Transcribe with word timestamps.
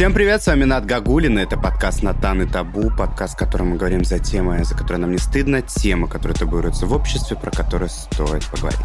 Всем 0.00 0.14
привет, 0.14 0.42
с 0.42 0.46
вами 0.46 0.64
Над 0.64 0.86
Гагулин, 0.86 1.36
это 1.36 1.58
подкаст 1.58 2.02
«Натан 2.02 2.40
и 2.40 2.50
табу», 2.50 2.90
подкаст, 2.90 3.34
в 3.34 3.36
котором 3.36 3.72
мы 3.72 3.76
говорим 3.76 4.02
за 4.02 4.18
темы, 4.18 4.64
за 4.64 4.74
которые 4.74 4.96
нам 4.96 5.12
не 5.12 5.18
стыдно, 5.18 5.60
темы, 5.60 6.08
которые 6.08 6.34
табуируются 6.38 6.86
в 6.86 6.94
обществе, 6.94 7.36
про 7.36 7.50
которые 7.50 7.90
стоит 7.90 8.46
поговорить. 8.46 8.80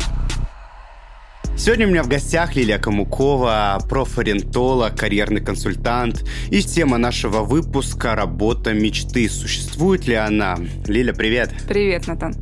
Сегодня 1.57 1.87
у 1.87 1.89
меня 1.89 2.03
в 2.03 2.09
гостях 2.09 2.57
Лилия 2.57 2.79
Камукова, 2.79 3.79
профориентолог, 3.87 4.99
карьерный 4.99 5.39
консультант. 5.39 6.25
И 6.49 6.61
тема 6.61 6.97
нашего 6.97 7.43
выпуска– 7.43 8.13
работа 8.17 8.73
мечты. 8.73 9.29
Существует 9.29 10.07
ли 10.07 10.15
она? 10.15 10.57
Лиля, 10.85 11.13
привет. 11.13 11.53
Привет, 11.65 12.07
Натан. 12.07 12.35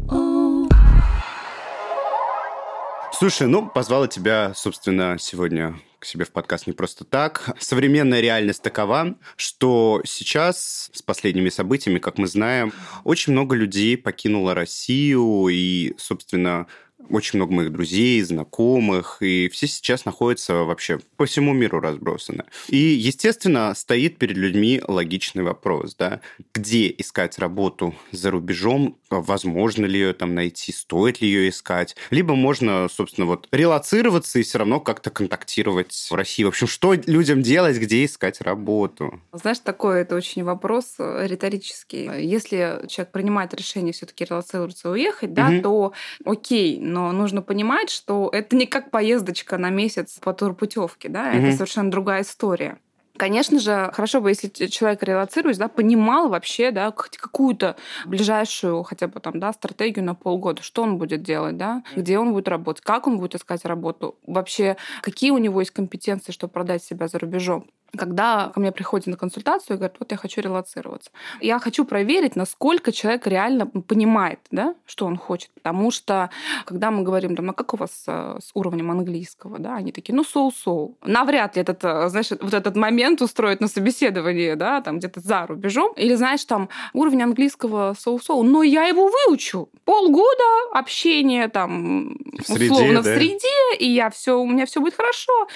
Слушай, 3.13 3.45
ну, 3.45 3.67
позвала 3.67 4.07
тебя, 4.07 4.53
собственно, 4.55 5.17
сегодня 5.19 5.75
к 6.03 6.05
себе 6.05 6.25
в 6.25 6.31
подкаст 6.31 6.67
не 6.67 6.73
просто 6.73 7.05
так. 7.05 7.55
Современная 7.59 8.19
реальность 8.19 8.61
такова, 8.61 9.15
что 9.37 10.01
сейчас 10.03 10.89
с 10.91 11.01
последними 11.01 11.47
событиями, 11.47 11.99
как 11.99 12.17
мы 12.17 12.27
знаем, 12.27 12.73
очень 13.05 13.31
много 13.31 13.55
людей 13.55 13.97
покинуло 13.97 14.53
Россию 14.53 15.47
и, 15.49 15.93
собственно, 15.97 16.67
очень 17.09 17.37
много 17.37 17.53
моих 17.53 17.71
друзей, 17.71 18.21
знакомых, 18.21 19.17
и 19.21 19.49
все 19.49 19.67
сейчас 19.67 20.05
находятся 20.05 20.55
вообще 20.63 20.99
по 21.17 21.25
всему 21.25 21.53
миру 21.53 21.79
разбросаны. 21.79 22.43
И, 22.67 22.77
естественно, 22.77 23.73
стоит 23.75 24.17
перед 24.17 24.37
людьми 24.37 24.81
логичный 24.85 25.43
вопрос, 25.43 25.95
да, 25.95 26.21
где 26.53 26.93
искать 26.97 27.39
работу 27.39 27.95
за 28.11 28.31
рубежом, 28.31 28.97
возможно 29.21 29.85
ли 29.85 29.99
ее 29.99 30.13
там 30.13 30.35
найти, 30.35 30.71
стоит 30.71 31.21
ли 31.21 31.27
ее 31.27 31.49
искать, 31.49 31.95
либо 32.09 32.35
можно, 32.35 32.87
собственно, 32.89 33.27
вот 33.27 33.47
релацироваться 33.51 34.39
и 34.39 34.43
все 34.43 34.59
равно 34.59 34.79
как-то 34.79 35.09
контактировать 35.09 35.93
в 36.09 36.15
России. 36.15 36.43
В 36.43 36.49
общем, 36.49 36.67
что 36.67 36.93
людям 36.93 37.41
делать, 37.41 37.77
где 37.77 38.05
искать 38.05 38.41
работу? 38.41 39.21
Знаешь, 39.31 39.59
такой 39.59 40.01
это 40.01 40.15
очень 40.15 40.43
вопрос 40.43 40.95
э, 40.99 41.27
риторический. 41.27 42.09
Если 42.19 42.85
человек 42.87 43.11
принимает 43.11 43.53
решение 43.53 43.93
все-таки 43.93 44.25
релацироваться 44.25 44.89
и 44.89 44.91
уехать, 44.91 45.33
да, 45.33 45.47
угу. 45.47 45.61
то 45.61 45.93
окей, 46.25 46.79
но 46.79 47.11
нужно 47.11 47.41
понимать, 47.41 47.89
что 47.89 48.29
это 48.31 48.55
не 48.55 48.65
как 48.65 48.91
поездочка 48.91 49.57
на 49.57 49.69
месяц 49.69 50.19
по 50.19 50.33
турпутевке, 50.33 51.09
да, 51.09 51.29
угу. 51.29 51.37
это 51.37 51.53
совершенно 51.53 51.91
другая 51.91 52.23
история. 52.23 52.77
Конечно 53.17 53.59
же, 53.59 53.91
хорошо 53.93 54.21
бы, 54.21 54.31
если 54.31 54.47
человек 54.67 55.03
релацируясь, 55.03 55.59
да, 55.59 55.67
понимал 55.67 56.29
вообще, 56.29 56.71
да, 56.71 56.91
какую-то 56.91 57.75
ближайшую 58.05 58.81
хотя 58.83 59.07
бы 59.07 59.19
там, 59.19 59.39
да, 59.39 59.53
стратегию 59.53 60.03
на 60.03 60.15
полгода, 60.15 60.63
что 60.63 60.81
он 60.81 60.97
будет 60.97 61.21
делать, 61.21 61.55
да, 61.57 61.83
где 61.95 62.17
он 62.17 62.33
будет 62.33 62.47
работать, 62.47 62.83
как 62.83 63.05
он 63.05 63.19
будет 63.19 63.35
искать 63.35 63.65
работу, 63.65 64.15
вообще 64.25 64.77
какие 65.01 65.29
у 65.29 65.37
него 65.37 65.59
есть 65.59 65.71
компетенции, 65.71 66.31
чтобы 66.31 66.53
продать 66.53 66.83
себя 66.83 67.07
за 67.07 67.19
рубежом 67.19 67.67
когда 67.95 68.49
ко 68.53 68.59
мне 68.59 68.71
приходит 68.71 69.07
на 69.07 69.17
консультацию 69.17 69.75
и 69.75 69.77
говорит, 69.77 69.97
вот 69.99 70.11
я 70.11 70.17
хочу 70.17 70.41
релацироваться. 70.41 71.11
Я 71.41 71.59
хочу 71.59 71.85
проверить, 71.85 72.35
насколько 72.35 72.91
человек 72.91 73.27
реально 73.27 73.67
понимает, 73.67 74.39
да, 74.51 74.75
что 74.85 75.05
он 75.05 75.17
хочет. 75.17 75.51
Потому 75.53 75.91
что, 75.91 76.29
когда 76.65 76.89
мы 76.89 77.03
говорим, 77.03 77.35
там, 77.35 77.51
а 77.51 77.53
как 77.53 77.73
у 77.73 77.77
вас 77.77 78.03
э, 78.07 78.37
с 78.41 78.49
уровнем 78.55 78.89
английского, 78.89 79.59
да, 79.59 79.75
они 79.75 79.91
такие, 79.91 80.15
ну, 80.15 80.23
соу-соу. 80.23 80.97
Навряд 81.03 81.55
ли 81.55 81.61
этот, 81.61 81.83
э, 81.83 82.09
знаешь, 82.09 82.31
вот 82.31 82.53
этот 82.53 82.75
момент 82.75 83.21
устроить 83.21 83.61
на 83.61 83.67
собеседовании, 83.67 84.55
да, 84.55 84.81
там, 84.81 84.97
где-то 84.97 85.19
за 85.19 85.45
рубежом. 85.45 85.93
Или, 85.93 86.15
знаешь, 86.15 86.43
там, 86.45 86.69
уровень 86.93 87.21
английского 87.21 87.95
соу-соу, 87.97 88.43
но 88.43 88.63
я 88.63 88.85
его 88.85 89.07
выучу. 89.09 89.69
Полгода 89.85 90.71
общения, 90.71 91.47
там, 91.47 92.17
в 92.39 92.49
условно, 92.49 93.03
среде, 93.03 93.15
в 93.15 93.19
среде, 93.19 93.77
и 93.79 93.89
я 93.89 94.09
все, 94.09 94.39
у 94.39 94.47
меня 94.47 94.65
все 94.65 94.81
будет 94.81 94.95
хорошо. 94.95 95.47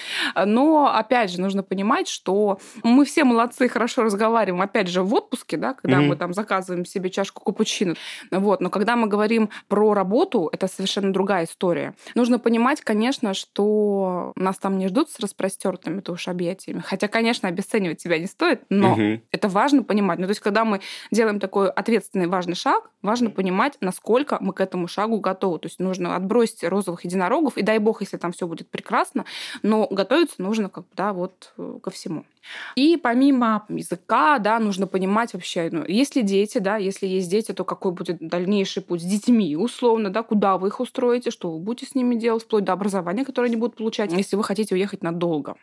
Но, 0.46 0.94
опять 0.94 1.30
же, 1.30 1.40
нужно 1.40 1.62
понимать, 1.62 2.08
что 2.08 2.27
что 2.28 2.58
мы 2.82 3.06
все 3.06 3.24
молодцы, 3.24 3.68
хорошо 3.70 4.02
разговариваем, 4.02 4.60
опять 4.60 4.88
же, 4.88 5.02
в 5.02 5.14
отпуске, 5.14 5.56
да, 5.56 5.72
когда 5.72 5.96
mm-hmm. 5.96 6.06
мы 6.06 6.16
там 6.16 6.34
заказываем 6.34 6.84
себе 6.84 7.08
чашку 7.08 7.42
капучино. 7.42 7.94
Вот. 8.30 8.60
Но 8.60 8.68
когда 8.68 8.96
мы 8.96 9.06
говорим 9.06 9.48
про 9.68 9.94
работу, 9.94 10.50
это 10.52 10.68
совершенно 10.68 11.10
другая 11.10 11.46
история. 11.46 11.94
Нужно 12.14 12.38
понимать, 12.38 12.82
конечно, 12.82 13.32
что 13.32 14.32
нас 14.36 14.58
там 14.58 14.76
не 14.76 14.88
ждут 14.88 15.10
с 15.10 15.18
распростертыми 15.20 16.02
уж 16.06 16.28
объятиями. 16.28 16.82
Хотя, 16.84 17.08
конечно, 17.08 17.48
обесценивать 17.48 18.00
себя 18.00 18.18
не 18.18 18.26
стоит, 18.26 18.62
но 18.68 18.94
mm-hmm. 18.94 19.20
это 19.32 19.48
важно 19.48 19.82
понимать. 19.82 20.18
Ну, 20.18 20.26
то 20.26 20.32
есть, 20.32 20.40
когда 20.40 20.66
мы 20.66 20.80
делаем 21.10 21.40
такой 21.40 21.70
ответственный, 21.70 22.26
важный 22.26 22.56
шаг, 22.56 22.90
важно 23.00 23.30
понимать, 23.30 23.78
насколько 23.80 24.36
мы 24.40 24.52
к 24.52 24.60
этому 24.60 24.86
шагу 24.86 25.20
готовы. 25.20 25.60
То 25.60 25.66
есть 25.66 25.78
нужно 25.78 26.14
отбросить 26.14 26.62
розовых 26.62 27.04
единорогов, 27.04 27.56
и 27.56 27.62
дай 27.62 27.78
бог, 27.78 28.02
если 28.02 28.18
там 28.18 28.32
все 28.32 28.46
будет 28.46 28.70
прекрасно, 28.70 29.24
но 29.62 29.86
готовиться 29.90 30.42
нужно 30.42 30.68
как 30.68 30.84
бы, 30.84 30.90
да, 30.94 31.12
вот 31.14 31.52
э, 31.56 31.78
ко 31.82 31.90
всему. 31.90 32.17
home. 32.18 32.37
И 32.76 32.96
помимо 32.96 33.64
языка, 33.68 34.38
да, 34.38 34.58
нужно 34.58 34.86
понимать 34.86 35.34
вообще, 35.34 35.68
ну, 35.70 35.84
если 35.86 36.22
дети, 36.22 36.58
да, 36.58 36.76
если 36.76 37.06
есть 37.06 37.30
дети, 37.30 37.52
то 37.52 37.64
какой 37.64 37.92
будет 37.92 38.18
дальнейший 38.20 38.82
путь 38.82 39.02
с 39.02 39.04
детьми, 39.04 39.56
условно, 39.56 40.10
да, 40.10 40.22
куда 40.22 40.58
вы 40.58 40.68
их 40.68 40.80
устроите, 40.80 41.30
что 41.30 41.50
вы 41.50 41.58
будете 41.58 41.86
с 41.86 41.94
ними 41.94 42.14
делать, 42.14 42.44
вплоть 42.44 42.64
до 42.64 42.72
образования, 42.72 43.24
которое 43.24 43.48
они 43.48 43.56
будут 43.56 43.76
получать, 43.76 44.12
если 44.12 44.36
вы 44.36 44.44
хотите 44.44 44.74
уехать 44.74 45.02
надолго. 45.02 45.56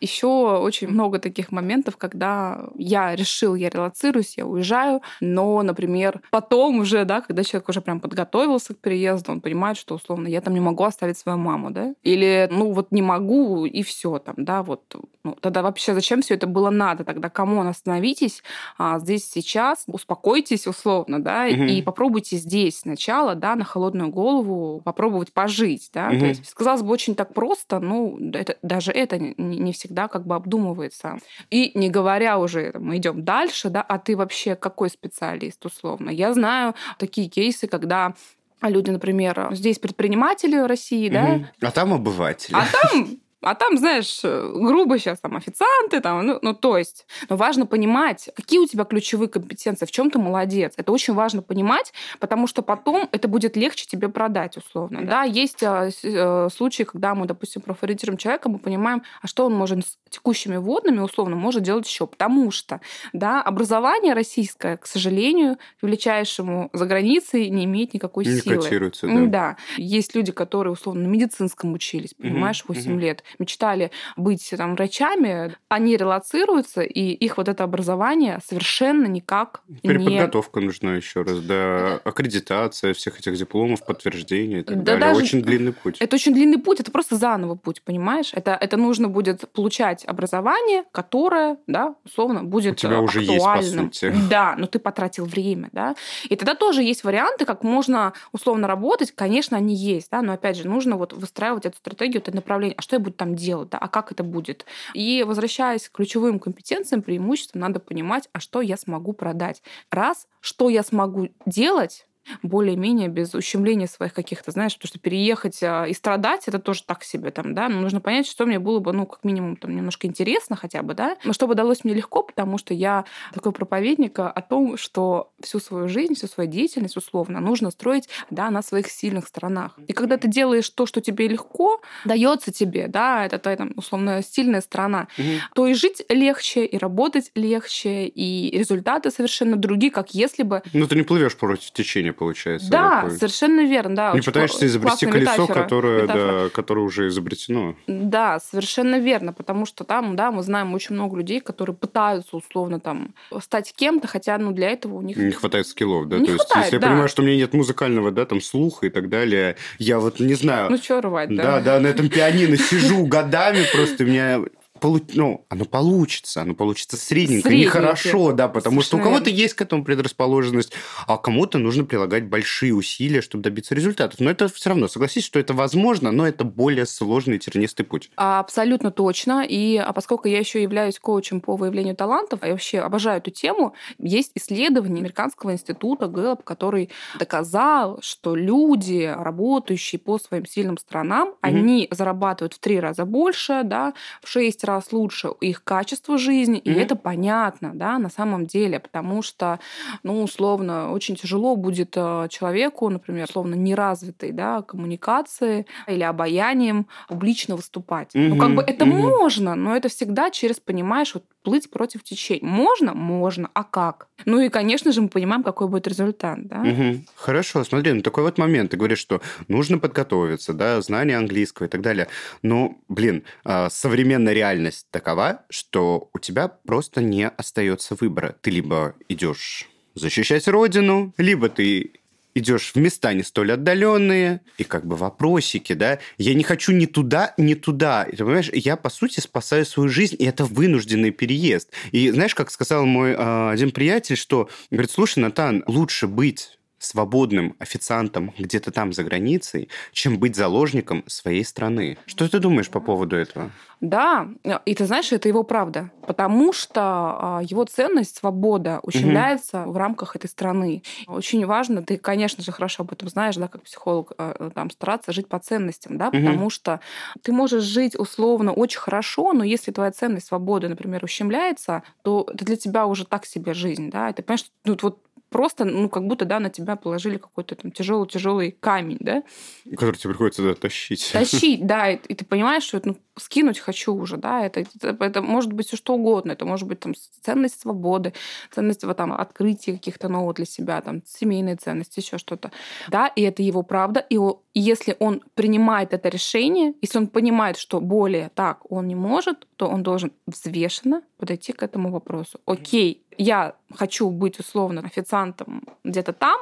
Еще 0.00 0.26
очень 0.26 0.88
много 0.88 1.18
таких 1.18 1.50
моментов, 1.52 1.96
когда 1.96 2.68
я 2.76 3.16
решил, 3.16 3.54
я 3.54 3.70
релацируюсь, 3.70 4.36
я 4.36 4.46
уезжаю, 4.46 5.00
но, 5.20 5.62
например, 5.62 6.20
потом 6.30 6.80
уже, 6.80 7.04
да, 7.04 7.20
когда 7.20 7.42
человек 7.44 7.68
уже 7.68 7.80
прям 7.80 8.00
подготовился 8.00 8.74
к 8.74 8.78
переезду, 8.78 9.32
он 9.32 9.40
понимает, 9.40 9.76
что, 9.76 9.94
условно, 9.94 10.28
я 10.28 10.40
там 10.40 10.54
не 10.54 10.60
могу 10.60 10.84
оставить 10.84 11.18
свою 11.18 11.38
маму, 11.38 11.70
да, 11.70 11.94
или, 12.02 12.48
ну, 12.50 12.72
вот 12.72 12.92
не 12.92 13.02
могу, 13.02 13.64
и 13.64 13.82
все 13.82 14.18
там, 14.18 14.34
да, 14.38 14.62
вот, 14.62 14.82
ну, 15.24 15.36
тогда 15.40 15.62
вообще 15.62 15.94
зачем 15.94 16.22
все 16.22 16.31
это 16.34 16.46
было 16.46 16.70
надо? 16.70 17.04
Тогда 17.04 17.28
кому 17.28 17.60
остановитесь 17.62 18.42
а, 18.78 18.98
здесь 18.98 19.28
сейчас, 19.28 19.84
успокойтесь 19.86 20.66
условно, 20.66 21.22
да, 21.22 21.46
угу. 21.46 21.64
и 21.64 21.82
попробуйте 21.82 22.36
здесь 22.36 22.80
сначала, 22.80 23.34
да, 23.34 23.54
на 23.56 23.64
холодную 23.64 24.10
голову 24.10 24.80
попробовать 24.84 25.32
пожить, 25.32 25.90
да. 25.92 26.08
Угу. 26.08 26.18
То 26.18 26.26
есть, 26.26 26.54
казалось 26.54 26.82
бы, 26.82 26.90
очень 26.90 27.14
так 27.14 27.34
просто, 27.34 27.80
ну, 27.80 28.18
это, 28.32 28.56
даже 28.62 28.92
это 28.92 29.18
не, 29.18 29.34
не 29.36 29.72
всегда 29.72 30.08
как 30.08 30.26
бы 30.26 30.34
обдумывается. 30.34 31.18
И 31.50 31.72
не 31.74 31.88
говоря 31.88 32.38
уже, 32.38 32.72
мы 32.78 32.96
идем 32.96 33.24
дальше, 33.24 33.70
да, 33.70 33.82
а 33.82 33.98
ты 33.98 34.16
вообще 34.16 34.56
какой 34.56 34.90
специалист 34.90 35.64
условно? 35.64 36.10
Я 36.10 36.32
знаю 36.32 36.74
такие 36.98 37.28
кейсы, 37.28 37.66
когда 37.66 38.14
люди, 38.62 38.90
например, 38.90 39.48
здесь 39.52 39.78
предприниматели 39.78 40.56
России, 40.56 41.08
угу. 41.08 41.46
да. 41.60 41.68
А 41.68 41.70
там 41.70 41.92
обыватели. 41.92 42.54
А 42.54 42.64
там 42.66 43.18
а 43.42 43.54
там, 43.54 43.76
знаешь, 43.76 44.20
грубо 44.22 44.98
сейчас 44.98 45.20
там 45.20 45.36
официанты, 45.36 46.00
там, 46.00 46.26
ну, 46.26 46.38
ну, 46.42 46.54
то 46.54 46.78
есть, 46.78 47.06
но 47.28 47.36
важно 47.36 47.66
понимать, 47.66 48.30
какие 48.36 48.60
у 48.60 48.66
тебя 48.66 48.84
ключевые 48.84 49.28
компетенции, 49.28 49.84
в 49.84 49.90
чем 49.90 50.10
ты 50.10 50.18
молодец. 50.18 50.74
Это 50.76 50.92
очень 50.92 51.14
важно 51.14 51.42
понимать, 51.42 51.92
потому 52.20 52.46
что 52.46 52.62
потом 52.62 53.08
это 53.12 53.28
будет 53.28 53.56
легче 53.56 53.86
тебе 53.86 54.08
продать, 54.08 54.56
условно. 54.56 55.04
Да, 55.04 55.24
есть 55.24 55.62
э, 55.62 55.90
э, 56.02 56.48
случаи, 56.54 56.84
когда 56.84 57.14
мы, 57.14 57.26
допустим, 57.26 57.62
профориентируем 57.62 58.16
человека, 58.16 58.48
мы 58.48 58.58
понимаем, 58.58 59.02
а 59.20 59.26
что 59.26 59.46
он 59.46 59.54
может 59.54 59.86
с 59.86 59.98
текущими 60.08 60.56
водными, 60.56 61.00
условно, 61.00 61.36
может 61.36 61.62
делать 61.62 61.86
еще. 61.86 62.06
Потому 62.06 62.50
что, 62.50 62.80
да, 63.12 63.42
образование 63.42 64.14
российское, 64.14 64.76
к 64.76 64.86
сожалению, 64.86 65.56
к 65.80 65.82
величайшему 65.82 66.70
за 66.72 66.86
границей 66.86 67.48
не 67.50 67.64
имеет 67.64 67.94
никакой 67.94 68.24
не 68.24 68.38
силы. 68.38 68.62
Котируется, 68.62 69.06
да. 69.06 69.26
да. 69.26 69.56
Есть 69.76 70.14
люди, 70.14 70.32
которые, 70.32 70.72
условно, 70.72 71.02
на 71.02 71.08
медицинском 71.08 71.72
учились, 71.72 72.14
понимаешь, 72.14 72.64
8 72.66 72.92
угу. 72.92 73.00
лет 73.00 73.24
мечтали 73.38 73.90
быть 74.16 74.52
там 74.56 74.74
врачами, 74.74 75.54
они 75.68 75.96
релацируются, 75.96 76.82
и 76.82 77.12
их 77.12 77.36
вот 77.36 77.48
это 77.48 77.64
образование 77.64 78.38
совершенно 78.44 79.06
никак 79.06 79.62
Переподготовка 79.82 80.60
не... 80.60 80.66
нужна 80.66 80.96
еще 80.96 81.22
раз, 81.22 81.38
да, 81.40 82.00
аккредитация 82.04 82.94
всех 82.94 83.18
этих 83.18 83.36
дипломов, 83.36 83.84
подтверждения 83.84 84.60
и 84.60 84.62
так 84.62 84.78
да 84.78 84.94
далее. 84.94 85.08
Даже... 85.08 85.22
Очень 85.22 85.42
длинный 85.42 85.72
путь. 85.72 85.96
Это 86.00 86.16
очень 86.16 86.34
длинный 86.34 86.58
путь, 86.58 86.80
это 86.80 86.90
просто 86.90 87.16
заново 87.16 87.54
путь, 87.54 87.82
понимаешь? 87.82 88.30
Это, 88.32 88.52
это 88.52 88.76
нужно 88.76 89.08
будет 89.08 89.50
получать 89.52 90.04
образование, 90.06 90.84
которое, 90.92 91.56
да, 91.66 91.94
условно, 92.04 92.42
будет 92.44 92.72
У 92.72 92.76
тебя 92.76 93.00
уже 93.00 93.20
актуальным. 93.20 93.86
есть, 93.86 94.00
по 94.00 94.06
сути. 94.06 94.14
Да, 94.28 94.54
но 94.56 94.66
ты 94.66 94.78
потратил 94.78 95.24
время, 95.24 95.68
да. 95.72 95.94
И 96.28 96.36
тогда 96.36 96.54
тоже 96.54 96.82
есть 96.82 97.04
варианты, 97.04 97.44
как 97.44 97.62
можно 97.62 98.12
условно 98.32 98.68
работать. 98.68 99.12
Конечно, 99.12 99.56
они 99.56 99.74
есть, 99.74 100.10
да, 100.10 100.22
но 100.22 100.32
опять 100.32 100.56
же, 100.56 100.68
нужно 100.68 100.96
вот 100.96 101.12
выстраивать 101.12 101.66
эту 101.66 101.76
стратегию, 101.76 102.20
это 102.22 102.34
направление. 102.34 102.74
А 102.78 102.82
что 102.82 102.96
я 102.96 103.00
буду 103.00 103.14
там 103.22 103.36
делать, 103.36 103.70
да, 103.70 103.78
а 103.78 103.86
как 103.86 104.10
это 104.10 104.24
будет. 104.24 104.66
И 104.94 105.22
возвращаясь 105.24 105.88
к 105.88 105.92
ключевым 105.92 106.40
компетенциям, 106.40 107.02
преимуществам, 107.02 107.60
надо 107.60 107.78
понимать, 107.78 108.28
а 108.32 108.40
что 108.40 108.60
я 108.60 108.76
смогу 108.76 109.12
продать. 109.12 109.62
Раз, 109.92 110.26
что 110.40 110.68
я 110.68 110.82
смогу 110.82 111.28
делать, 111.46 112.08
более-менее 112.42 113.08
без 113.08 113.34
ущемления 113.34 113.86
своих 113.86 114.12
каких-то, 114.12 114.50
знаешь, 114.50 114.74
потому 114.74 114.88
что 114.88 114.98
переехать 114.98 115.62
а, 115.62 115.84
и 115.84 115.92
страдать, 115.92 116.48
это 116.48 116.58
тоже 116.58 116.82
так 116.84 117.04
себе 117.04 117.30
там, 117.30 117.54
да, 117.54 117.68
но 117.68 117.80
нужно 117.80 118.00
понять, 118.00 118.26
что 118.26 118.46
мне 118.46 118.58
было 118.58 118.78
бы, 118.78 118.92
ну, 118.92 119.06
как 119.06 119.24
минимум, 119.24 119.56
там, 119.56 119.74
немножко 119.74 120.06
интересно 120.06 120.56
хотя 120.56 120.82
бы, 120.82 120.94
да, 120.94 121.16
но 121.24 121.32
чтобы 121.32 121.54
далось 121.54 121.84
мне 121.84 121.94
легко, 121.94 122.22
потому 122.22 122.58
что 122.58 122.74
я 122.74 123.04
такой 123.32 123.52
проповедник 123.52 124.18
о 124.18 124.42
том, 124.42 124.76
что 124.76 125.32
всю 125.40 125.58
свою 125.58 125.88
жизнь, 125.88 126.14
всю 126.14 126.26
свою 126.26 126.50
деятельность, 126.50 126.96
условно, 126.96 127.40
нужно 127.40 127.70
строить, 127.70 128.08
да, 128.30 128.50
на 128.50 128.62
своих 128.62 128.88
сильных 128.88 129.28
сторонах. 129.28 129.78
И 129.86 129.92
когда 129.92 130.16
ты 130.16 130.28
делаешь 130.28 130.68
то, 130.70 130.86
что 130.86 131.00
тебе 131.00 131.28
легко, 131.28 131.80
дается 132.04 132.52
тебе, 132.52 132.88
да, 132.88 133.24
это 133.24 133.38
твоя, 133.38 133.56
там, 133.56 133.72
условно, 133.76 134.22
сильная 134.22 134.60
сторона, 134.60 135.08
угу. 135.18 135.26
то 135.54 135.66
и 135.66 135.74
жить 135.74 136.02
легче, 136.08 136.64
и 136.64 136.78
работать 136.78 137.30
легче, 137.34 138.06
и 138.06 138.56
результаты 138.56 139.10
совершенно 139.10 139.56
другие, 139.56 139.92
как 139.92 140.14
если 140.14 140.42
бы... 140.42 140.62
Ну, 140.72 140.86
ты 140.86 140.96
не 140.96 141.02
плывешь 141.02 141.36
против 141.36 141.70
течения, 141.72 142.11
получается. 142.12 142.70
Да, 142.70 143.02
такой. 143.02 143.16
совершенно 143.16 143.66
верно, 143.66 143.96
да. 143.96 144.12
Не 144.12 144.20
пытаешься 144.20 144.66
изобрести 144.66 145.06
колесо, 145.06 145.32
метафора, 145.32 145.62
которое, 145.62 146.06
да, 146.06 146.48
которое 146.50 146.82
уже 146.82 147.08
изобретено. 147.08 147.74
Да, 147.86 148.40
совершенно 148.40 148.98
верно, 148.98 149.32
потому 149.32 149.66
что 149.66 149.84
там, 149.84 150.16
да, 150.16 150.30
мы 150.30 150.42
знаем 150.42 150.74
очень 150.74 150.94
много 150.94 151.16
людей, 151.16 151.40
которые 151.40 151.76
пытаются 151.76 152.36
условно 152.36 152.80
там 152.80 153.14
стать 153.40 153.72
кем-то, 153.74 154.08
хотя, 154.08 154.38
ну, 154.38 154.52
для 154.52 154.70
этого 154.70 154.94
у 154.94 155.02
них... 155.02 155.16
Не 155.16 155.32
хватает 155.32 155.66
скиллов, 155.66 156.08
да? 156.08 156.18
Не 156.18 156.26
То 156.26 156.32
хватает, 156.34 156.48
есть, 156.50 156.66
если 156.66 156.78
да. 156.78 156.86
я 156.86 156.90
понимаю, 156.90 157.08
что 157.08 157.22
у 157.22 157.24
меня 157.24 157.36
нет 157.36 157.54
музыкального, 157.54 158.10
да, 158.10 158.24
там, 158.26 158.40
слуха 158.40 158.86
и 158.86 158.90
так 158.90 159.08
далее, 159.08 159.56
я 159.78 159.98
вот 159.98 160.20
не 160.20 160.34
знаю... 160.34 160.70
Ну, 160.70 160.76
что 160.76 161.00
рвать, 161.00 161.34
да? 161.34 161.42
Да, 161.42 161.60
да, 161.60 161.80
на 161.80 161.86
этом 161.88 162.08
пианино 162.08 162.56
сижу 162.56 163.06
годами, 163.12 163.64
просто 163.72 164.04
у 164.04 164.06
меня 164.06 164.40
полу... 164.82 165.00
ну, 165.14 165.46
оно 165.48 165.64
получится, 165.64 166.42
оно 166.42 166.54
получится 166.54 166.96
средненько, 166.96 167.48
средненько. 167.48 167.78
нехорошо, 167.78 168.32
да, 168.32 168.48
потому 168.48 168.82
Совершенно 168.82 169.02
что 169.02 169.08
у 169.08 169.12
кого-то 169.12 169.30
есть 169.30 169.54
к 169.54 169.62
этому 169.62 169.84
предрасположенность, 169.84 170.72
а 171.06 171.16
кому-то 171.16 171.58
нужно 171.58 171.84
прилагать 171.84 172.26
большие 172.26 172.74
усилия, 172.74 173.22
чтобы 173.22 173.44
добиться 173.44 173.74
результатов. 173.74 174.20
Но 174.20 174.30
это 174.30 174.48
все 174.48 174.70
равно, 174.70 174.88
согласись, 174.88 175.24
что 175.24 175.38
это 175.38 175.54
возможно, 175.54 176.10
но 176.10 176.26
это 176.26 176.44
более 176.44 176.84
сложный 176.84 177.38
тернистый 177.38 177.86
путь. 177.86 178.10
Абсолютно 178.16 178.90
точно. 178.90 179.46
И 179.48 179.76
а 179.76 179.92
поскольку 179.92 180.28
я 180.28 180.38
еще 180.38 180.62
являюсь 180.62 180.98
коучем 180.98 181.40
по 181.40 181.56
выявлению 181.56 181.94
талантов, 181.94 182.40
я 182.42 182.50
вообще 182.50 182.80
обожаю 182.80 183.18
эту 183.18 183.30
тему, 183.30 183.74
есть 183.98 184.32
исследование 184.34 185.00
Американского 185.00 185.52
института 185.52 186.08
Гэллоп, 186.08 186.42
который 186.42 186.90
доказал, 187.18 188.00
что 188.02 188.34
люди, 188.34 189.14
работающие 189.16 189.98
по 189.98 190.18
своим 190.18 190.44
сильным 190.44 190.76
сторонам, 190.76 191.28
mm-hmm. 191.28 191.34
они 191.42 191.88
зарабатывают 191.90 192.54
в 192.54 192.58
три 192.58 192.80
раза 192.80 193.04
больше, 193.04 193.62
да, 193.64 193.94
в 194.22 194.28
шесть 194.28 194.64
раз 194.64 194.71
раз 194.72 194.92
лучше 194.92 195.28
их 195.40 195.64
качество 195.64 196.18
жизни, 196.18 196.58
mm-hmm. 196.58 196.72
и 196.72 196.74
это 196.74 196.96
понятно, 196.96 197.72
да, 197.74 197.98
на 197.98 198.10
самом 198.10 198.46
деле, 198.46 198.80
потому 198.80 199.22
что, 199.22 199.58
ну, 200.02 200.22
условно, 200.22 200.92
очень 200.92 201.16
тяжело 201.16 201.56
будет 201.56 201.94
э, 201.96 202.26
человеку, 202.30 202.88
например, 202.88 203.26
условно, 203.28 203.54
неразвитой, 203.54 204.32
да, 204.32 204.62
коммуникации 204.62 205.66
или 205.86 206.02
обаянием 206.02 206.86
публично 207.08 207.56
выступать. 207.56 208.14
Mm-hmm. 208.14 208.28
Ну, 208.28 208.38
как 208.38 208.54
бы 208.54 208.62
это 208.62 208.84
mm-hmm. 208.84 209.18
можно, 209.18 209.54
но 209.54 209.76
это 209.76 209.88
всегда 209.88 210.30
через, 210.30 210.60
понимаешь, 210.60 211.14
вот 211.14 211.24
плыть 211.42 211.70
против 211.70 212.02
течения. 212.02 212.44
Можно? 212.44 212.94
Можно. 212.94 213.50
А 213.54 213.64
как? 213.64 214.08
Ну 214.24 214.40
и, 214.40 214.48
конечно 214.48 214.92
же, 214.92 215.02
мы 215.02 215.08
понимаем, 215.08 215.42
какой 215.42 215.68
будет 215.68 215.86
результат, 215.86 216.46
да? 216.46 216.60
Угу. 216.62 217.04
Хорошо, 217.14 217.64
смотри, 217.64 217.92
ну 217.92 218.02
такой 218.02 218.24
вот 218.24 218.38
момент. 218.38 218.70
Ты 218.70 218.76
говоришь, 218.76 218.98
что 218.98 219.20
нужно 219.48 219.78
подготовиться, 219.78 220.52
да, 220.52 220.80
знание 220.80 221.16
английского 221.16 221.66
и 221.66 221.68
так 221.68 221.80
далее. 221.80 222.08
Но, 222.42 222.78
блин, 222.88 223.24
а, 223.44 223.68
современная 223.70 224.32
реальность 224.32 224.86
такова, 224.90 225.42
что 225.50 226.08
у 226.12 226.18
тебя 226.18 226.48
просто 226.48 227.00
не 227.00 227.28
остается 227.28 227.96
выбора. 227.98 228.36
Ты 228.40 228.50
либо 228.50 228.94
идешь 229.08 229.68
защищать 229.94 230.48
родину, 230.48 231.12
либо 231.18 231.48
ты 231.48 231.92
идешь 232.34 232.72
в 232.74 232.76
места 232.76 233.12
не 233.12 233.22
столь 233.22 233.52
отдаленные, 233.52 234.40
и 234.58 234.64
как 234.64 234.86
бы 234.86 234.96
вопросики, 234.96 235.72
да, 235.72 235.98
я 236.18 236.34
не 236.34 236.44
хочу 236.44 236.72
ни 236.72 236.86
туда, 236.86 237.34
ни 237.36 237.54
туда. 237.54 238.04
И, 238.04 238.16
ты 238.16 238.24
понимаешь, 238.24 238.50
я, 238.52 238.76
по 238.76 238.90
сути, 238.90 239.20
спасаю 239.20 239.64
свою 239.66 239.88
жизнь, 239.88 240.16
и 240.18 240.24
это 240.24 240.44
вынужденный 240.44 241.10
переезд. 241.10 241.70
И 241.90 242.10
знаешь, 242.10 242.34
как 242.34 242.50
сказал 242.50 242.86
мой 242.86 243.12
э, 243.12 243.50
один 243.50 243.70
приятель, 243.70 244.16
что, 244.16 244.48
говорит, 244.70 244.90
слушай, 244.90 245.18
Натан, 245.18 245.64
лучше 245.66 246.06
быть 246.06 246.58
свободным 246.84 247.54
официантом 247.58 248.32
где-то 248.38 248.70
там 248.70 248.92
за 248.92 249.04
границей, 249.04 249.68
чем 249.92 250.18
быть 250.18 250.36
заложником 250.36 251.04
своей 251.06 251.44
страны. 251.44 251.98
Что 252.06 252.28
ты 252.28 252.38
думаешь 252.38 252.68
по 252.68 252.80
поводу 252.80 253.16
этого? 253.16 253.50
Да, 253.82 254.28
и 254.64 254.76
ты 254.76 254.86
знаешь, 254.86 255.10
это 255.10 255.28
его 255.28 255.42
правда, 255.42 255.90
потому 256.06 256.52
что 256.52 256.80
а, 256.80 257.40
его 257.42 257.64
ценность, 257.64 258.18
свобода 258.18 258.78
ущемляется 258.84 259.62
угу. 259.62 259.72
в 259.72 259.76
рамках 259.76 260.14
этой 260.14 260.28
страны. 260.28 260.84
Очень 261.08 261.44
важно, 261.46 261.82
ты, 261.82 261.98
конечно 261.98 262.44
же, 262.44 262.52
хорошо 262.52 262.84
об 262.84 262.92
этом 262.92 263.08
знаешь, 263.08 263.34
да, 263.34 263.48
как 263.48 263.62
психолог, 263.62 264.12
а, 264.18 264.50
там 264.54 264.70
стараться 264.70 265.12
жить 265.12 265.28
по 265.28 265.40
ценностям, 265.40 265.98
да, 265.98 266.08
угу. 266.08 266.16
потому 266.16 266.48
что 266.48 266.78
ты 267.22 267.32
можешь 267.32 267.64
жить 267.64 267.98
условно 267.98 268.52
очень 268.52 268.78
хорошо, 268.78 269.32
но 269.32 269.42
если 269.42 269.72
твоя 269.72 269.90
ценность 269.90 270.28
свободы, 270.28 270.68
например, 270.68 271.02
ущемляется, 271.02 271.82
то 272.02 272.24
это 272.32 272.44
для 272.44 272.56
тебя 272.56 272.86
уже 272.86 273.04
так 273.04 273.26
себе 273.26 273.52
жизнь, 273.52 273.90
да, 273.90 274.10
и 274.10 274.12
ты 274.12 274.22
понимаешь, 274.22 274.44
что 274.46 274.52
ну, 274.64 274.78
вот 274.80 274.98
просто, 275.32 275.64
ну, 275.64 275.88
как 275.88 276.06
будто, 276.06 276.24
да, 276.24 276.38
на 276.38 276.50
тебя 276.50 276.76
положили 276.76 277.16
какой-то 277.16 277.56
там 277.56 277.72
тяжелый-тяжелый 277.72 278.52
камень, 278.60 278.98
да? 279.00 279.22
Который 279.70 279.96
тебе 279.96 280.10
приходится 280.10 280.42
да, 280.42 280.54
тащить. 280.54 281.10
Тащить, 281.12 281.66
да, 281.66 281.90
и, 281.90 281.96
и 281.96 282.14
ты 282.14 282.24
понимаешь, 282.24 282.62
что 282.62 282.76
это, 282.76 282.90
ну, 282.90 282.96
скинуть 283.16 283.58
хочу 283.58 283.94
уже, 283.94 284.16
да, 284.16 284.46
это, 284.46 284.60
это, 284.60 285.04
это 285.04 285.22
может 285.22 285.52
быть 285.52 285.66
все 285.66 285.76
что 285.76 285.94
угодно, 285.94 286.32
это 286.32 286.44
может 286.44 286.68
быть 286.68 286.80
там 286.80 286.94
ценность 287.22 287.60
свободы, 287.60 288.12
ценность 288.54 288.84
вот, 288.84 288.96
там, 288.96 289.12
открытия 289.12 289.72
каких-то 289.72 290.08
нового 290.08 290.34
для 290.34 290.46
себя, 290.46 290.80
там, 290.80 291.02
семейные 291.06 291.56
ценности, 291.56 292.00
еще 292.00 292.18
что-то, 292.18 292.52
да, 292.88 293.08
и 293.08 293.22
это 293.22 293.42
его 293.42 293.62
правда, 293.62 294.00
и, 294.00 294.16
и 294.16 294.60
если 294.60 294.96
он 294.98 295.22
принимает 295.34 295.92
это 295.92 296.08
решение, 296.08 296.74
если 296.82 296.98
он 296.98 297.06
понимает, 297.08 297.56
что 297.56 297.80
более 297.80 298.30
так 298.34 298.70
он 298.70 298.86
не 298.86 298.94
может, 298.94 299.46
то 299.62 299.68
он 299.68 299.84
должен 299.84 300.10
взвешенно 300.26 301.02
подойти 301.18 301.52
к 301.52 301.62
этому 301.62 301.92
вопросу. 301.92 302.40
Окей, 302.46 303.06
я 303.18 303.54
хочу 303.74 304.10
быть 304.10 304.38
условно 304.38 304.82
официантом 304.84 305.62
где-то 305.84 306.12
там, 306.12 306.38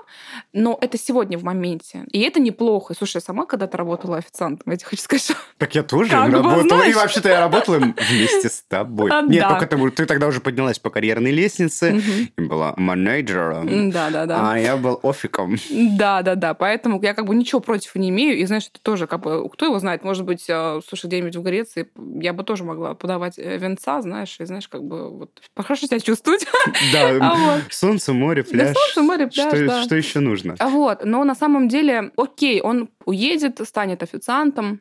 но 0.52 0.76
это 0.80 0.98
сегодня 0.98 1.38
в 1.38 1.44
моменте. 1.44 2.04
И 2.10 2.20
это 2.20 2.40
неплохо. 2.40 2.94
Слушай, 2.94 3.16
я 3.16 3.20
сама 3.20 3.46
когда-то 3.46 3.76
работала 3.76 4.16
официантом, 4.16 4.70
я 4.72 4.76
тебе 4.76 4.88
хочу 4.88 5.02
сказать, 5.02 5.22
что... 5.22 5.34
Так 5.58 5.74
я 5.74 5.82
тоже 5.82 6.10
как 6.10 6.32
работала. 6.32 6.82
И 6.82 6.92
вообще-то 6.92 7.28
я 7.28 7.40
работала 7.40 7.76
вместе 7.76 8.48
с 8.48 8.62
тобой. 8.62 9.10
А, 9.20 9.22
Нет, 9.22 9.42
да. 9.42 9.58
только 9.58 9.66
ты, 9.66 9.90
ты 9.90 10.06
тогда 10.06 10.28
уже 10.28 10.40
поднялась 10.40 10.78
по 10.78 10.88
карьерной 10.88 11.32
лестнице 11.32 12.00
и 12.36 12.40
была 12.40 12.74
менеджером. 12.76 13.90
Да-да-да. 13.90 14.52
А 14.52 14.58
я 14.58 14.76
был 14.76 15.00
офиком. 15.02 15.56
Да-да-да. 15.68 16.54
Поэтому 16.54 17.02
я 17.02 17.12
как 17.12 17.26
бы 17.26 17.34
ничего 17.34 17.60
против 17.60 17.96
не 17.96 18.10
имею. 18.10 18.38
И 18.38 18.46
знаешь, 18.46 18.68
это 18.72 18.80
тоже 18.82 19.06
как 19.06 19.20
бы... 19.20 19.48
Кто 19.50 19.66
его 19.66 19.78
знает? 19.80 20.04
Может 20.04 20.24
быть, 20.24 20.46
а, 20.48 20.80
слушай, 20.86 21.06
где-нибудь 21.06 21.34
в 21.34 21.42
Греции 21.42 21.88
я 22.20 22.32
бы 22.32 22.44
тоже 22.44 22.62
могла 22.62 22.94
подавать 23.10 23.38
э, 23.38 23.58
венца, 23.58 24.00
знаешь, 24.02 24.36
и 24.38 24.44
знаешь, 24.44 24.68
как 24.68 24.84
бы 24.84 25.10
вот 25.10 25.42
хорошо 25.56 25.86
себя 25.86 25.98
чувствовать. 26.00 26.46
Да, 26.92 27.18
а 27.20 27.60
солнце, 27.70 28.12
море, 28.12 28.42
пляж. 28.42 28.68
Да, 28.68 28.74
солнце, 28.74 29.02
море, 29.02 29.26
пляж, 29.26 29.48
что, 29.48 29.66
да. 29.66 29.82
Что 29.82 29.96
еще 29.96 30.20
нужно? 30.20 30.54
А 30.58 30.68
вот, 30.68 31.04
но 31.04 31.24
на 31.24 31.34
самом 31.34 31.68
деле, 31.68 32.12
окей, 32.16 32.60
он 32.60 32.88
уедет, 33.04 33.60
станет 33.66 34.02
официантом, 34.02 34.80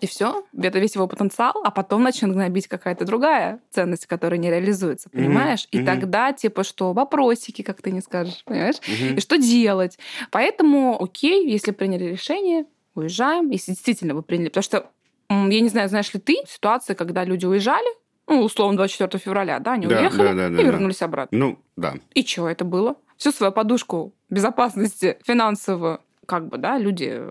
и 0.00 0.06
все, 0.06 0.44
это 0.56 0.78
весь 0.78 0.94
его 0.94 1.06
потенциал, 1.08 1.54
а 1.64 1.70
потом 1.70 2.02
начнет 2.02 2.32
гнобить 2.32 2.68
какая-то 2.68 3.04
другая 3.04 3.60
ценность, 3.70 4.06
которая 4.06 4.38
не 4.38 4.50
реализуется, 4.50 5.08
понимаешь? 5.10 5.68
Mm-hmm. 5.72 5.82
И 5.82 5.84
тогда, 5.84 6.32
типа, 6.32 6.62
что 6.64 6.92
вопросики, 6.92 7.62
как 7.62 7.82
ты 7.82 7.90
не 7.90 8.00
скажешь, 8.00 8.42
понимаешь? 8.44 8.76
Mm-hmm. 8.76 9.16
И 9.16 9.20
что 9.20 9.36
делать? 9.38 9.98
Поэтому, 10.30 11.02
окей, 11.02 11.48
если 11.50 11.70
приняли 11.70 12.04
решение, 12.04 12.66
уезжаем, 12.94 13.50
если 13.50 13.72
действительно 13.72 14.14
вы 14.14 14.22
приняли. 14.22 14.48
Потому 14.48 14.64
что, 14.64 14.90
я 15.28 15.60
не 15.60 15.68
знаю, 15.68 15.88
знаешь 15.88 16.12
ли 16.14 16.20
ты, 16.20 16.36
ситуация, 16.46 16.94
когда 16.94 17.24
люди 17.24 17.46
уезжали, 17.46 17.88
ну, 18.26 18.42
условно, 18.42 18.78
24 18.78 19.22
февраля, 19.22 19.58
да, 19.58 19.72
они 19.72 19.86
да, 19.86 20.00
уехали 20.00 20.28
да, 20.28 20.34
да, 20.34 20.48
да, 20.48 20.62
и 20.62 20.64
вернулись 20.64 20.98
да. 20.98 21.06
обратно. 21.06 21.38
Ну, 21.38 21.58
да. 21.76 21.94
И 22.14 22.24
что 22.24 22.48
это 22.48 22.64
было? 22.64 22.96
Всю 23.16 23.32
свою 23.32 23.52
подушку 23.52 24.14
безопасности 24.30 25.18
финансовую, 25.24 26.00
как 26.26 26.48
бы, 26.48 26.58
да, 26.58 26.78
люди 26.78 27.22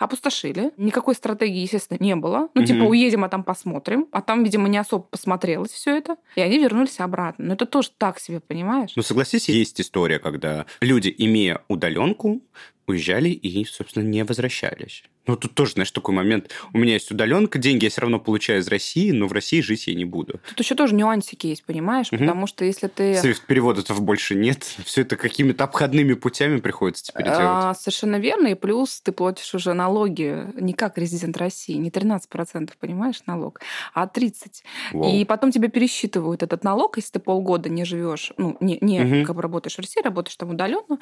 опустошили. 0.00 0.72
Никакой 0.78 1.14
стратегии, 1.14 1.60
естественно, 1.60 1.98
не 2.00 2.16
было. 2.16 2.48
Ну, 2.54 2.64
типа, 2.64 2.84
уедем, 2.84 3.22
а 3.22 3.28
там 3.28 3.44
посмотрим. 3.44 4.06
А 4.12 4.22
там, 4.22 4.42
видимо, 4.42 4.66
не 4.68 4.78
особо 4.78 5.04
посмотрелось 5.04 5.70
все 5.70 5.96
это. 5.96 6.16
И 6.36 6.40
они 6.40 6.58
вернулись 6.58 6.98
обратно. 7.00 7.44
Но 7.44 7.54
это 7.54 7.66
тоже 7.66 7.90
так 7.96 8.18
себе, 8.18 8.40
понимаешь? 8.40 8.92
Ну, 8.96 9.02
согласись, 9.02 9.48
есть 9.50 9.78
история, 9.80 10.18
когда 10.18 10.64
люди, 10.80 11.14
имея 11.18 11.60
удаленку, 11.68 12.40
уезжали 12.86 13.28
и, 13.28 13.64
собственно, 13.66 14.04
не 14.04 14.24
возвращались. 14.24 15.04
Ну, 15.30 15.36
тут 15.36 15.54
тоже, 15.54 15.74
знаешь, 15.74 15.92
такой 15.92 16.12
момент. 16.12 16.50
У 16.72 16.78
меня 16.78 16.94
есть 16.94 17.08
удаленка, 17.12 17.60
деньги 17.60 17.84
я 17.84 17.90
все 17.90 18.00
равно 18.00 18.18
получаю 18.18 18.58
из 18.58 18.66
России, 18.66 19.12
но 19.12 19.28
в 19.28 19.32
России 19.32 19.60
жить 19.60 19.86
я 19.86 19.94
не 19.94 20.04
буду. 20.04 20.40
Тут 20.48 20.58
еще 20.58 20.74
тоже 20.74 20.96
нюансики 20.96 21.46
есть, 21.46 21.64
понимаешь? 21.64 22.08
Угу. 22.10 22.18
Потому 22.18 22.48
что 22.48 22.64
если 22.64 22.88
ты... 22.88 23.14
Свифт 23.14 23.46
переводов 23.46 24.02
больше 24.02 24.34
нет. 24.34 24.64
Все 24.84 25.02
это 25.02 25.14
какими-то 25.14 25.62
обходными 25.62 26.14
путями 26.14 26.58
приходится 26.58 27.04
теперь 27.04 27.26
делать. 27.26 27.40
А, 27.42 27.74
совершенно 27.74 28.16
верно. 28.16 28.48
И 28.48 28.54
плюс 28.56 29.00
ты 29.02 29.12
платишь 29.12 29.54
уже 29.54 29.72
налоги 29.72 30.46
не 30.60 30.72
как 30.72 30.98
резидент 30.98 31.36
России, 31.36 31.74
не 31.74 31.90
13%, 31.90 32.72
понимаешь, 32.80 33.22
налог, 33.26 33.60
а 33.94 34.06
30%. 34.06 34.32
Вау. 34.94 35.14
И 35.14 35.24
потом 35.24 35.52
тебе 35.52 35.68
пересчитывают 35.68 36.42
этот 36.42 36.64
налог, 36.64 36.96
если 36.96 37.12
ты 37.12 37.18
полгода 37.20 37.68
не 37.68 37.84
живешь, 37.84 38.32
ну, 38.36 38.56
не, 38.58 38.78
не 38.80 39.00
угу. 39.00 39.26
как 39.26 39.36
бы 39.36 39.42
работаешь 39.42 39.76
в 39.76 39.78
России, 39.78 40.02
работаешь 40.02 40.34
там 40.34 40.50
удаленно, 40.50 40.98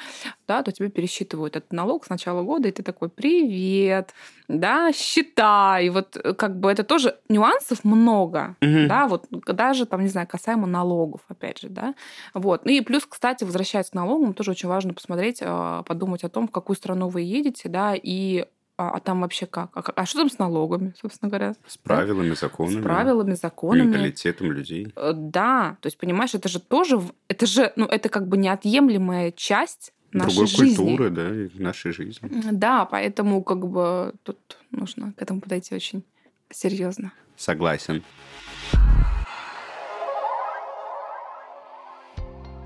да, 0.47 0.63
то 0.63 0.71
тебе 0.71 0.91
пересчитывают 0.91 1.57
этот 1.57 1.73
налог 1.73 2.05
с 2.05 2.11
начала 2.11 2.43
года, 2.43 2.69
и 2.69 2.73
ты 2.73 2.83
такой, 2.83 3.09
привет, 3.09 4.13
да, 4.49 4.93
счета, 4.93 5.79
и 5.81 5.91
вот 5.91 6.17
э, 6.17 6.33
как 6.35 6.59
бы 6.59 6.71
это 6.71 6.83
тоже 6.83 7.19
нюансов 7.29 7.85
много, 7.85 8.57
угу. 8.63 8.87
да, 8.89 9.07
вот 9.07 9.27
даже 9.31 9.85
там, 9.87 10.01
не 10.01 10.09
знаю, 10.09 10.27
касаемо 10.27 10.67
налогов, 10.67 11.21
опять 11.29 11.61
же, 11.61 11.69
да, 11.69 11.95
вот. 12.33 12.65
Ну 12.65 12.73
и 12.73 12.81
плюс, 12.81 13.05
кстати, 13.07 13.45
возвращаясь 13.45 13.91
к 13.91 13.95
налогам, 13.95 14.33
тоже 14.33 14.53
очень 14.53 14.69
важно 14.69 14.95
посмотреть, 14.95 15.41
а, 15.43 15.83
подумать 15.83 16.25
о 16.25 16.31
том, 16.31 16.49
в 16.49 16.51
какую 16.51 16.77
страну 16.77 17.09
вы 17.09 17.21
едете, 17.23 17.69
да, 17.69 17.95
и 17.95 18.47
а, 18.79 18.91
а 18.91 19.01
там 19.01 19.23
вообще 19.23 19.47
как? 19.47 19.77
А, 19.77 19.83
а 19.97 20.07
что 20.07 20.21
там 20.21 20.31
с 20.31 20.39
налогами, 20.39 20.95
собственно 21.01 21.29
говоря? 21.29 21.55
С 21.67 21.77
правилами, 21.77 22.31
да? 22.31 22.35
законами. 22.37 22.81
С 22.81 22.83
правилами, 22.83 23.35
законами. 23.35 23.87
Менталитетом 23.87 24.53
людей. 24.53 24.93
Э, 24.95 25.13
да, 25.15 25.77
то 25.81 25.89
есть, 25.89 25.99
понимаешь, 25.99 26.35
это 26.35 26.49
же 26.49 26.61
тоже, 26.61 27.01
это 27.27 27.45
же, 27.47 27.73
ну, 27.75 27.87
это 27.87 28.09
как 28.09 28.29
бы 28.29 28.37
неотъемлемая 28.37 29.33
часть 29.33 29.93
нашей 30.13 30.37
Другой 30.37 30.47
жизни. 30.47 30.77
культуры, 30.77 31.11
да, 31.11 31.35
и 31.35 31.49
нашей 31.59 31.93
жизни. 31.93 32.31
Да, 32.53 32.85
поэтому 32.85 33.43
как 33.43 33.67
бы 33.67 34.15
тут 34.23 34.39
нужно 34.71 35.13
к 35.13 35.23
этому 35.23 35.41
подойти 35.41 35.75
очень 35.75 36.03
серьезно. 36.51 37.13
Согласен. 37.37 38.03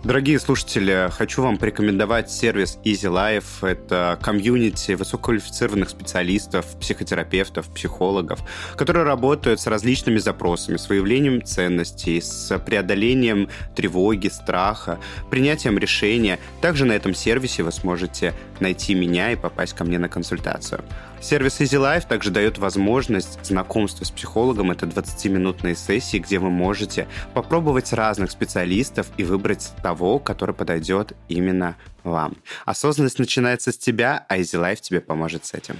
Дорогие 0.05 0.41
слушатели, 0.41 1.09
хочу 1.13 1.43
вам 1.43 1.59
порекомендовать 1.59 2.29
сервис 2.29 2.77
Easy 2.85 3.09
Life. 3.09 3.65
Это 3.65 4.19
комьюнити 4.21 4.93
высококвалифицированных 4.93 5.91
специалистов, 5.91 6.67
психотерапевтов, 6.81 7.73
психологов, 7.73 8.41
которые 8.75 9.05
работают 9.05 9.61
с 9.61 9.69
различными 9.69 10.19
запросами, 10.19 10.77
с 10.77 10.89
выявлением 10.89 11.45
ценностей, 11.45 12.21
с 12.21 12.59
преодолением 12.59 13.49
тревоги, 13.77 14.27
страха, 14.27 14.99
принятием 15.31 15.79
решения. 15.79 16.41
Также 16.61 16.85
на 16.85 16.95
этом 16.95 17.15
сервисе 17.15 17.63
вы 17.63 17.71
сможете 17.71 18.35
найти 18.59 18.97
меня 18.97 19.31
и 19.31 19.37
попасть 19.37 19.75
ко 19.75 19.85
мне 19.85 20.01
на 20.01 20.09
консультацию. 20.09 20.83
Сервис 21.23 21.61
Easy 21.61 21.79
Life 21.79 22.09
также 22.09 22.33
дает 22.33 22.59
возможность 22.59 23.43
знакомства 23.47 24.05
с 24.05 24.11
психологом. 24.11 24.73
Это 24.73 24.87
20-минутные 24.87 25.77
сессии, 25.77 26.19
где 26.19 26.41
вы 26.41 26.51
можете 26.51 27.07
попробовать 27.33 27.93
разных 27.93 28.33
специалистов 28.33 29.07
и 29.17 29.23
выбрать 29.23 29.71
того, 29.85 30.19
который 30.19 30.53
подойдет 30.53 31.13
именно 31.29 31.77
вам. 32.03 32.37
Осознанность 32.65 33.21
начинается 33.21 33.71
с 33.71 33.79
тебя, 33.79 34.27
а 34.29 34.39
Easy 34.39 34.61
Life 34.61 34.81
тебе 34.81 35.01
поможет 35.01 35.47
с 35.47 35.55
этим. 35.55 35.77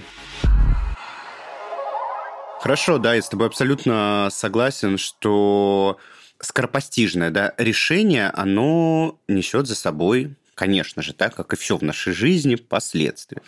Хорошо, 2.61 2.99
да, 2.99 3.15
я 3.15 3.21
с 3.21 3.29
тобой 3.29 3.49
абсолютно 3.49 4.29
согласен, 4.31 4.97
что 4.97 5.99
скоропостижное 6.39 7.31
да, 7.31 7.53
решение, 7.59 8.29
оно 8.29 9.19
несет 9.27 9.67
за 9.67 9.75
собой, 9.75 10.37
конечно 10.55 11.03
же, 11.03 11.13
так 11.13 11.35
как 11.35 11.53
и 11.53 11.57
все 11.57 11.77
в 11.77 11.83
нашей 11.83 12.13
жизни, 12.13 12.57
последствия. 12.57 13.43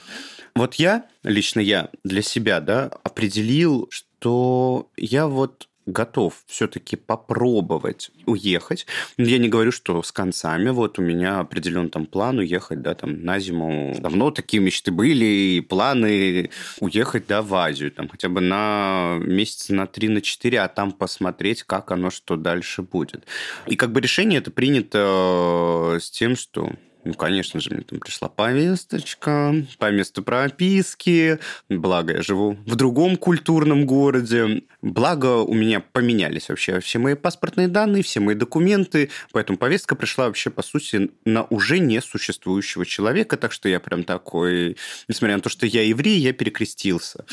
Вот 0.55 0.75
я, 0.75 1.07
лично 1.23 1.61
я, 1.61 1.91
для 2.05 2.23
себя, 2.23 2.61
да, 2.61 2.91
определил, 3.03 3.89
что 3.91 4.89
я 4.97 5.27
вот 5.27 5.69
готов 5.87 6.43
все-таки 6.47 6.97
попробовать 6.97 8.11
уехать. 8.27 8.87
Я 9.19 9.39
не 9.39 9.49
говорю, 9.49 9.73
что 9.73 10.03
с 10.03 10.13
концами. 10.13 10.71
Вот 10.71 10.99
у 10.99 11.03
меня 11.03 11.41
определен 11.41 11.91
там 11.91 12.07
план 12.07 12.39
уехать, 12.39 12.81
да, 12.83 12.95
там 12.95 13.23
на 13.23 13.39
зиму. 13.39 13.95
Давно 13.99 14.31
такие 14.31 14.63
мечты 14.63 14.91
были, 14.91 15.25
и 15.25 15.61
планы 15.61 16.51
уехать, 16.81 17.27
да, 17.27 17.43
в 17.43 17.55
Азию, 17.55 17.91
там 17.91 18.09
хотя 18.09 18.29
бы 18.29 18.41
на 18.41 19.19
месяца 19.21 19.75
на 19.75 19.87
три, 19.87 20.09
на 20.09 20.21
четыре, 20.21 20.61
а 20.61 20.69
там 20.69 20.93
посмотреть, 20.93 21.63
как 21.65 21.91
оно, 21.91 22.11
что 22.11 22.37
дальше 22.37 22.83
будет. 22.83 23.27
И 23.67 23.77
как 23.77 23.93
бы 23.93 24.01
решение 24.01 24.39
это 24.39 24.51
принято 24.51 25.99
с 26.01 26.11
тем, 26.11 26.37
что 26.37 26.73
ну, 27.05 27.15
конечно 27.15 27.61
же, 27.61 27.71
мне 27.71 27.83
там 27.83 28.01
пришла 28.01 28.29
повесточка 28.29 29.55
по 29.79 29.91
месту 29.91 30.23
прописки. 30.23 31.39
Благо, 31.69 32.15
я 32.15 32.23
живу 32.23 32.57
в 32.67 32.77
другом 32.77 33.17
культурном 33.17 33.87
городе. 33.87 34.63
Благо, 34.81 35.39
у 35.43 35.55
меня 35.55 35.81
поменялись 35.81 36.49
вообще 36.49 36.81
все 36.81 36.99
мои 36.99 37.15
паспортные 37.15 37.69
данные, 37.69 38.03
все 38.03 38.21
мои 38.21 38.35
документы. 38.35 39.11
Поэтому 39.33 39.59
повестка 39.59 39.97
пришла 39.97 40.27
вообще, 40.27 40.51
по 40.51 40.63
сути, 40.63 41.11
на 41.25 41.45
уже 41.45 41.79
несуществующего 41.79 42.87
человека. 42.87 43.37
Так 43.37 43.53
что 43.53 43.69
я 43.69 43.81
прям 43.81 44.05
такой... 44.05 44.77
Несмотря 45.09 45.37
на 45.37 45.43
то, 45.43 45.49
что 45.51 45.67
я 45.67 45.83
еврей, 45.83 46.19
я 46.19 46.33
перекрестился. 46.33 47.25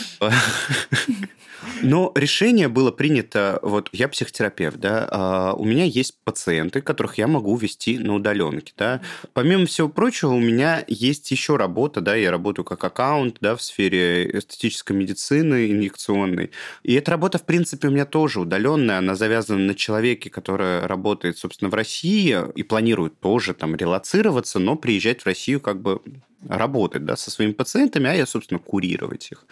Но 1.82 2.12
решение 2.16 2.68
было 2.68 2.92
принято, 2.92 3.60
вот 3.62 3.90
я 3.92 4.08
психотерапевт, 4.08 4.78
да, 4.78 5.08
а 5.10 5.54
у 5.54 5.66
меня 5.66 5.84
есть 5.84 6.16
пациенты, 6.24 6.82
которых 6.82 7.18
я 7.18 7.28
могу 7.28 7.56
вести 7.56 7.98
на 7.98 8.16
удаленке, 8.16 8.74
да. 8.78 9.02
Помимо 9.34 9.66
всего 9.66 9.90
прочего, 9.90 10.32
у 10.32 10.40
меня 10.40 10.84
есть 10.88 11.30
еще 11.32 11.58
работа, 11.58 12.02
да, 12.02 12.16
я 12.16 12.32
работаю 12.32 12.66
как 12.66 12.84
аккаунт, 12.84 13.38
да, 13.42 13.56
в 13.56 13.62
сфере 13.62 14.30
эстетической 14.38 14.94
медицины, 14.94 15.72
инъекционной. 15.72 16.52
И 16.84 16.94
эта 16.94 17.12
работа, 17.12 17.38
в 17.38 17.46
принципе, 17.46 17.88
у 17.88 17.92
меня 17.92 18.06
тоже 18.06 18.40
удаленная, 18.40 19.00
она 19.00 19.16
завязана 19.16 19.60
на 19.60 19.76
человеке, 19.76 20.30
который 20.30 20.86
работает, 20.86 21.38
собственно, 21.38 21.70
в 21.70 21.74
России 21.74 22.38
и 22.56 22.64
планирует 22.64 23.20
тоже 23.20 23.54
там 23.54 23.76
релацироваться, 23.76 24.60
но 24.60 24.76
приезжать 24.76 25.22
в 25.22 25.26
Россию 25.26 25.60
как 25.60 25.82
бы 25.82 26.02
работать, 26.48 27.06
да, 27.06 27.16
со 27.16 27.30
своими 27.32 27.52
пациентами, 27.52 28.10
а 28.10 28.14
я, 28.14 28.26
собственно, 28.26 28.60
курировать 28.60 29.32
их 29.32 29.46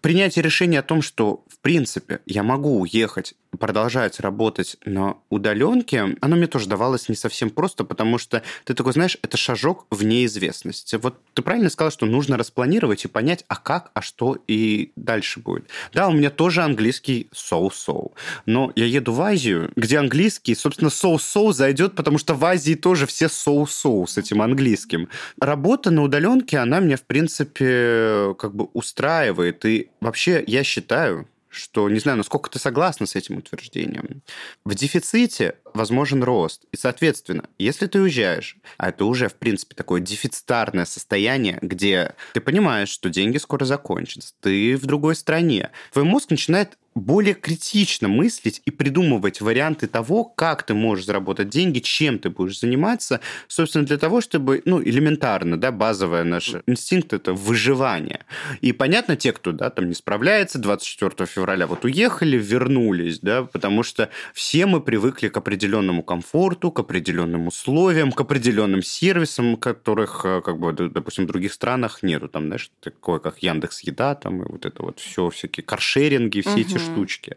принятие 0.00 0.42
решения 0.42 0.80
о 0.80 0.82
том, 0.82 1.02
что, 1.02 1.44
в 1.48 1.58
принципе, 1.58 2.20
я 2.26 2.42
могу 2.42 2.80
уехать 2.80 3.34
продолжать 3.58 4.20
работать 4.20 4.76
на 4.84 5.16
удаленке, 5.28 6.16
оно 6.20 6.36
мне 6.36 6.46
тоже 6.46 6.68
давалось 6.68 7.08
не 7.08 7.16
совсем 7.16 7.50
просто, 7.50 7.84
потому 7.84 8.18
что 8.18 8.42
ты 8.64 8.74
такой, 8.74 8.92
знаешь, 8.92 9.18
это 9.22 9.36
шажок 9.36 9.86
в 9.90 10.04
неизвестность. 10.04 10.94
Вот 11.02 11.20
ты 11.34 11.42
правильно 11.42 11.68
сказал, 11.68 11.90
что 11.90 12.06
нужно 12.06 12.36
распланировать 12.36 13.04
и 13.04 13.08
понять, 13.08 13.44
а 13.48 13.56
как, 13.56 13.90
а 13.94 14.02
что 14.02 14.38
и 14.46 14.92
дальше 14.96 15.40
будет. 15.40 15.68
Да, 15.92 16.08
у 16.08 16.12
меня 16.12 16.30
тоже 16.30 16.62
английский 16.62 17.28
so-so, 17.34 18.12
но 18.46 18.72
я 18.76 18.86
еду 18.86 19.12
в 19.12 19.20
Азию, 19.20 19.72
где 19.74 19.98
английский, 19.98 20.54
собственно, 20.54 20.88
so-so 20.88 21.52
зайдет, 21.52 21.96
потому 21.96 22.18
что 22.18 22.34
в 22.34 22.44
Азии 22.44 22.74
тоже 22.74 23.06
все 23.06 23.26
so-so 23.26 24.06
с 24.06 24.16
этим 24.16 24.42
английским. 24.42 25.08
Работа 25.40 25.90
на 25.90 26.02
удаленке, 26.02 26.58
она 26.58 26.78
меня, 26.78 26.96
в 26.96 27.02
принципе, 27.02 28.34
как 28.38 28.54
бы 28.54 28.68
устраивает, 28.72 29.64
и 29.64 29.89
вообще 30.00 30.42
я 30.46 30.64
считаю, 30.64 31.28
что, 31.48 31.88
не 31.88 31.98
знаю, 31.98 32.18
насколько 32.18 32.48
ты 32.48 32.58
согласна 32.58 33.06
с 33.06 33.16
этим 33.16 33.38
утверждением. 33.38 34.22
В 34.64 34.74
дефиците 34.74 35.56
возможен 35.74 36.22
рост. 36.22 36.64
И, 36.72 36.76
соответственно, 36.76 37.44
если 37.58 37.86
ты 37.86 38.00
уезжаешь, 38.00 38.56
а 38.78 38.88
это 38.90 39.04
уже, 39.04 39.28
в 39.28 39.34
принципе, 39.34 39.74
такое 39.74 40.00
дефицитарное 40.00 40.84
состояние, 40.84 41.58
где 41.62 42.14
ты 42.34 42.40
понимаешь, 42.40 42.88
что 42.88 43.10
деньги 43.10 43.38
скоро 43.38 43.64
закончатся, 43.64 44.34
ты 44.40 44.76
в 44.76 44.86
другой 44.86 45.14
стране, 45.14 45.70
твой 45.92 46.04
мозг 46.04 46.30
начинает 46.30 46.78
более 46.94 47.34
критично 47.34 48.08
мыслить 48.08 48.62
и 48.64 48.70
придумывать 48.70 49.40
варианты 49.40 49.86
того, 49.86 50.24
как 50.24 50.64
ты 50.64 50.74
можешь 50.74 51.06
заработать 51.06 51.48
деньги, 51.48 51.78
чем 51.78 52.18
ты 52.18 52.30
будешь 52.30 52.60
заниматься, 52.60 53.20
собственно, 53.46 53.86
для 53.86 53.96
того, 53.96 54.20
чтобы, 54.20 54.62
ну, 54.64 54.82
элементарно, 54.82 55.58
да, 55.58 55.70
базовый 55.70 56.24
наш 56.24 56.54
инстинкт– 56.66 57.12
это 57.12 57.32
выживание. 57.32 58.24
И 58.60 58.72
понятно, 58.72 59.16
те, 59.16 59.32
кто, 59.32 59.52
да, 59.52 59.70
там 59.70 59.88
не 59.88 59.94
справляется, 59.94 60.58
24 60.58 61.26
февраля 61.26 61.66
вот 61.66 61.84
уехали, 61.84 62.36
вернулись, 62.36 63.20
да, 63.20 63.44
потому 63.44 63.82
что 63.82 64.10
все 64.34 64.66
мы 64.66 64.80
привыкли 64.80 65.28
к 65.28 65.36
определенному 65.36 65.59
комфорту, 66.02 66.70
к 66.70 66.80
определенным 66.80 67.46
условиям, 67.46 68.12
к 68.12 68.20
определенным 68.20 68.82
сервисам, 68.82 69.56
которых, 69.56 70.24
э, 70.24 70.40
как 70.42 70.58
бы, 70.58 70.72
допустим, 70.72 71.24
в 71.24 71.28
других 71.28 71.52
странах 71.52 72.02
нету, 72.02 72.28
там, 72.28 72.46
знаешь, 72.46 72.70
такое, 72.80 73.18
как 73.18 73.42
Яндекс 73.42 73.80
Еда, 73.80 74.14
там, 74.14 74.42
и 74.42 74.50
вот 74.50 74.66
это 74.66 74.82
вот 74.82 75.00
все, 75.00 75.30
всякие 75.30 75.64
каршеринги, 75.64 76.40
все 76.40 76.50
угу. 76.50 76.60
эти 76.60 76.78
штучки. 76.78 77.36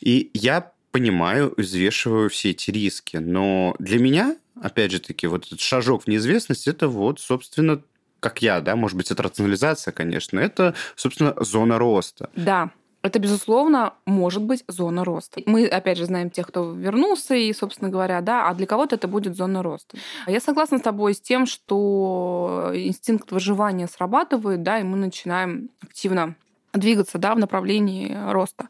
И 0.00 0.30
я 0.34 0.72
понимаю, 0.90 1.54
взвешиваю 1.56 2.30
все 2.30 2.50
эти 2.50 2.70
риски. 2.70 3.16
Но 3.16 3.74
для 3.78 3.98
меня, 3.98 4.36
опять 4.62 4.92
же 4.92 5.00
таки, 5.00 5.26
вот 5.26 5.46
этот 5.46 5.60
шажок 5.60 6.04
в 6.04 6.06
неизвестность, 6.06 6.68
это 6.68 6.88
вот, 6.88 7.18
собственно, 7.20 7.82
как 8.20 8.42
я, 8.42 8.60
да, 8.60 8.76
может 8.76 8.96
быть, 8.96 9.10
это 9.10 9.22
рационализация, 9.22 9.92
конечно, 9.92 10.38
это, 10.38 10.74
собственно, 10.96 11.34
зона 11.40 11.78
роста. 11.78 12.30
Да. 12.36 12.70
Это, 13.04 13.18
безусловно, 13.18 13.92
может 14.06 14.42
быть 14.42 14.64
зона 14.66 15.04
роста. 15.04 15.42
Мы, 15.44 15.66
опять 15.66 15.98
же, 15.98 16.06
знаем 16.06 16.30
тех, 16.30 16.48
кто 16.48 16.72
вернулся, 16.72 17.34
и, 17.34 17.52
собственно 17.52 17.90
говоря, 17.90 18.22
да, 18.22 18.48
а 18.48 18.54
для 18.54 18.66
кого-то 18.66 18.96
это 18.96 19.06
будет 19.06 19.36
зона 19.36 19.62
роста. 19.62 19.98
Я 20.26 20.40
согласна 20.40 20.78
с 20.78 20.80
тобой 20.80 21.12
с 21.12 21.20
тем, 21.20 21.44
что 21.44 22.70
инстинкт 22.72 23.30
выживания 23.30 23.88
срабатывает, 23.88 24.62
да, 24.62 24.78
и 24.80 24.84
мы 24.84 24.96
начинаем 24.96 25.68
активно 25.82 26.34
двигаться 26.72 27.18
да, 27.18 27.34
в 27.34 27.38
направлении 27.38 28.16
роста. 28.30 28.68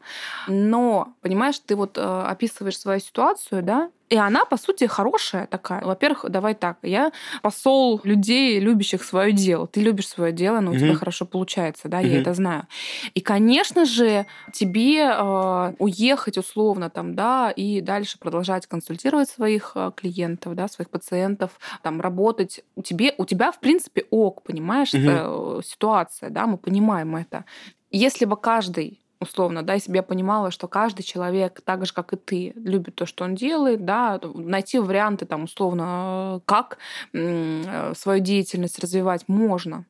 Но, 0.49 1.13
понимаешь, 1.21 1.57
ты 1.59 1.77
вот 1.77 1.97
э, 1.97 2.01
описываешь 2.01 2.77
свою 2.77 2.99
ситуацию, 2.99 3.63
да, 3.63 3.89
и 4.09 4.17
она, 4.17 4.45
по 4.45 4.57
сути, 4.57 4.85
хорошая 4.85 5.47
такая. 5.47 5.83
Во-первых, 5.83 6.25
давай 6.29 6.53
так. 6.53 6.77
Я 6.83 7.11
посол 7.41 8.01
людей, 8.03 8.59
любящих 8.59 9.03
свое 9.03 9.31
дело. 9.31 9.67
Ты 9.67 9.81
любишь 9.81 10.07
свое 10.07 10.31
дело, 10.31 10.59
но 10.59 10.71
у 10.71 10.73
mm-hmm. 10.75 10.79
тебя 10.79 10.95
хорошо 10.95 11.25
получается, 11.25 11.87
да, 11.87 12.01
mm-hmm. 12.01 12.07
я 12.07 12.21
это 12.21 12.33
знаю. 12.33 12.67
И, 13.15 13.21
конечно 13.21 13.85
же, 13.85 14.27
тебе 14.53 15.05
э, 15.05 15.73
уехать 15.79 16.37
условно 16.37 16.89
там, 16.89 17.15
да, 17.15 17.49
и 17.49 17.81
дальше 17.81 18.19
продолжать 18.19 18.67
консультировать 18.67 19.29
своих 19.29 19.71
э, 19.75 19.91
клиентов, 19.95 20.53
да, 20.53 20.67
своих 20.67 20.91
пациентов, 20.91 21.59
там, 21.81 21.99
работать. 21.99 22.63
У, 22.75 22.83
тебе, 22.83 23.15
у 23.17 23.25
тебя, 23.25 23.51
в 23.51 23.59
принципе, 23.59 24.05
ок, 24.11 24.43
понимаешь, 24.43 24.93
mm-hmm. 24.93 25.63
ситуация, 25.63 26.29
да, 26.29 26.45
мы 26.45 26.57
понимаем 26.57 27.15
это. 27.15 27.45
Если 27.89 28.25
бы 28.25 28.37
каждый 28.37 28.99
условно, 29.19 29.63
да, 29.63 29.75
бы 29.89 29.95
я 29.95 30.03
понимала, 30.03 30.51
что 30.51 30.67
каждый 30.67 31.03
человек, 31.03 31.61
так 31.61 31.85
же, 31.85 31.93
как 31.93 32.13
и 32.13 32.17
ты, 32.17 32.53
любит 32.55 32.95
то, 32.95 33.05
что 33.05 33.23
он 33.23 33.35
делает, 33.35 33.85
да, 33.85 34.19
найти 34.33 34.79
варианты, 34.79 35.25
там, 35.25 35.43
условно, 35.43 36.41
как 36.45 36.77
э, 37.13 37.93
свою 37.95 38.19
деятельность 38.21 38.79
развивать 38.79 39.27
можно 39.27 39.85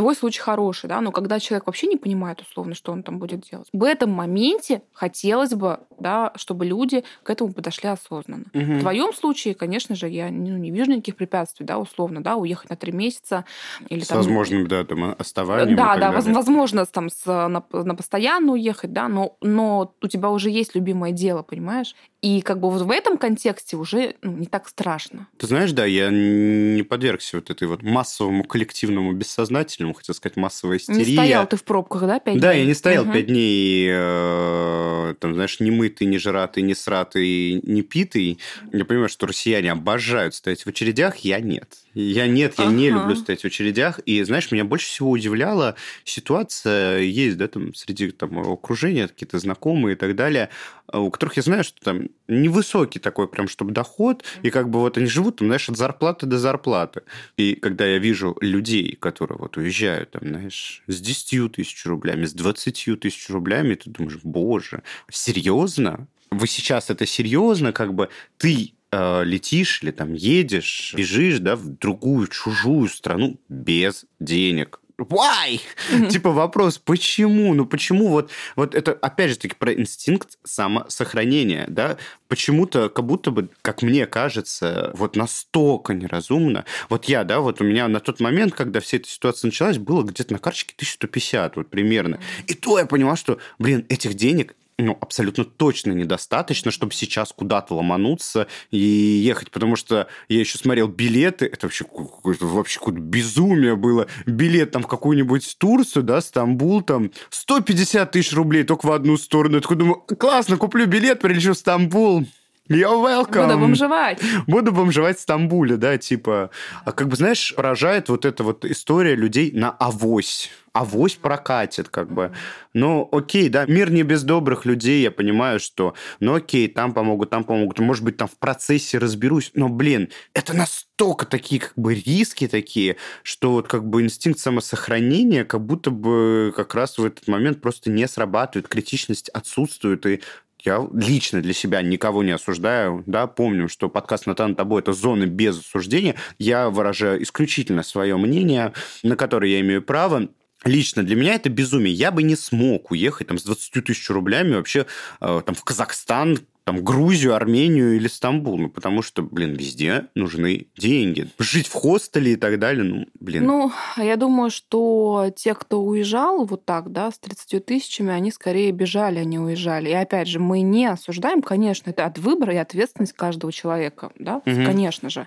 твой 0.00 0.16
случай 0.16 0.40
хороший, 0.40 0.88
да, 0.88 1.02
но 1.02 1.12
когда 1.12 1.38
человек 1.38 1.66
вообще 1.66 1.86
не 1.86 1.98
понимает 1.98 2.40
условно, 2.40 2.74
что 2.74 2.90
он 2.90 3.02
там 3.02 3.18
будет 3.18 3.40
делать, 3.40 3.68
в 3.70 3.84
этом 3.84 4.10
моменте 4.10 4.80
хотелось 4.94 5.52
бы, 5.52 5.80
да, 5.98 6.32
чтобы 6.36 6.64
люди 6.64 7.04
к 7.22 7.28
этому 7.28 7.52
подошли 7.52 7.90
осознанно. 7.90 8.46
Угу. 8.54 8.62
В 8.62 8.80
твоем 8.80 9.12
случае, 9.12 9.54
конечно 9.54 9.94
же, 9.94 10.08
я 10.08 10.30
ну, 10.30 10.56
не 10.56 10.70
вижу 10.70 10.90
никаких 10.90 11.16
препятствий, 11.16 11.66
да, 11.66 11.78
условно, 11.78 12.22
да, 12.22 12.36
уехать 12.36 12.70
на 12.70 12.76
три 12.76 12.92
месяца 12.92 13.44
или 13.90 14.00
с 14.00 14.06
там... 14.06 14.16
возможным, 14.16 14.66
да, 14.66 14.86
там 14.86 15.14
оставанием. 15.18 15.76
Да, 15.76 15.96
да, 15.96 16.12
далее. 16.12 16.32
возможно, 16.32 16.86
там 16.86 17.10
с, 17.10 17.26
на, 17.26 17.62
на 17.70 17.94
постоянно 17.94 18.52
уехать, 18.52 18.94
да, 18.94 19.06
но, 19.06 19.36
но 19.42 19.92
у 20.00 20.08
тебя 20.08 20.30
уже 20.30 20.48
есть 20.48 20.74
любимое 20.74 21.12
дело, 21.12 21.42
понимаешь? 21.42 21.94
И 22.22 22.42
как 22.42 22.60
бы 22.60 22.70
вот 22.70 22.82
в 22.82 22.90
этом 22.90 23.16
контексте 23.16 23.76
уже 23.76 24.14
ну, 24.20 24.32
не 24.32 24.46
так 24.46 24.68
страшно. 24.68 25.26
Ты 25.38 25.46
знаешь, 25.46 25.72
да, 25.72 25.86
я 25.86 26.10
не 26.10 26.82
подвергся 26.82 27.38
вот 27.38 27.48
этой 27.48 27.66
вот 27.66 27.82
массовому 27.82 28.44
коллективному 28.44 29.12
бессознательному, 29.12 29.94
хотел 29.94 30.14
сказать, 30.14 30.36
массовой 30.36 30.76
истерии. 30.76 30.98
Не 30.98 31.16
стоял 31.16 31.46
ты 31.46 31.56
в 31.56 31.64
пробках, 31.64 32.02
да, 32.02 32.20
пять 32.20 32.34
дней? 32.34 32.42
Да, 32.42 32.52
я 32.52 32.66
не 32.66 32.74
стоял 32.74 33.04
угу. 33.04 33.12
пять 33.12 33.26
дней, 33.26 33.88
э, 33.90 35.14
там, 35.18 35.34
знаешь, 35.34 35.60
не 35.60 35.70
мытый, 35.70 36.06
не 36.06 36.18
жратый, 36.18 36.62
не 36.62 36.74
сратый, 36.74 37.60
не 37.62 37.82
питый. 37.82 38.38
Я 38.70 38.84
понимаю, 38.84 39.08
что 39.08 39.26
россияне 39.26 39.72
обожают 39.72 40.34
стоять 40.34 40.64
в 40.64 40.66
очередях, 40.66 41.16
я 41.18 41.40
нет. 41.40 41.78
Я 41.94 42.26
нет, 42.28 42.54
я 42.58 42.66
ага. 42.66 42.74
не 42.74 42.90
люблю 42.90 43.16
стоять 43.16 43.42
в 43.42 43.44
очередях. 43.44 43.98
И, 44.00 44.22
знаешь, 44.22 44.50
меня 44.50 44.64
больше 44.64 44.86
всего 44.86 45.10
удивляла 45.10 45.74
ситуация, 46.04 46.98
есть, 47.00 47.36
да, 47.36 47.48
там, 47.48 47.74
среди 47.74 48.10
там, 48.12 48.38
окружения 48.38 49.08
какие-то 49.08 49.38
знакомые 49.38 49.94
и 49.94 49.98
так 49.98 50.14
далее, 50.14 50.50
у 50.92 51.10
которых 51.10 51.36
я 51.36 51.42
знаю, 51.42 51.64
что 51.64 51.80
там 51.80 52.08
невысокий 52.28 53.00
такой 53.00 53.28
прям, 53.28 53.48
чтобы 53.48 53.72
доход, 53.72 54.24
и 54.42 54.50
как 54.50 54.70
бы 54.70 54.80
вот 54.80 54.98
они 54.98 55.06
живут, 55.06 55.36
там, 55.36 55.48
знаешь, 55.48 55.68
от 55.68 55.76
зарплаты 55.76 56.26
до 56.26 56.38
зарплаты. 56.38 57.02
И 57.36 57.54
когда 57.54 57.86
я 57.86 57.98
вижу 57.98 58.36
людей, 58.40 58.96
которые 58.96 59.38
вот 59.38 59.56
уезжают, 59.56 60.12
там, 60.12 60.22
знаешь, 60.28 60.82
с 60.86 61.00
10 61.00 61.52
тысяч 61.52 61.84
рублями, 61.86 62.24
с 62.24 62.32
20 62.32 63.00
тысяч 63.00 63.28
рублями, 63.30 63.74
ты 63.74 63.90
думаешь, 63.90 64.20
боже, 64.22 64.82
серьезно? 65.10 66.06
Вы 66.30 66.46
сейчас 66.46 66.90
это 66.90 67.06
серьезно, 67.06 67.72
как 67.72 67.94
бы 67.94 68.08
ты 68.38 68.74
э, 68.92 69.24
летишь 69.24 69.82
или 69.82 69.90
там 69.90 70.14
едешь, 70.14 70.94
бежишь, 70.96 71.38
да, 71.38 71.56
в 71.56 71.68
другую 71.68 72.26
чужую 72.28 72.88
страну 72.88 73.40
без 73.48 74.06
денег, 74.18 74.80
why? 75.08 75.60
Mm-hmm. 75.90 76.08
типа 76.08 76.30
вопрос, 76.30 76.78
почему? 76.78 77.54
Ну 77.54 77.66
почему 77.66 78.08
вот, 78.08 78.30
вот 78.56 78.74
это, 78.74 78.92
опять 78.92 79.30
же 79.30 79.38
таки, 79.38 79.54
про 79.54 79.72
инстинкт 79.72 80.38
самосохранения, 80.44 81.66
да? 81.68 81.96
Почему-то, 82.28 82.88
как 82.88 83.06
будто 83.06 83.30
бы, 83.30 83.48
как 83.62 83.82
мне 83.82 84.06
кажется, 84.06 84.92
вот 84.94 85.16
настолько 85.16 85.94
неразумно. 85.94 86.64
Вот 86.88 87.06
я, 87.06 87.24
да, 87.24 87.40
вот 87.40 87.60
у 87.60 87.64
меня 87.64 87.88
на 87.88 88.00
тот 88.00 88.20
момент, 88.20 88.54
когда 88.54 88.80
вся 88.80 88.98
эта 88.98 89.08
ситуация 89.08 89.48
началась, 89.48 89.78
было 89.78 90.02
где-то 90.02 90.32
на 90.32 90.38
карточке 90.38 90.74
1150, 90.76 91.56
вот 91.56 91.70
примерно. 91.70 92.20
И 92.46 92.54
то 92.54 92.78
я 92.78 92.86
поняла, 92.86 93.16
что, 93.16 93.38
блин, 93.58 93.84
этих 93.88 94.14
денег 94.14 94.54
ну, 94.82 94.98
абсолютно 95.00 95.44
точно 95.44 95.92
недостаточно, 95.92 96.70
чтобы 96.70 96.92
сейчас 96.92 97.32
куда-то 97.32 97.74
ломануться 97.74 98.46
и 98.70 98.78
ехать, 98.78 99.50
потому 99.50 99.76
что 99.76 100.08
я 100.28 100.40
еще 100.40 100.58
смотрел 100.58 100.88
билеты, 100.88 101.46
это 101.46 101.66
вообще 101.66 101.84
какое-то, 101.84 102.46
вообще 102.46 102.78
какое-то 102.78 103.00
безумие 103.00 103.76
было. 103.76 104.06
Билет 104.26 104.70
там 104.72 104.82
в 104.82 104.86
какую-нибудь 104.86 105.56
Турцию, 105.58 106.02
да, 106.02 106.20
Стамбул, 106.20 106.82
там 106.82 107.10
150 107.30 108.10
тысяч 108.10 108.32
рублей 108.32 108.64
только 108.64 108.86
в 108.86 108.92
одну 108.92 109.16
сторону. 109.16 109.56
Я 109.56 109.60
такой 109.60 109.76
думаю, 109.76 109.96
классно, 109.96 110.56
куплю 110.56 110.86
билет, 110.86 111.20
прилечу 111.20 111.54
в 111.54 111.58
Стамбул. 111.58 112.26
You're 112.70 113.02
welcome. 113.02 113.48
Буду 113.48 113.58
бомжевать. 113.58 114.22
Буду 114.46 114.70
бомжевать 114.70 115.18
в 115.18 115.20
Стамбуле, 115.22 115.76
да, 115.76 115.98
типа. 115.98 116.50
А 116.84 116.92
как 116.92 117.08
бы, 117.08 117.16
знаешь, 117.16 117.52
поражает 117.56 118.08
вот 118.08 118.24
эта 118.24 118.44
вот 118.44 118.64
история 118.64 119.16
людей 119.16 119.50
на 119.52 119.70
авось. 119.70 120.50
Авось 120.72 121.16
прокатит, 121.16 121.88
как 121.88 122.12
бы. 122.12 122.32
Ну, 122.72 123.08
окей, 123.10 123.48
да, 123.48 123.66
мир 123.66 123.90
не 123.90 124.04
без 124.04 124.22
добрых 124.22 124.66
людей, 124.66 125.02
я 125.02 125.10
понимаю, 125.10 125.58
что, 125.58 125.94
ну, 126.20 126.36
окей, 126.36 126.68
там 126.68 126.92
помогут, 126.92 127.30
там 127.30 127.42
помогут, 127.42 127.80
может 127.80 128.04
быть, 128.04 128.16
там 128.16 128.28
в 128.28 128.38
процессе 128.38 128.98
разберусь, 128.98 129.50
но, 129.54 129.68
блин, 129.68 130.10
это 130.32 130.54
настолько 130.54 131.26
такие, 131.26 131.60
как 131.62 131.72
бы, 131.74 131.94
риски 131.94 132.46
такие, 132.46 132.98
что 133.24 133.50
вот, 133.50 133.66
как 133.66 133.84
бы, 133.84 134.00
инстинкт 134.00 134.38
самосохранения 134.38 135.44
как 135.44 135.66
будто 135.66 135.90
бы 135.90 136.52
как 136.54 136.76
раз 136.76 136.98
в 136.98 137.04
этот 137.04 137.26
момент 137.26 137.60
просто 137.60 137.90
не 137.90 138.06
срабатывает, 138.06 138.68
критичность 138.68 139.28
отсутствует, 139.30 140.06
и 140.06 140.20
я 140.64 140.86
лично 140.92 141.40
для 141.40 141.52
себя 141.52 141.82
никого 141.82 142.22
не 142.22 142.32
осуждаю, 142.32 143.02
да, 143.06 143.26
помню, 143.26 143.68
что 143.68 143.88
подкаст 143.88 144.26
«Натан 144.26 144.54
Тобой»— 144.54 144.80
это 144.82 144.92
зона 144.92 145.26
без 145.26 145.58
осуждения, 145.58 146.16
я 146.38 146.70
выражаю 146.70 147.22
исключительно 147.22 147.82
свое 147.82 148.16
мнение, 148.16 148.72
на 149.02 149.16
которое 149.16 149.50
я 149.50 149.60
имею 149.60 149.82
право, 149.82 150.28
Лично 150.64 151.02
для 151.02 151.16
меня 151.16 151.36
это 151.36 151.48
безумие. 151.48 151.94
Я 151.94 152.10
бы 152.10 152.22
не 152.22 152.36
смог 152.36 152.90
уехать 152.90 153.28
там, 153.28 153.38
с 153.38 153.44
20 153.44 153.82
тысяч 153.82 154.10
рублями 154.10 154.56
вообще 154.56 154.84
э, 155.20 155.42
там, 155.44 155.54
в 155.54 155.64
Казахстан, 155.64 156.38
там, 156.70 156.84
Грузию, 156.84 157.34
Армению 157.34 157.96
или 157.96 158.06
Стамбул, 158.06 158.56
ну, 158.56 158.70
потому 158.70 159.02
что, 159.02 159.22
блин, 159.22 159.54
везде 159.54 160.06
нужны 160.14 160.68
деньги. 160.76 161.28
Жить 161.40 161.66
в 161.66 161.72
хостеле 161.72 162.34
и 162.34 162.36
так 162.36 162.60
далее, 162.60 162.84
ну, 162.84 163.06
блин. 163.18 163.44
Ну, 163.44 163.72
я 163.96 164.14
думаю, 164.14 164.50
что 164.50 165.32
те, 165.34 165.54
кто 165.54 165.82
уезжал 165.82 166.44
вот 166.44 166.64
так, 166.64 166.92
да, 166.92 167.10
с 167.10 167.18
30 167.18 167.66
тысячами, 167.66 168.12
они 168.12 168.30
скорее 168.30 168.70
бежали, 168.70 169.18
а 169.18 169.24
не 169.24 169.40
уезжали. 169.40 169.88
И 169.88 169.92
опять 169.92 170.28
же, 170.28 170.38
мы 170.38 170.60
не 170.60 170.86
осуждаем, 170.86 171.42
конечно, 171.42 171.90
это 171.90 172.06
от 172.06 172.18
выбора 172.18 172.54
и 172.54 172.58
ответственность 172.58 173.14
каждого 173.14 173.52
человека, 173.52 174.12
да, 174.20 174.36
угу. 174.36 174.64
конечно 174.64 175.10
же. 175.10 175.26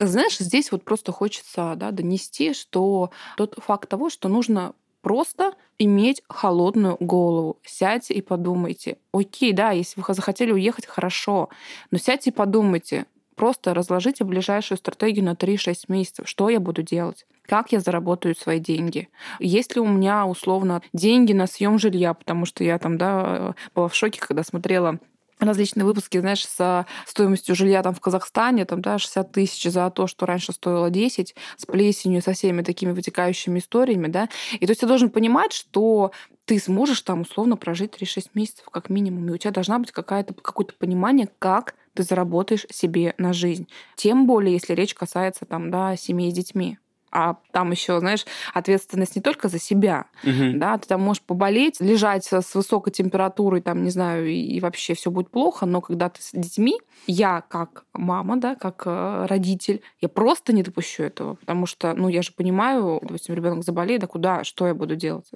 Знаешь, 0.00 0.38
здесь 0.38 0.72
вот 0.72 0.84
просто 0.84 1.12
хочется, 1.12 1.74
да, 1.76 1.90
донести, 1.90 2.54
что 2.54 3.10
тот 3.36 3.58
факт 3.62 3.90
того, 3.90 4.08
что 4.08 4.30
нужно 4.30 4.72
просто 5.02 5.52
иметь 5.78 6.22
холодную 6.28 6.96
голову. 6.98 7.58
Сядьте 7.64 8.14
и 8.14 8.22
подумайте. 8.22 8.96
Окей, 9.12 9.52
да, 9.52 9.72
если 9.72 10.00
вы 10.00 10.14
захотели 10.14 10.52
уехать, 10.52 10.86
хорошо, 10.86 11.50
но 11.90 11.98
сядьте 11.98 12.30
и 12.30 12.32
подумайте. 12.32 13.06
Просто 13.34 13.74
разложите 13.74 14.24
ближайшую 14.24 14.78
стратегию 14.78 15.24
на 15.24 15.32
3-6 15.32 15.84
месяцев. 15.88 16.28
Что 16.28 16.48
я 16.48 16.60
буду 16.60 16.82
делать? 16.82 17.26
Как 17.42 17.72
я 17.72 17.80
заработаю 17.80 18.36
свои 18.36 18.60
деньги? 18.60 19.08
Есть 19.40 19.74
ли 19.74 19.80
у 19.80 19.86
меня 19.86 20.26
условно 20.26 20.82
деньги 20.92 21.32
на 21.32 21.46
съем 21.46 21.78
жилья? 21.78 22.14
Потому 22.14 22.46
что 22.46 22.62
я 22.62 22.78
там, 22.78 22.98
да, 22.98 23.54
была 23.74 23.88
в 23.88 23.94
шоке, 23.94 24.20
когда 24.20 24.44
смотрела 24.44 25.00
различные 25.46 25.84
выпуски, 25.84 26.18
знаешь, 26.18 26.46
с 26.46 26.86
стоимостью 27.06 27.54
жилья 27.54 27.82
там 27.82 27.94
в 27.94 28.00
Казахстане, 28.00 28.64
там, 28.64 28.80
да, 28.80 28.98
60 28.98 29.32
тысяч 29.32 29.70
за 29.70 29.90
то, 29.90 30.06
что 30.06 30.26
раньше 30.26 30.52
стоило 30.52 30.90
10, 30.90 31.34
с 31.56 31.66
плесенью, 31.66 32.22
со 32.22 32.32
всеми 32.32 32.62
такими 32.62 32.92
вытекающими 32.92 33.58
историями, 33.58 34.08
да. 34.08 34.28
И 34.52 34.66
то 34.66 34.70
есть 34.70 34.80
ты 34.80 34.86
должен 34.86 35.10
понимать, 35.10 35.52
что 35.52 36.12
ты 36.44 36.58
сможешь 36.58 37.02
там 37.02 37.20
условно 37.22 37.56
прожить 37.56 37.94
3-6 37.94 38.30
месяцев 38.34 38.68
как 38.70 38.90
минимум, 38.90 39.28
и 39.28 39.32
у 39.32 39.36
тебя 39.36 39.52
должна 39.52 39.78
быть 39.78 39.92
какая-то, 39.92 40.34
какое-то 40.34 40.74
понимание, 40.74 41.28
как 41.38 41.74
ты 41.94 42.02
заработаешь 42.02 42.66
себе 42.70 43.14
на 43.18 43.32
жизнь. 43.32 43.68
Тем 43.96 44.26
более, 44.26 44.54
если 44.54 44.72
речь 44.74 44.94
касается 44.94 45.44
там, 45.44 45.70
да, 45.70 45.94
семьи 45.96 46.30
с 46.30 46.34
детьми 46.34 46.78
а 47.12 47.36
там 47.52 47.70
еще, 47.70 48.00
знаешь, 48.00 48.24
ответственность 48.54 49.14
не 49.16 49.22
только 49.22 49.48
за 49.48 49.58
себя, 49.58 50.06
угу. 50.24 50.52
да, 50.54 50.78
ты 50.78 50.88
там 50.88 51.02
можешь 51.02 51.22
поболеть, 51.22 51.80
лежать 51.80 52.26
с 52.32 52.54
высокой 52.54 52.92
температурой, 52.92 53.60
там, 53.60 53.84
не 53.84 53.90
знаю, 53.90 54.28
и 54.28 54.58
вообще 54.60 54.94
все 54.94 55.10
будет 55.10 55.30
плохо, 55.30 55.66
но 55.66 55.82
когда 55.82 56.08
ты 56.08 56.22
с 56.22 56.30
детьми, 56.32 56.80
я 57.06 57.42
как 57.42 57.84
мама, 57.92 58.38
да, 58.38 58.54
как 58.54 58.84
э, 58.86 59.26
родитель, 59.28 59.82
я 60.00 60.08
просто 60.08 60.52
не 60.52 60.62
допущу 60.62 61.02
этого, 61.02 61.34
потому 61.34 61.66
что, 61.66 61.92
ну, 61.94 62.08
я 62.08 62.22
же 62.22 62.32
понимаю, 62.32 62.98
допустим, 63.02 63.34
ребенок 63.34 63.64
заболеет, 63.64 64.00
да 64.00 64.06
куда, 64.06 64.42
что 64.42 64.66
я 64.66 64.74
буду 64.74 64.96
делать, 64.96 65.26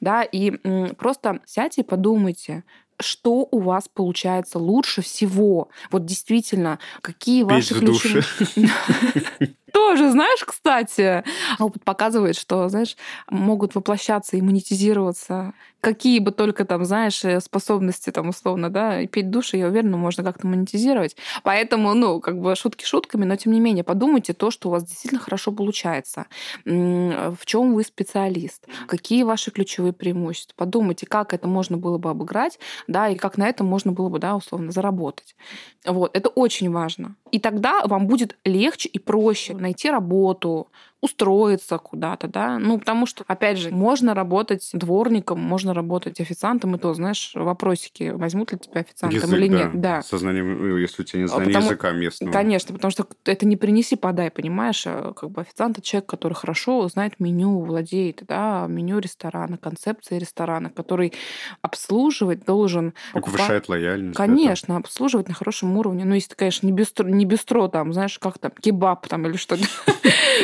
да, 0.00 0.22
и 0.22 0.50
просто 0.98 1.40
сядьте 1.46 1.80
и 1.80 1.84
подумайте, 1.84 2.64
что 3.00 3.48
у 3.50 3.58
вас 3.60 3.88
получается 3.88 4.58
лучше 4.58 5.02
всего? 5.02 5.68
Вот 5.90 6.04
действительно, 6.04 6.78
какие 7.00 7.42
ваши 7.42 7.74
ключевые... 7.74 8.24
тоже, 9.74 10.12
знаешь, 10.12 10.44
кстати, 10.44 11.24
опыт 11.58 11.82
показывает, 11.82 12.36
что, 12.36 12.68
знаешь, 12.68 12.96
могут 13.28 13.74
воплощаться 13.74 14.36
и 14.36 14.40
монетизироваться 14.40 15.52
какие 15.84 16.18
бы 16.18 16.32
только 16.32 16.64
там, 16.64 16.84
знаешь, 16.84 17.24
э, 17.24 17.40
способности 17.40 18.10
там 18.10 18.30
условно, 18.30 18.70
да, 18.70 19.02
и 19.02 19.06
петь 19.06 19.30
души, 19.30 19.58
я 19.58 19.66
уверена, 19.66 19.96
можно 19.96 20.24
как-то 20.24 20.46
монетизировать. 20.46 21.14
Поэтому, 21.42 21.92
ну, 21.92 22.20
как 22.20 22.40
бы 22.40 22.56
шутки 22.56 22.84
шутками, 22.84 23.24
но 23.24 23.36
тем 23.36 23.52
не 23.52 23.60
менее 23.60 23.84
подумайте 23.84 24.32
то, 24.32 24.50
что 24.50 24.68
у 24.68 24.72
вас 24.72 24.84
действительно 24.84 25.20
хорошо 25.20 25.52
получается. 25.52 26.26
В 26.64 27.38
чем 27.44 27.74
вы 27.74 27.84
специалист? 27.84 28.66
Какие 28.86 29.24
ваши 29.24 29.50
ключевые 29.50 29.92
преимущества? 29.92 30.54
Подумайте, 30.56 31.06
как 31.06 31.34
это 31.34 31.46
можно 31.46 31.76
было 31.76 31.98
бы 31.98 32.08
обыграть, 32.10 32.58
да, 32.86 33.10
и 33.10 33.16
как 33.16 33.36
на 33.36 33.46
этом 33.46 33.66
можно 33.66 33.92
было 33.92 34.08
бы, 34.08 34.18
да, 34.18 34.34
условно, 34.36 34.72
заработать. 34.72 35.36
Вот, 35.84 36.16
это 36.16 36.30
очень 36.30 36.70
важно. 36.70 37.16
И 37.30 37.38
тогда 37.38 37.82
вам 37.84 38.06
будет 38.06 38.38
легче 38.44 38.88
и 38.88 38.98
проще 38.98 39.54
найти 39.64 39.90
работу, 39.90 40.68
устроиться 41.04 41.76
куда-то, 41.78 42.28
да. 42.28 42.58
Ну, 42.58 42.78
потому 42.78 43.04
что, 43.06 43.24
опять 43.26 43.58
же, 43.58 43.70
можно 43.70 44.14
работать 44.14 44.68
дворником, 44.72 45.38
можно 45.38 45.74
работать 45.74 46.18
официантом, 46.20 46.74
и 46.74 46.78
то, 46.78 46.94
знаешь, 46.94 47.32
вопросики, 47.34 48.10
возьмут 48.14 48.52
ли 48.52 48.58
тебя 48.58 48.80
официантом 48.80 49.20
Язык, 49.20 49.38
или 49.38 49.48
да. 49.48 49.56
нет. 49.58 49.80
Да. 49.80 50.02
Сознанием, 50.02 50.68
ну, 50.70 50.76
если 50.78 51.02
у 51.02 51.04
тебя 51.04 51.20
не 51.22 51.28
знание 51.28 51.48
Потому- 51.48 51.66
языка 51.66 51.90
местного. 51.92 52.32
Конечно, 52.32 52.74
потому 52.74 52.90
что 52.90 53.06
это 53.26 53.46
не 53.46 53.56
принеси, 53.56 53.96
подай, 53.96 54.30
понимаешь? 54.30 54.84
А 54.86 55.12
Как 55.12 55.30
бы 55.30 55.42
официант 55.42 55.78
это 55.78 55.86
человек, 55.86 56.08
который 56.08 56.32
хорошо 56.34 56.88
знает 56.88 57.20
меню, 57.20 57.60
владеет, 57.60 58.22
да, 58.26 58.66
меню 58.68 58.98
ресторана, 58.98 59.58
концепцией 59.58 60.20
ресторана, 60.20 60.70
который 60.70 61.12
обслуживать 61.60 62.44
должен. 62.44 62.94
Повышает 63.12 63.68
лояльность. 63.68 64.16
да, 64.16 64.24
Конечно, 64.26 64.76
обслуживать 64.76 65.28
на 65.28 65.34
хорошем 65.34 65.76
уровне. 65.76 66.04
Ну, 66.04 66.14
если 66.14 66.30
ты, 66.30 66.36
конечно, 66.36 66.66
не 66.66 66.72
бистро, 66.72 67.08
не 67.08 67.24
бистро 67.24 67.68
там, 67.68 67.92
знаешь, 67.92 68.18
как 68.18 68.38
там, 68.38 68.52
кебаб 68.60 69.06
там 69.08 69.26
или 69.26 69.36
что-то. 69.36 69.64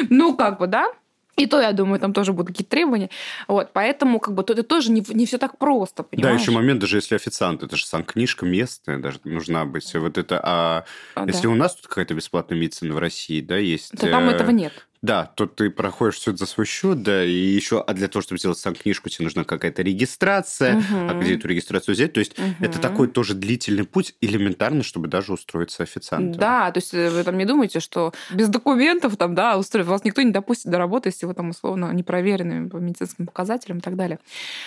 Ну, 0.08 0.36
как 0.36 0.49
бы, 0.58 0.66
да? 0.66 0.88
И 1.36 1.46
то, 1.46 1.60
я 1.60 1.72
думаю, 1.72 1.98
там 2.00 2.12
тоже 2.12 2.32
будут 2.32 2.48
какие-то 2.48 2.70
требования. 2.70 3.08
Вот, 3.48 3.72
поэтому 3.72 4.20
как 4.20 4.34
бы 4.34 4.42
тут 4.42 4.58
это 4.58 4.68
тоже 4.68 4.90
не, 4.90 5.02
не 5.08 5.24
все 5.24 5.38
так 5.38 5.56
просто, 5.56 6.02
Да, 6.02 6.08
понимаешь? 6.10 6.40
еще 6.40 6.50
момент, 6.50 6.80
даже 6.80 6.98
если 6.98 7.14
официант, 7.14 7.62
это 7.62 7.76
же 7.76 7.86
сам 7.86 8.04
книжка 8.04 8.44
местная, 8.44 8.98
даже 8.98 9.20
нужна 9.24 9.64
быть. 9.64 9.94
Вот 9.94 10.18
это, 10.18 10.40
а 10.42 10.84
А, 11.14 11.24
если 11.26 11.44
да. 11.44 11.48
у 11.50 11.54
нас 11.54 11.74
тут 11.76 11.86
какая-то 11.86 12.14
бесплатная 12.14 12.58
медицина 12.58 12.94
в 12.94 12.98
России, 12.98 13.40
да, 13.40 13.56
есть... 13.56 13.92
То 13.92 14.10
там 14.10 14.28
э, 14.28 14.32
этого 14.32 14.50
нет. 14.50 14.86
Да, 15.02 15.24
то 15.34 15.46
ты 15.46 15.70
проходишь 15.70 16.16
все 16.16 16.30
это 16.32 16.40
за 16.40 16.46
свой 16.46 16.66
счет, 16.66 17.02
да, 17.02 17.24
и 17.24 17.30
еще, 17.32 17.80
а 17.80 17.94
для 17.94 18.06
того, 18.08 18.22
чтобы 18.22 18.38
сделать 18.38 18.58
сам 18.58 18.74
книжку, 18.74 19.08
тебе 19.08 19.24
нужна 19.24 19.44
какая-то 19.44 19.80
регистрация, 19.82 20.78
а 21.06 21.14
Мгм. 21.14 21.20
где 21.22 21.36
эту 21.36 21.48
регистрацию 21.48 21.94
взять? 21.94 22.12
То 22.12 22.20
есть 22.20 22.36
это 22.60 22.78
Мгм. 22.78 22.80
такой 22.82 23.08
тоже 23.08 23.34
длительный 23.34 23.84
путь, 23.84 24.14
элементарно, 24.20 24.82
чтобы 24.82 25.08
даже 25.08 25.32
устроиться 25.32 25.82
официантом. 25.82 26.38
Да, 26.40 26.70
то 26.70 26.78
есть 26.78 26.92
э, 26.92 27.10
вы 27.10 27.24
там 27.24 27.38
не 27.38 27.46
думаете, 27.46 27.80
что 27.80 28.12
без 28.28 28.48
документов 28.50 29.16
там, 29.16 29.34
да, 29.34 29.56
устроив, 29.56 29.86
вас 29.86 30.04
никто 30.04 30.20
не 30.20 30.32
допустит 30.32 30.70
до 30.70 30.76
работы, 30.76 31.08
если 31.08 31.24
вы 31.24 31.32
там 31.32 31.48
условно 31.50 31.90
непроверенными 31.92 32.68
по 32.68 32.76
медицинским 32.76 33.26
показателям 33.26 33.78
и 33.78 33.80
так 33.80 33.96
далее. 33.96 34.18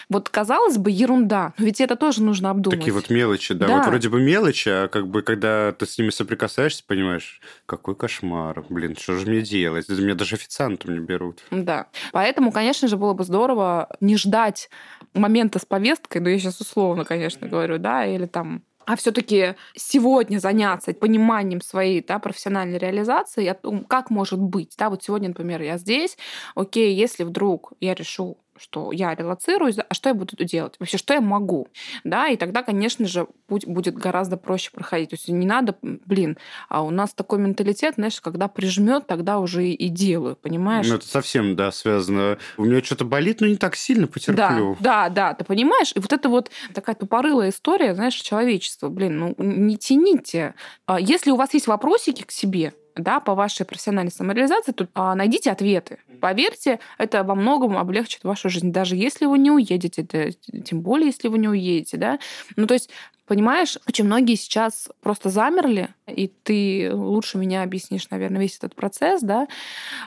Вот 0.09 0.29
казалось 0.29 0.77
бы, 0.77 0.91
ерунда, 0.91 1.53
но 1.57 1.65
ведь 1.65 1.81
это 1.81 1.95
тоже 1.95 2.23
нужно 2.23 2.49
обдумать. 2.49 2.79
Такие 2.79 2.93
вот 2.93 3.09
мелочи, 3.09 3.53
да. 3.53 3.67
Да. 3.67 3.75
Вот 3.75 3.85
вроде 3.87 4.09
бы 4.09 4.21
мелочи, 4.21 4.69
а 4.69 4.87
как 4.87 5.07
бы 5.07 5.21
когда 5.21 5.71
ты 5.73 5.85
с 5.85 5.97
ними 5.97 6.09
соприкасаешься, 6.09 6.83
понимаешь, 6.87 7.41
какой 7.65 7.95
кошмар, 7.95 8.63
блин, 8.69 8.95
что 8.97 9.17
же 9.17 9.27
мне 9.27 9.41
делать? 9.41 9.87
Меня 9.89 10.15
даже 10.23 10.35
официантом 10.35 10.93
не 10.93 10.99
берут. 10.99 11.43
Да. 11.51 11.87
Поэтому, 12.11 12.51
конечно 12.51 12.87
же, 12.87 12.97
было 12.97 13.13
бы 13.13 13.23
здорово 13.23 13.89
не 13.99 14.17
ждать 14.17 14.69
момента 15.13 15.59
с 15.59 15.65
повесткой, 15.65 16.21
ну, 16.21 16.29
я 16.29 16.39
сейчас 16.39 16.59
условно, 16.61 17.03
конечно, 17.03 17.47
говорю, 17.47 17.77
да, 17.77 18.05
или 18.05 18.25
там 18.25 18.63
а 18.85 18.97
все-таки 18.97 19.55
сегодня 19.75 20.39
заняться 20.39 20.93
пониманием 20.93 21.61
своей 21.61 22.03
да, 22.03 22.19
профессиональной 22.19 22.77
реализации, 22.77 23.47
о 23.47 23.53
том, 23.53 23.85
как 23.85 24.09
может 24.09 24.39
быть. 24.39 24.75
Да, 24.77 24.89
вот 24.89 25.01
сегодня, 25.03 25.29
например, 25.29 25.61
я 25.61 25.77
здесь, 25.77 26.17
окей, 26.53 26.93
если 26.93 27.23
вдруг 27.23 27.71
я 27.79 27.93
решу, 27.93 28.42
что 28.57 28.91
я 28.91 29.13
релацируюсь, 29.15 29.77
а 29.77 29.93
что 29.93 30.09
я 30.09 30.15
буду 30.15 30.35
делать? 30.43 30.75
Вообще, 30.79 30.97
что 30.97 31.13
я 31.13 31.21
могу? 31.21 31.67
Да, 32.03 32.27
и 32.27 32.37
тогда, 32.37 32.63
конечно 32.63 33.05
же, 33.05 33.27
путь 33.47 33.65
будет 33.65 33.95
гораздо 33.95 34.37
проще 34.37 34.71
проходить. 34.71 35.09
То 35.09 35.15
есть 35.15 35.27
не 35.27 35.45
надо, 35.45 35.75
блин, 35.81 36.37
а 36.69 36.83
у 36.83 36.89
нас 36.89 37.13
такой 37.13 37.39
менталитет, 37.39 37.95
знаешь, 37.95 38.19
когда 38.21 38.47
прижмет, 38.47 39.07
тогда 39.07 39.39
уже 39.39 39.67
и 39.67 39.89
делаю, 39.89 40.35
понимаешь? 40.35 40.87
Ну, 40.87 40.95
это 40.95 41.07
совсем, 41.07 41.55
да, 41.55 41.71
связано. 41.71 42.37
У 42.57 42.65
меня 42.65 42.83
что-то 42.83 43.05
болит, 43.05 43.41
но 43.41 43.47
не 43.47 43.57
так 43.57 43.75
сильно, 43.75 44.07
потерплю. 44.07 44.77
Да, 44.79 45.09
да, 45.09 45.09
да, 45.09 45.33
ты 45.33 45.43
понимаешь? 45.43 45.91
И 45.95 45.99
вот 45.99 46.13
это 46.13 46.29
вот 46.29 46.51
такая 46.73 46.95
тупорылая 46.95 47.49
история, 47.49 47.95
знаешь, 47.95 48.15
человечества. 48.15 48.89
Блин, 48.89 49.19
ну 49.19 49.35
не 49.37 49.77
тяните. 49.77 50.55
А 50.85 50.99
Если 50.99 51.31
у 51.31 51.35
вас 51.35 51.53
есть 51.53 51.67
вопросики 51.67 52.23
к 52.23 52.31
себе, 52.31 52.73
да, 52.95 53.19
по 53.19 53.35
вашей 53.35 53.65
профессиональной 53.65 54.11
самореализации, 54.11 54.71
то 54.71 54.87
а, 54.93 55.15
найдите 55.15 55.51
ответы. 55.51 55.99
Поверьте, 56.19 56.79
это 56.97 57.23
во 57.23 57.35
многом 57.35 57.77
облегчит 57.77 58.23
вашу 58.23 58.49
жизнь, 58.49 58.71
даже 58.71 58.95
если 58.95 59.25
вы 59.25 59.37
не 59.37 59.51
уедете, 59.51 60.03
да, 60.03 60.29
тем 60.63 60.81
более, 60.81 61.07
если 61.07 61.27
вы 61.27 61.37
не 61.37 61.47
уедете, 61.47 61.97
да. 61.97 62.19
Ну, 62.55 62.67
то 62.67 62.73
есть, 62.73 62.89
понимаешь, 63.25 63.77
очень 63.87 64.05
многие 64.05 64.35
сейчас 64.35 64.89
просто 65.01 65.29
замерли, 65.29 65.89
и 66.07 66.27
ты 66.27 66.91
лучше 66.93 67.37
меня 67.37 67.63
объяснишь, 67.63 68.09
наверное, 68.09 68.41
весь 68.41 68.57
этот 68.57 68.75
процесс, 68.75 69.21
да, 69.21 69.47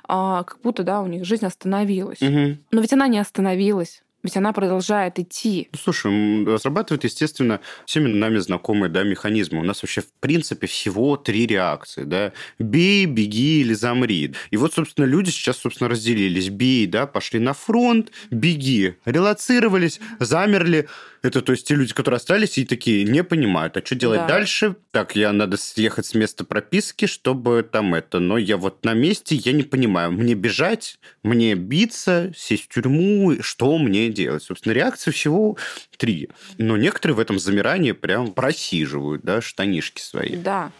а, 0.04 0.44
как 0.44 0.60
будто, 0.62 0.82
да, 0.82 1.02
у 1.02 1.06
них 1.06 1.24
жизнь 1.24 1.46
остановилась. 1.46 2.20
Мгм. 2.20 2.58
Но 2.70 2.80
ведь 2.80 2.92
она 2.92 3.08
не 3.08 3.18
остановилась. 3.18 4.02
Ведь 4.26 4.36
она 4.36 4.52
продолжает 4.52 5.20
идти. 5.20 5.68
Ну, 5.72 5.78
слушай, 5.78 6.10
м, 6.10 6.48
разрабатывают, 6.48 7.04
естественно, 7.04 7.60
всеми 7.84 8.08
нами 8.08 8.38
знакомые 8.38 8.90
да, 8.90 9.04
механизмы. 9.04 9.60
У 9.60 9.62
нас 9.62 9.82
вообще, 9.84 10.00
в 10.00 10.12
принципе, 10.18 10.66
всего 10.66 11.16
три 11.16 11.46
реакции. 11.46 12.02
Да? 12.02 12.32
Бей, 12.58 13.06
беги 13.06 13.60
или 13.60 13.72
замри. 13.72 14.34
И 14.50 14.56
вот, 14.56 14.74
собственно, 14.74 15.04
люди 15.04 15.30
сейчас, 15.30 15.58
собственно, 15.58 15.88
разделились. 15.88 16.48
Бей, 16.48 16.88
да, 16.88 17.06
пошли 17.06 17.38
на 17.38 17.52
фронт, 17.52 18.10
беги. 18.32 18.96
Релацировались, 19.04 20.00
замерли. 20.18 20.88
Это, 21.26 21.42
то 21.42 21.52
есть, 21.52 21.66
те 21.66 21.74
люди, 21.74 21.92
которые 21.92 22.16
остались 22.18 22.56
и 22.56 22.64
такие 22.64 23.02
не 23.04 23.24
понимают, 23.24 23.76
а 23.76 23.84
что 23.84 23.96
делать 23.96 24.20
Да. 24.20 24.28
дальше? 24.28 24.76
Так, 24.92 25.16
я 25.16 25.32
надо 25.32 25.56
съехать 25.56 26.06
с 26.06 26.14
места 26.14 26.44
прописки, 26.44 27.06
чтобы 27.06 27.68
там 27.70 27.94
это. 27.94 28.20
Но 28.20 28.38
я 28.38 28.56
вот 28.56 28.84
на 28.84 28.94
месте, 28.94 29.34
я 29.34 29.52
не 29.52 29.64
понимаю, 29.64 30.12
мне 30.12 30.34
бежать, 30.34 30.98
мне 31.24 31.54
биться, 31.54 32.32
сесть 32.36 32.64
в 32.64 32.68
тюрьму, 32.68 33.36
что 33.40 33.76
мне 33.78 34.08
делать? 34.08 34.44
Собственно, 34.44 34.72
реакций 34.72 35.12
всего 35.12 35.56
три. 35.96 36.28
Но 36.58 36.76
некоторые 36.76 37.16
в 37.16 37.20
этом 37.20 37.38
замирании 37.38 37.92
прям 37.92 38.32
просиживают, 38.32 39.22
да, 39.22 39.40
штанишки 39.40 40.00
свои. 40.00 40.36
Да. 40.36 40.70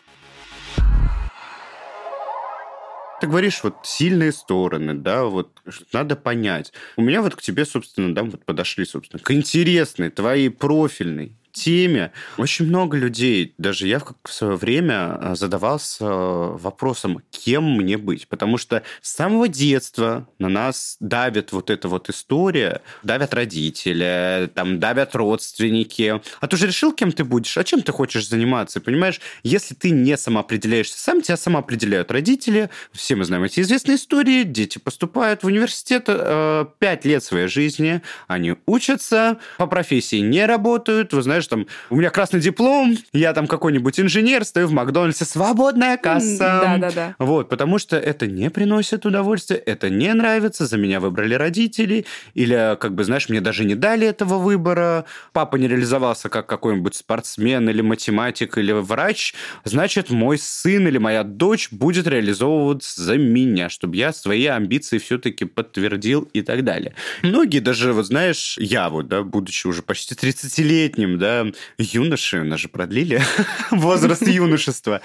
Ты 3.20 3.26
говоришь, 3.26 3.62
вот 3.62 3.76
сильные 3.84 4.30
стороны, 4.30 4.94
да, 4.94 5.24
вот 5.24 5.62
надо 5.92 6.16
понять. 6.16 6.72
У 6.96 7.02
меня 7.02 7.22
вот 7.22 7.34
к 7.34 7.42
тебе, 7.42 7.64
собственно, 7.64 8.14
да, 8.14 8.22
вот 8.22 8.44
подошли, 8.44 8.84
собственно, 8.84 9.22
к 9.22 9.30
интересной, 9.30 10.10
твоей 10.10 10.50
профильной 10.50 11.32
теме. 11.56 12.12
Очень 12.36 12.66
много 12.66 12.96
людей, 12.98 13.54
даже 13.56 13.88
я 13.88 13.98
в 13.98 14.32
свое 14.32 14.56
время 14.56 15.16
а, 15.16 15.34
задавался 15.34 16.04
э, 16.04 16.56
вопросом, 16.58 17.22
кем 17.30 17.64
мне 17.78 17.96
быть. 17.96 18.28
Потому 18.28 18.58
что 18.58 18.82
с 19.00 19.14
самого 19.14 19.48
детства 19.48 20.28
на 20.38 20.48
нас 20.48 20.96
давит 21.00 21.52
вот 21.52 21.70
эта 21.70 21.88
вот 21.88 22.10
история, 22.10 22.82
давят 23.02 23.32
родители, 23.32 24.50
там 24.54 24.78
давят 24.78 25.14
родственники. 25.14 26.20
А 26.40 26.46
ты 26.46 26.56
уже 26.56 26.66
решил, 26.66 26.92
кем 26.92 27.10
ты 27.10 27.24
будешь? 27.24 27.56
А 27.56 27.64
чем 27.64 27.82
ты 27.82 27.90
хочешь 27.90 28.28
заниматься? 28.28 28.80
Понимаешь, 28.80 29.20
если 29.42 29.74
ты 29.74 29.90
не 29.90 30.16
самоопределяешься 30.18 31.00
сам, 31.00 31.22
тебя 31.22 31.38
самоопределяют 31.38 32.10
родители. 32.10 32.68
Все 32.92 33.16
мы 33.16 33.24
знаем 33.24 33.44
эти 33.44 33.60
известные 33.60 33.96
истории. 33.96 34.42
Дети 34.42 34.78
поступают 34.78 35.42
в 35.42 35.46
университет 35.46 36.04
э, 36.08 36.66
пять 36.78 37.06
лет 37.06 37.24
своей 37.24 37.48
жизни, 37.48 38.02
они 38.28 38.56
учатся, 38.66 39.38
по 39.56 39.66
профессии 39.66 40.20
не 40.20 40.44
работают. 40.44 41.14
Вы 41.14 41.22
знаешь, 41.22 41.45
там, 41.48 41.66
у 41.90 41.96
меня 41.96 42.10
красный 42.10 42.40
диплом, 42.40 42.96
я 43.12 43.32
там 43.32 43.46
какой-нибудь 43.46 43.98
инженер, 44.00 44.44
стою 44.44 44.66
в 44.68 44.72
Макдональдсе, 44.72 45.24
свободная 45.24 45.96
касса. 45.96 46.60
Да-да-да. 46.62 47.16
Вот, 47.18 47.48
потому 47.48 47.78
что 47.78 47.96
это 47.96 48.26
не 48.26 48.50
приносит 48.50 49.06
удовольствия, 49.06 49.56
это 49.56 49.90
не 49.90 50.12
нравится, 50.12 50.66
за 50.66 50.76
меня 50.76 51.00
выбрали 51.00 51.34
родители, 51.34 52.06
или, 52.34 52.76
как 52.80 52.94
бы, 52.94 53.04
знаешь, 53.04 53.28
мне 53.28 53.40
даже 53.40 53.64
не 53.64 53.74
дали 53.74 54.06
этого 54.06 54.38
выбора, 54.38 55.04
папа 55.32 55.56
не 55.56 55.68
реализовался 55.68 56.28
как 56.28 56.46
какой-нибудь 56.46 56.94
спортсмен 56.94 57.68
или 57.68 57.80
математик 57.80 58.58
или 58.58 58.72
врач, 58.72 59.34
значит, 59.64 60.10
мой 60.10 60.38
сын 60.38 60.86
или 60.86 60.98
моя 60.98 61.22
дочь 61.22 61.68
будет 61.70 62.06
реализовываться 62.06 63.02
за 63.02 63.16
меня, 63.16 63.68
чтобы 63.68 63.96
я 63.96 64.12
свои 64.12 64.46
амбиции 64.46 64.98
все-таки 64.98 65.44
подтвердил 65.44 66.28
и 66.32 66.42
так 66.42 66.64
далее. 66.64 66.94
Многие 67.22 67.60
даже, 67.60 67.92
вот 67.92 68.06
знаешь, 68.06 68.56
я 68.58 68.88
вот, 68.88 69.08
да, 69.08 69.22
будучи 69.22 69.66
уже 69.66 69.82
почти 69.82 70.14
30-летним, 70.14 71.18
да, 71.18 71.35
да, 71.36 71.52
юноши, 71.78 72.42
нас 72.42 72.60
же 72.60 72.68
продлили 72.68 73.20
возраст 73.70 74.22
юношества. 74.26 75.00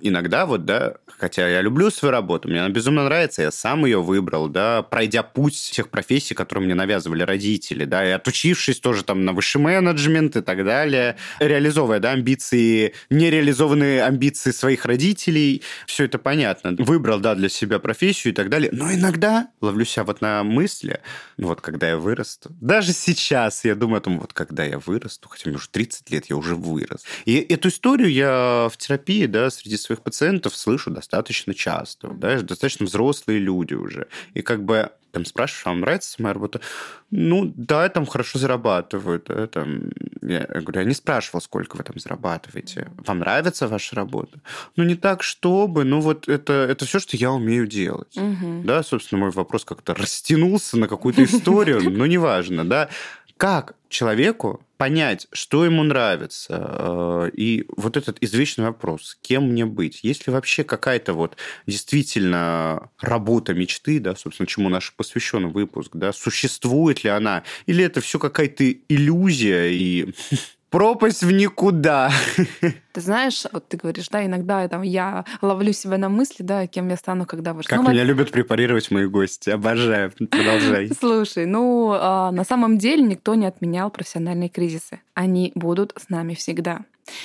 Иногда 0.00 0.46
вот, 0.46 0.64
да, 0.64 0.94
хотя 1.06 1.48
я 1.48 1.60
люблю 1.60 1.90
свою 1.90 2.12
работу, 2.12 2.48
мне 2.48 2.60
она 2.60 2.68
безумно 2.68 3.04
нравится, 3.04 3.42
я 3.42 3.50
сам 3.50 3.84
ее 3.84 4.02
выбрал, 4.02 4.48
да, 4.48 4.82
пройдя 4.82 5.22
путь 5.22 5.70
тех 5.72 5.88
профессий, 5.88 6.34
которые 6.34 6.64
мне 6.64 6.74
навязывали 6.74 7.22
родители, 7.22 7.84
да, 7.84 8.06
и 8.06 8.10
отучившись 8.10 8.80
тоже 8.80 9.04
там 9.04 9.24
на 9.24 9.32
высший 9.32 9.60
менеджмент 9.60 10.36
и 10.36 10.42
так 10.42 10.64
далее, 10.64 11.16
реализовывая, 11.38 12.00
да, 12.00 12.12
амбиции, 12.12 12.94
нереализованные 13.10 14.04
амбиции 14.04 14.50
своих 14.50 14.84
родителей, 14.84 15.62
все 15.86 16.04
это 16.04 16.18
понятно. 16.18 16.74
Выбрал, 16.78 17.20
да, 17.20 17.34
для 17.34 17.48
себя 17.48 17.78
профессию 17.78 18.32
и 18.32 18.36
так 18.36 18.48
далее, 18.48 18.70
но 18.72 18.92
иногда 18.92 19.48
ловлю 19.60 19.84
себя 19.84 20.04
вот 20.04 20.20
на 20.20 20.42
мысли, 20.42 21.00
ну 21.36 21.48
вот 21.48 21.60
когда 21.60 21.88
я 21.88 21.96
вырасту, 21.96 22.50
даже 22.60 22.92
сейчас 22.92 23.64
я 23.64 23.74
думаю 23.74 23.98
о 23.98 24.00
том, 24.00 24.18
вот 24.18 24.32
когда 24.32 24.64
я 24.64 24.78
вырасту, 24.78 25.28
хотя 25.28 25.48
мне 25.48 25.58
уже 25.62 25.68
30 25.70 26.10
лет, 26.10 26.26
я 26.26 26.36
уже 26.36 26.54
вырос. 26.54 27.04
И 27.24 27.36
эту 27.36 27.68
историю 27.68 28.10
я 28.10 28.68
в 28.70 28.76
терапии, 28.76 29.26
да, 29.26 29.50
среди 29.50 29.76
своих 29.76 30.02
пациентов 30.02 30.56
слышу 30.56 30.90
достаточно 30.90 31.54
часто, 31.54 32.08
да, 32.08 32.40
достаточно 32.40 32.86
взрослые 32.86 33.38
люди 33.38 33.74
уже. 33.74 34.08
И 34.34 34.42
как 34.42 34.64
бы 34.64 34.90
там 35.12 35.26
спрашиваешь, 35.26 35.66
вам 35.66 35.80
нравится 35.80 36.22
моя 36.22 36.32
работа? 36.32 36.60
Ну, 37.10 37.52
да, 37.54 37.82
я 37.82 37.90
там 37.90 38.06
хорошо 38.06 38.38
зарабатываю. 38.38 39.22
Да, 39.26 39.46
там... 39.46 39.90
Я 40.22 40.46
говорю, 40.46 40.80
я 40.80 40.84
не 40.86 40.94
спрашивал, 40.94 41.42
сколько 41.42 41.76
вы 41.76 41.84
там 41.84 41.98
зарабатываете. 41.98 42.90
Вам 43.06 43.18
нравится 43.18 43.68
ваша 43.68 43.94
работа? 43.94 44.40
Ну, 44.76 44.84
не 44.84 44.94
так, 44.94 45.22
чтобы, 45.22 45.84
ну, 45.84 46.00
вот 46.00 46.28
это, 46.28 46.52
это 46.54 46.86
все, 46.86 46.98
что 46.98 47.16
я 47.18 47.30
умею 47.30 47.66
делать. 47.66 48.16
Угу. 48.16 48.62
Да, 48.64 48.82
собственно, 48.82 49.20
мой 49.20 49.30
вопрос 49.30 49.66
как-то 49.66 49.94
растянулся 49.94 50.78
на 50.78 50.88
какую-то 50.88 51.22
историю, 51.24 51.82
но 51.90 52.06
неважно, 52.06 52.64
да. 52.64 52.88
Как 53.36 53.74
человеку 53.92 54.64
понять, 54.76 55.28
что 55.32 55.64
ему 55.64 55.84
нравится. 55.84 57.28
Э, 57.28 57.30
и 57.32 57.66
вот 57.76 57.96
этот 57.96 58.18
извечный 58.20 58.64
вопрос, 58.64 59.16
кем 59.22 59.50
мне 59.50 59.64
быть? 59.64 60.00
Есть 60.02 60.26
ли 60.26 60.32
вообще 60.32 60.64
какая-то 60.64 61.12
вот 61.12 61.36
действительно 61.66 62.90
работа 63.00 63.54
мечты, 63.54 64.00
да, 64.00 64.16
собственно, 64.16 64.48
чему 64.48 64.68
наш 64.68 64.92
посвящен 64.94 65.48
выпуск, 65.48 65.92
да, 65.94 66.12
существует 66.12 67.04
ли 67.04 67.10
она? 67.10 67.44
Или 67.66 67.84
это 67.84 68.00
все 68.00 68.18
какая-то 68.18 68.64
иллюзия 68.88 69.70
и 69.70 70.12
пропасть 70.72 71.22
в 71.22 71.30
никуда. 71.30 72.10
Ты 72.92 73.00
знаешь, 73.00 73.44
вот 73.52 73.68
ты 73.68 73.76
говоришь, 73.76 74.08
да, 74.08 74.24
иногда 74.24 74.66
там, 74.68 74.82
я 74.82 75.24
ловлю 75.40 75.72
себя 75.72 75.98
на 75.98 76.08
мысли, 76.08 76.42
да, 76.42 76.66
кем 76.66 76.88
я 76.88 76.96
стану, 76.96 77.26
когда 77.26 77.52
вырасту. 77.52 77.70
Как 77.70 77.84
ну, 77.84 77.90
меня 77.90 78.00
вот... 78.00 78.08
любят 78.08 78.30
препарировать 78.32 78.90
мои 78.90 79.06
гости. 79.06 79.50
Обожаю. 79.50 80.10
Продолжай. 80.10 80.90
Слушай, 80.98 81.46
ну, 81.46 81.92
а, 81.92 82.32
на 82.32 82.44
самом 82.44 82.78
деле 82.78 83.02
никто 83.02 83.34
не 83.34 83.46
отменял 83.46 83.90
профессиональные 83.90 84.48
кризисы. 84.48 85.00
Они 85.14 85.52
будут 85.54 85.92
с 85.96 86.08
нами 86.08 86.34
всегда. 86.34 86.80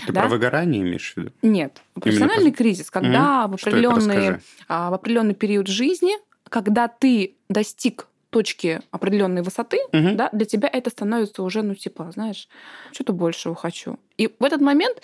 Ты 0.05 0.11
да? 0.11 0.21
про 0.21 0.29
выгорание 0.29 0.81
имеешь 0.81 1.13
в 1.13 1.17
виду? 1.17 1.31
Нет. 1.41 1.81
Профессиональный 1.93 2.43
Именно... 2.43 2.57
кризис, 2.57 2.91
когда 2.91 3.45
mm-hmm. 3.45 3.51
в, 3.51 3.53
определенный, 3.53 4.37
а, 4.67 4.89
в 4.89 4.93
определенный 4.93 5.35
период 5.35 5.67
жизни, 5.67 6.13
когда 6.49 6.87
ты 6.87 7.35
достиг 7.49 8.07
точки 8.37 8.81
определенной 8.91 9.41
высоты, 9.41 9.79
угу. 9.91 10.13
да, 10.13 10.29
для 10.31 10.45
тебя 10.45 10.69
это 10.71 10.91
становится 10.91 11.41
уже, 11.41 11.63
ну, 11.63 11.73
типа, 11.73 12.11
знаешь, 12.13 12.47
что-то 12.91 13.13
большего 13.13 13.55
хочу. 13.55 13.97
И 14.19 14.27
в 14.27 14.43
этот 14.43 14.61
момент 14.61 15.01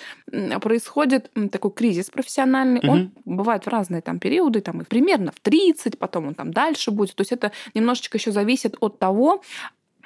происходит 0.62 1.32
такой 1.52 1.72
кризис 1.72 2.12
профессиональный. 2.12 2.80
Угу. 2.80 2.92
Он 2.92 3.12
бывает 3.26 3.66
в 3.66 3.70
разные 3.70 4.04
там 4.04 4.20
периоды, 4.20 4.62
там 4.62 4.82
и 4.82 4.84
примерно 4.84 5.32
в 5.32 5.40
30, 5.40 5.98
потом 5.98 6.28
он 6.28 6.36
там 6.36 6.54
дальше 6.54 6.92
будет. 6.92 7.16
То 7.16 7.22
есть 7.22 7.32
это 7.32 7.52
немножечко 7.74 8.18
еще 8.18 8.32
зависит 8.32 8.76
от 8.82 9.00
того, 9.00 9.42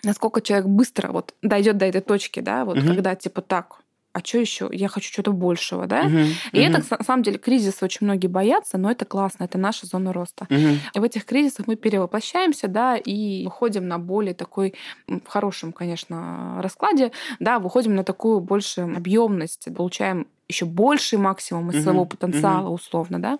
насколько 0.03 0.39
человек 0.39 0.67
быстро 0.67 1.11
вот 1.11 1.33
дойдет 1.41 1.77
до 1.77 1.85
этой 1.85 2.01
точки, 2.01 2.39
да, 2.39 2.63
вот 2.63 2.77
угу. 2.77 2.87
когда 2.87 3.13
типа 3.15 3.41
так, 3.41 3.81
а 4.13 4.19
что 4.19 4.39
еще? 4.39 4.69
Я 4.71 4.87
хочу 4.87 5.11
чего-то 5.11 5.31
большего, 5.31 5.85
да? 5.85 6.05
Uh-huh, 6.05 6.27
и 6.51 6.57
uh-huh. 6.57 6.69
это, 6.69 6.97
на 6.97 7.03
самом 7.03 7.23
деле, 7.23 7.37
кризис 7.37 7.83
очень 7.83 8.05
многие 8.07 8.27
боятся, 8.27 8.77
но 8.77 8.89
это 8.89 9.05
классно, 9.05 9.43
это 9.43 9.57
наша 9.57 9.85
зона 9.85 10.11
роста. 10.11 10.47
Uh-huh. 10.49 10.77
И 10.93 10.99
в 10.99 11.03
этих 11.03 11.25
кризисах 11.25 11.67
мы 11.67 11.75
перевоплощаемся, 11.75 12.67
да, 12.67 12.97
и 12.97 13.43
выходим 13.45 13.87
на 13.87 13.99
более 13.99 14.33
такой, 14.33 14.73
в 15.07 15.27
хорошем, 15.27 15.71
конечно, 15.71 16.59
раскладе, 16.61 17.11
да, 17.39 17.59
выходим 17.59 17.95
на 17.95 18.03
такую 18.03 18.39
большую 18.39 18.95
объемность, 18.95 19.67
получаем 19.75 20.27
еще 20.49 20.65
больший 20.65 21.17
максимум 21.17 21.71
из 21.71 21.83
своего 21.83 22.05
потенциала, 22.05 22.69
условно, 22.69 23.21
да. 23.21 23.39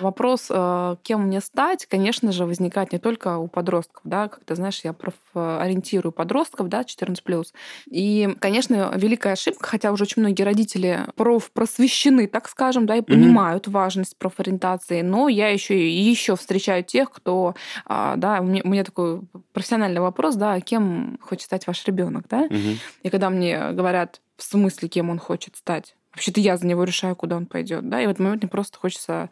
Вопрос, 0.00 0.46
э, 0.50 0.96
кем 1.02 1.22
мне 1.22 1.40
стать, 1.40 1.86
конечно 1.86 2.32
же, 2.32 2.46
возникает 2.46 2.92
не 2.92 2.98
только 2.98 3.36
у 3.36 3.46
подростков, 3.46 4.00
да, 4.04 4.28
как 4.28 4.44
ты 4.44 4.54
знаешь, 4.54 4.80
я 4.82 4.94
ориентирую 5.34 6.12
подростков, 6.12 6.68
да, 6.68 6.82
14+. 6.82 7.52
И, 7.90 8.34
конечно, 8.40 8.92
великая 8.96 9.34
ошибка, 9.34 9.66
хотя 9.66 9.92
уже 9.92 10.04
очень 10.04 10.22
многие 10.22 10.42
родители 10.42 11.00
проф 11.14 11.50
просвещены, 11.50 12.26
так 12.26 12.48
скажем, 12.48 12.86
да, 12.86 12.96
и 12.96 13.02
понимают 13.02 13.68
важность 13.68 14.16
профориентации, 14.16 15.02
но 15.02 15.28
я 15.28 15.48
еще 15.48 15.78
и 15.78 16.00
еще 16.00 16.36
встречаю 16.36 16.84
тех, 16.84 17.10
кто, 17.10 17.54
а, 17.84 18.16
да, 18.16 18.40
у 18.40 18.44
меня, 18.44 18.62
у 18.64 18.68
меня 18.68 18.84
такой 18.84 19.20
профессиональный 19.52 20.00
вопрос, 20.00 20.36
да, 20.36 20.60
кем 20.60 21.18
хочет 21.20 21.42
стать 21.42 21.66
ваш 21.66 21.84
ребенок, 21.86 22.24
да, 22.28 22.48
и 23.02 23.10
когда 23.10 23.28
мне 23.30 23.72
говорят, 23.72 24.20
в 24.36 24.42
смысле, 24.42 24.88
кем 24.88 25.10
он 25.10 25.18
хочет 25.18 25.56
стать? 25.56 25.94
Вообще-то 26.16 26.40
я 26.40 26.56
за 26.56 26.66
него 26.66 26.84
решаю, 26.84 27.14
куда 27.14 27.36
он 27.36 27.44
пойдет, 27.44 27.86
да, 27.90 28.00
и 28.00 28.06
в 28.06 28.08
этот 28.08 28.20
момент 28.20 28.42
мне 28.42 28.48
просто 28.48 28.78
хочется, 28.78 29.28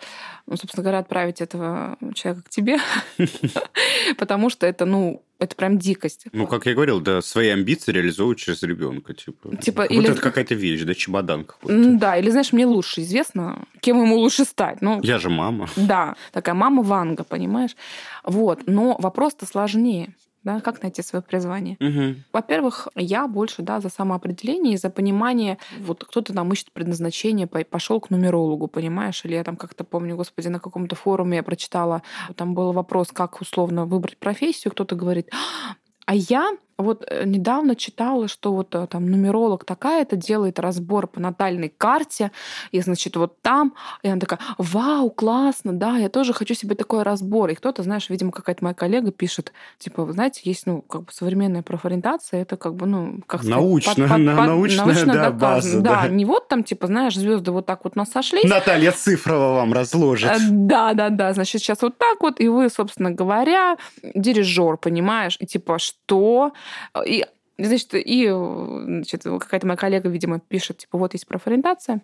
ну, 0.46 0.58
собственно 0.58 0.82
говоря, 0.82 0.98
отправить 0.98 1.40
этого 1.40 1.96
человека 2.14 2.46
к 2.46 2.50
тебе, 2.50 2.78
потому 4.18 4.50
что 4.50 4.66
это, 4.66 4.84
ну, 4.84 5.22
это 5.38 5.56
прям 5.56 5.78
дикость. 5.78 6.26
Ну, 6.32 6.46
как 6.46 6.66
я 6.66 6.74
говорил, 6.74 7.00
да, 7.00 7.22
свои 7.22 7.48
амбиции 7.48 7.90
реализовывать 7.90 8.38
через 8.38 8.62
ребенка, 8.62 9.14
типа. 9.14 9.56
Типа 9.56 9.82
вот 9.82 9.90
или... 9.90 10.10
это 10.10 10.20
какая-то 10.20 10.54
вещь, 10.54 10.82
да, 10.82 10.94
чемодан 10.94 11.44
какой-то. 11.44 11.98
Да, 11.98 12.18
или 12.18 12.28
знаешь, 12.28 12.52
мне 12.52 12.66
лучше 12.66 13.00
известно, 13.00 13.64
кем 13.80 14.02
ему 14.02 14.16
лучше 14.16 14.44
стать. 14.44 14.82
Ну, 14.82 15.00
я 15.02 15.18
же 15.18 15.30
мама. 15.30 15.70
Да, 15.76 16.16
такая 16.32 16.54
мама 16.54 16.82
Ванга, 16.82 17.24
понимаешь? 17.24 17.76
Вот, 18.24 18.64
но 18.66 18.96
вопрос-то 18.98 19.46
сложнее 19.46 20.14
да, 20.44 20.60
как 20.60 20.82
найти 20.82 21.02
свое 21.02 21.22
призвание. 21.22 21.76
Угу. 21.80 22.20
Во-первых, 22.32 22.88
я 22.94 23.26
больше, 23.26 23.62
да, 23.62 23.80
за 23.80 23.88
самоопределение 23.88 24.74
и 24.74 24.76
за 24.76 24.90
понимание, 24.90 25.58
вот 25.80 26.04
кто-то 26.04 26.32
там 26.32 26.52
ищет 26.52 26.70
предназначение, 26.72 27.46
пошел 27.46 28.00
к 28.00 28.10
нумерологу, 28.10 28.68
понимаешь, 28.68 29.24
или 29.24 29.34
я 29.34 29.44
там 29.44 29.56
как-то 29.56 29.84
помню, 29.84 30.16
господи, 30.16 30.48
на 30.48 30.60
каком-то 30.60 30.94
форуме 30.94 31.38
я 31.38 31.42
прочитала, 31.42 32.02
там 32.36 32.54
был 32.54 32.72
вопрос, 32.72 33.08
как 33.12 33.40
условно 33.40 33.86
выбрать 33.86 34.18
профессию, 34.18 34.72
кто-то 34.72 34.94
говорит, 34.94 35.30
а 36.06 36.14
я 36.14 36.52
вот 36.78 37.04
э, 37.08 37.24
недавно 37.24 37.76
читала, 37.76 38.28
что 38.28 38.52
вот 38.52 38.74
э, 38.74 38.86
там 38.86 39.06
нумеролог 39.10 39.64
такая-то 39.64 40.16
делает 40.16 40.58
разбор 40.58 41.06
по 41.06 41.20
натальной 41.20 41.68
карте, 41.68 42.32
и, 42.72 42.80
значит, 42.80 43.16
вот 43.16 43.40
там, 43.42 43.74
и 44.02 44.08
она 44.08 44.20
такая, 44.20 44.40
вау, 44.58 45.10
классно, 45.10 45.72
да, 45.72 45.96
я 45.96 46.08
тоже 46.08 46.32
хочу 46.32 46.54
себе 46.54 46.74
такой 46.74 47.02
разбор. 47.02 47.50
И 47.50 47.54
кто-то, 47.54 47.82
знаешь, 47.82 48.10
видимо, 48.10 48.32
какая-то 48.32 48.64
моя 48.64 48.74
коллега 48.74 49.12
пишет, 49.12 49.52
типа, 49.78 50.04
вы 50.04 50.12
знаете, 50.12 50.40
есть, 50.44 50.66
ну, 50.66 50.82
как 50.82 51.02
бы 51.04 51.12
современная 51.12 51.62
профориентация, 51.62 52.42
это 52.42 52.56
как 52.56 52.74
бы, 52.74 52.86
ну, 52.86 53.20
как 53.26 53.44
научно, 53.44 53.92
сказать, 53.92 54.10
под, 54.10 54.26
под, 54.26 54.36
под, 54.36 54.46
научная, 54.46 54.84
научно 54.84 55.12
да, 55.12 55.30
база. 55.30 55.80
Да, 55.80 56.02
да, 56.02 56.08
не 56.08 56.24
вот 56.24 56.48
там, 56.48 56.64
типа, 56.64 56.86
знаешь, 56.86 57.14
звезды 57.14 57.50
вот 57.52 57.66
так 57.66 57.84
вот 57.84 57.96
нас 57.96 58.10
сошлись. 58.10 58.44
Наталья 58.44 58.92
Цифрова 58.92 59.54
вам 59.54 59.72
разложит. 59.72 60.30
Э, 60.30 60.38
да, 60.50 60.94
да, 60.94 61.10
да, 61.10 61.32
значит, 61.32 61.60
сейчас 61.60 61.82
вот 61.82 61.98
так 61.98 62.20
вот, 62.20 62.40
и 62.40 62.48
вы, 62.48 62.68
собственно 62.68 63.10
говоря, 63.10 63.76
дирижер, 64.14 64.76
понимаешь, 64.76 65.36
и 65.40 65.46
типа, 65.46 65.78
что? 65.78 66.52
И 67.06 67.24
Значит, 67.56 67.90
и 67.94 68.28
значит, 68.28 69.22
какая-то 69.22 69.66
моя 69.66 69.76
коллега, 69.76 70.08
видимо, 70.08 70.40
пишет, 70.40 70.78
типа, 70.78 70.98
вот 70.98 71.12
есть 71.12 71.26
профориентация, 71.26 72.00